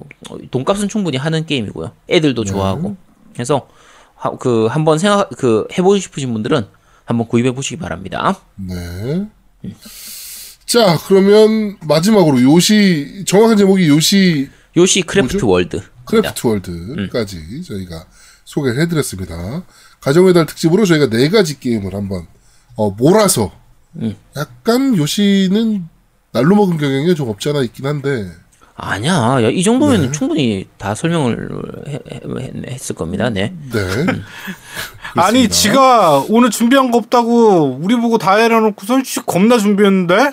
돈값은 0.52 0.90
충분히 0.90 1.18
하는 1.18 1.45
게임이고요. 1.45 1.91
애들도 2.10 2.44
좋아하고. 2.44 2.95
그래서 3.34 3.68
하- 4.16 4.36
그 4.38 4.68
한번 4.68 4.98
생각 5.00 5.30
그 5.38 5.68
해보고 5.78 5.98
싶으신 6.00 6.34
분들은 6.34 6.66
한번 7.06 7.28
구입해 7.28 7.52
보시기 7.52 7.78
바랍니다. 7.78 8.40
네. 8.56 9.28
자, 10.66 10.98
그러면 11.08 11.78
마지막으로 11.82 12.41
요시 12.41 13.26
정확한 13.28 13.58
제목이 13.58 13.88
요시 13.90 14.50
요시 14.76 15.02
크래프트 15.04 15.34
뭐죠? 15.34 15.48
월드. 15.48 15.82
크래프트 16.06 16.48
월드까지 16.48 17.62
저희가 17.64 18.06
소개를 18.53 18.81
해드렸습니다. 18.84 19.63
가정의 19.99 20.34
달 20.34 20.45
특집으로 20.45 20.85
저희가 20.85 21.09
네 21.09 21.30
가지 21.30 21.59
게임을 21.59 21.95
한번 21.95 22.27
어, 22.75 22.91
몰아서 22.91 23.51
약간 24.38 24.95
요시는 24.95 25.88
날로 26.31 26.55
먹은 26.55 26.77
경향이 26.77 27.15
좀 27.15 27.30
없지 27.30 27.49
않아 27.49 27.61
있긴 27.63 27.85
한데 27.88 28.30
아니야. 28.75 29.13
야, 29.43 29.49
이 29.49 29.61
정도면 29.63 30.11
충분히 30.13 30.67
다 30.77 30.95
설명을 30.95 31.49
해- 31.88 31.99
해- 32.11 32.51
했을 32.71 32.95
겁니다. 32.95 33.30
네. 33.30 33.53
네. 33.71 33.80
아니 35.15 35.43
그렇습니다. 35.47 35.53
지가 35.53 36.25
오늘 36.30 36.49
준비한 36.49 36.89
거 36.91 36.97
없다고 36.97 37.77
우리 37.81 37.95
보고 37.95 38.17
다 38.17 38.35
해놔놓고선 38.35 39.03
씨 39.03 39.19
겁나 39.21 39.57
준비했는데 39.59 40.31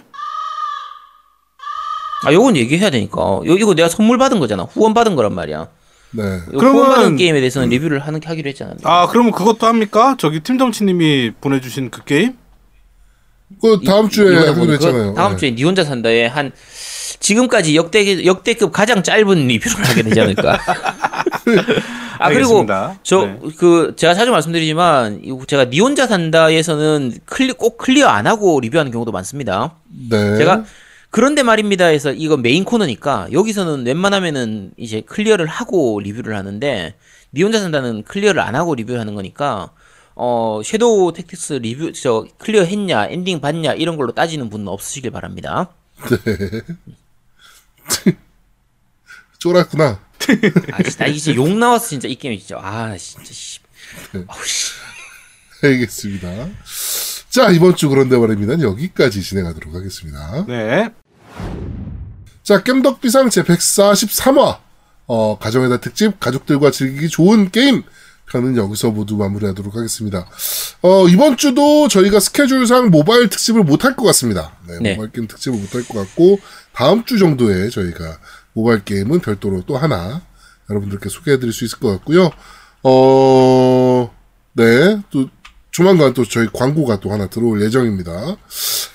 아, 2.25 2.33
요건 2.33 2.57
얘기해야 2.57 2.91
되니까. 2.91 3.21
요, 3.21 3.43
이거 3.45 3.75
내가 3.75 3.89
선물 3.89 4.19
받은 4.19 4.41
거잖아. 4.41 4.65
후원 4.65 4.93
받은 4.95 5.17
거란 5.17 5.35
말이야. 5.35 5.69
네. 6.13 6.23
요 6.25 6.59
그러면- 6.59 7.17
게임에 7.17 7.39
대해서는 7.41 7.69
리뷰를 7.69 8.01
하는 8.01 8.21
하기로 8.25 8.49
했잖아. 8.49 8.75
아 8.83 9.07
그러면 9.09 9.33
그것도 9.33 9.67
합니까? 9.67 10.17
저기 10.19 10.41
팀정치님이 10.41 11.33
보내주신 11.41 11.91
그 11.91 12.05
게임? 12.05 12.35
그 13.61 13.81
다음 13.85 14.09
주에 14.09 14.37
하기로 14.49 14.73
했잖아요. 14.75 15.15
다음 15.15 15.33
네. 15.33 15.39
주에 15.39 15.55
니 15.55 15.65
혼자 15.65 15.85
산다에 15.85 16.27
한 16.27 16.53
지금까지 17.21 17.77
역대 17.77 18.25
역대급 18.25 18.73
가장 18.73 19.03
짧은 19.03 19.47
리뷰를 19.47 19.85
하게 19.87 20.03
되지 20.03 20.21
않을까. 20.21 20.59
아 22.19 22.29
그리고 22.29 22.59
알겠습니다. 22.61 22.99
저 23.03 23.27
네. 23.27 23.39
그 23.59 23.95
제가 23.97 24.15
자주 24.15 24.31
말씀드리지만 24.31 25.23
제가 25.47 25.71
니 25.71 25.81
혼자 25.81 26.07
산다에서는 26.07 27.15
클리 27.25 27.53
꼭 27.53 27.79
클리어 27.79 28.07
안 28.09 28.27
하고 28.27 28.61
리뷰하는 28.61 28.93
경우도 28.93 29.11
많습니다. 29.13 29.75
네. 30.11 30.37
제가 30.37 30.65
그런데 31.11 31.43
말입니다 31.43 31.87
해서 31.87 32.13
이거 32.13 32.37
메인 32.37 32.65
코너니까 32.65 33.29
여기서는 33.33 33.85
웬만하면은 33.85 34.73
이제 34.77 35.01
클리어를 35.01 35.47
하고 35.47 36.01
리뷰를 36.01 36.37
하는데 36.37 36.95
니 37.35 37.43
혼자 37.43 37.61
산다는 37.61 38.03
클리어를 38.05 38.41
안 38.41 38.55
하고 38.55 38.75
리뷰하는 38.75 39.15
거니까 39.15 39.73
어 40.15 40.61
섀도우 40.65 41.13
택틱스 41.13 41.55
리뷰 41.55 41.93
저 41.93 42.27
클리어 42.39 42.63
했냐 42.65 43.07
엔딩 43.07 43.41
봤냐 43.41 43.73
이런 43.75 43.97
걸로 43.97 44.13
따지는 44.13 44.51
분은 44.51 44.69
없으시길 44.69 45.11
바랍니다. 45.11 45.71
쫄았구나. 49.39 50.01
아 50.73 50.83
진짜 50.83 51.07
이제 51.07 51.35
욕 51.35 51.49
나왔어 51.57 51.89
진짜 51.89 52.07
이 52.09 52.15
게임 52.15 52.39
진짜 52.39 52.59
아 52.61 52.97
진짜 52.97 53.33
씨. 53.33 53.61
아우 54.27 54.45
씨. 54.45 54.73
알겠습니다. 55.63 56.49
자, 57.31 57.49
이번 57.51 57.77
주 57.77 57.89
그런데 57.89 58.19
말입니다. 58.19 58.61
여기까지 58.61 59.23
진행하도록 59.23 59.73
하겠습니다. 59.73 60.45
네. 60.49 60.91
자, 62.43 62.65
겜덕비상 62.65 63.31
제 63.31 63.45
143화. 63.45 64.59
어, 65.07 65.39
가정의 65.39 65.69
달 65.69 65.81
특집, 65.81 66.19
가족들과 66.19 66.73
즐기기 66.73 67.09
좋은 67.09 67.51
게임. 67.53 67.85
편은 68.29 68.57
여기서 68.57 68.91
모두 68.91 69.17
마무리하도록 69.17 69.77
하겠습니다. 69.77 70.27
어, 70.83 71.07
이번 71.09 71.37
주도 71.37 71.87
저희가 71.87 72.19
스케줄상 72.19 72.91
모바일 72.91 73.29
특집을 73.29 73.63
못할 73.63 73.95
것 73.95 74.05
같습니다. 74.07 74.57
네, 74.67 74.79
네. 74.81 74.95
모바일 74.95 75.13
게임 75.13 75.29
특집을 75.29 75.57
못할 75.57 75.85
것 75.85 75.95
같고, 76.01 76.41
다음 76.73 77.05
주 77.05 77.19
정도에 77.19 77.71
저희가 77.71 78.19
모바일 78.55 78.85
게임은 78.85 79.21
별도로 79.21 79.63
또 79.67 79.79
하나 79.79 80.23
여러분들께 80.69 81.09
소개해드릴 81.09 81.53
수 81.53 81.65
있을 81.65 81.79
것 81.79 81.91
같고요. 81.93 82.31
어, 82.83 84.11
네, 84.55 85.01
또 85.11 85.29
조만간 85.71 86.13
또 86.15 86.25
저희 86.25 86.49
광고가 86.53 87.01
또 87.01 87.13
하나 87.13 87.27
들어올 87.29 87.63
예정입니다. 87.63 88.37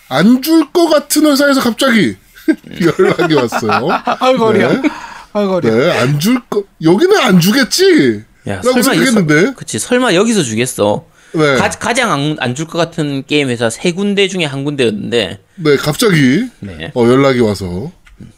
안 0.10 0.42
줄 0.42 0.72
것 0.72 0.88
같은 0.90 1.26
회사에서 1.26 1.62
갑자기 1.62 2.16
연락이 3.00 3.34
왔어요. 3.34 3.88
아이고 4.20 4.46
어려. 4.46 4.72
네. 4.74 4.90
아이고. 5.34 5.62
네, 5.62 5.92
안 6.00 6.20
줄 6.20 6.40
거, 6.50 6.64
여기는 6.82 7.18
안 7.20 7.40
주겠지? 7.40 8.24
야 8.48 8.56
라고 8.64 8.82
생각했는데. 8.82 9.42
이- 9.50 9.54
그치 9.56 9.80
설마 9.80 10.14
여기서 10.14 10.44
주겠어. 10.44 11.06
네. 11.34 11.56
가, 11.58 11.70
가장 11.70 12.36
안 12.40 12.56
줄 12.56 12.68
것 12.68 12.78
같은 12.78 13.24
게임 13.26 13.50
회사 13.50 13.70
세 13.70 13.92
군데 13.92 14.28
중에 14.30 14.46
한 14.46 14.64
군데였는데 14.64 15.40
네, 15.56 15.76
갑자기, 15.78 16.46
네. 16.60 16.92
어, 16.96 17.06
연락이 17.08 17.40
와서, 17.42 17.92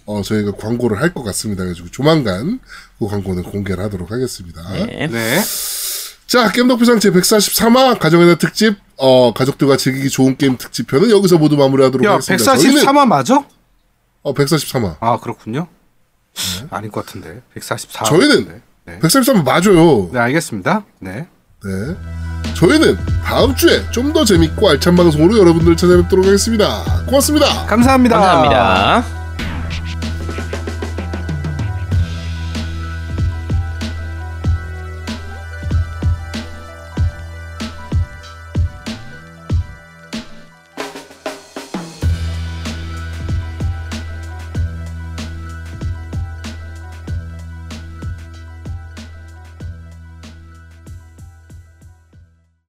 어, 0.06 0.22
저희가 0.24 0.54
광고를 0.54 1.00
할 1.02 1.14
것 1.14 1.24
같습니다. 1.24 1.64
그래가지고 1.64 1.90
조만간 1.92 2.60
그 2.98 3.06
광고는 3.08 3.44
공개를 3.44 3.84
하도록 3.84 4.10
하겠습니다. 4.12 4.62
네. 4.74 5.08
네. 5.12 5.40
자, 6.28 6.52
겜덕비상 6.52 7.00
제 7.00 7.10
143화 7.12 7.98
가정의 8.00 8.28
달 8.28 8.38
특집, 8.38 8.76
어, 8.98 9.34
가족들과 9.34 9.78
즐기기 9.78 10.10
좋은 10.10 10.36
게임 10.38 10.58
특집편은 10.58 11.10
여기서 11.10 11.38
모두 11.38 11.56
마무리하도록 11.56 12.06
야 12.06 12.14
하겠습니다. 12.14 12.58
저희는, 12.58 12.82
143화 12.84 13.08
맞아? 13.08 13.44
어, 14.24 14.34
143화. 14.34 14.98
아 15.00 15.18
그렇군요. 15.20 15.68
아닐 16.70 16.92
것 16.92 17.06
같은데 17.06 17.42
144. 17.54 18.04
저희는 18.06 18.62
네. 18.86 19.00
143화 19.00 19.44
맞아요. 19.44 20.10
네 20.12 20.20
알겠습니다. 20.20 20.84
네. 21.00 21.28
네. 21.64 21.96
저희는 22.56 22.98
다음 23.24 23.56
주에 23.56 23.84
좀 23.92 24.14
더 24.14 24.24
재밌고 24.26 24.70
알찬 24.70 24.96
방송으로 24.96 25.38
여러분들 25.38 25.76
찾아뵙도록 25.78 26.26
하겠습니다. 26.26 26.84
고맙습니다. 27.08 27.66
감사합니다. 27.66 28.18
감사합니다. 28.20 29.27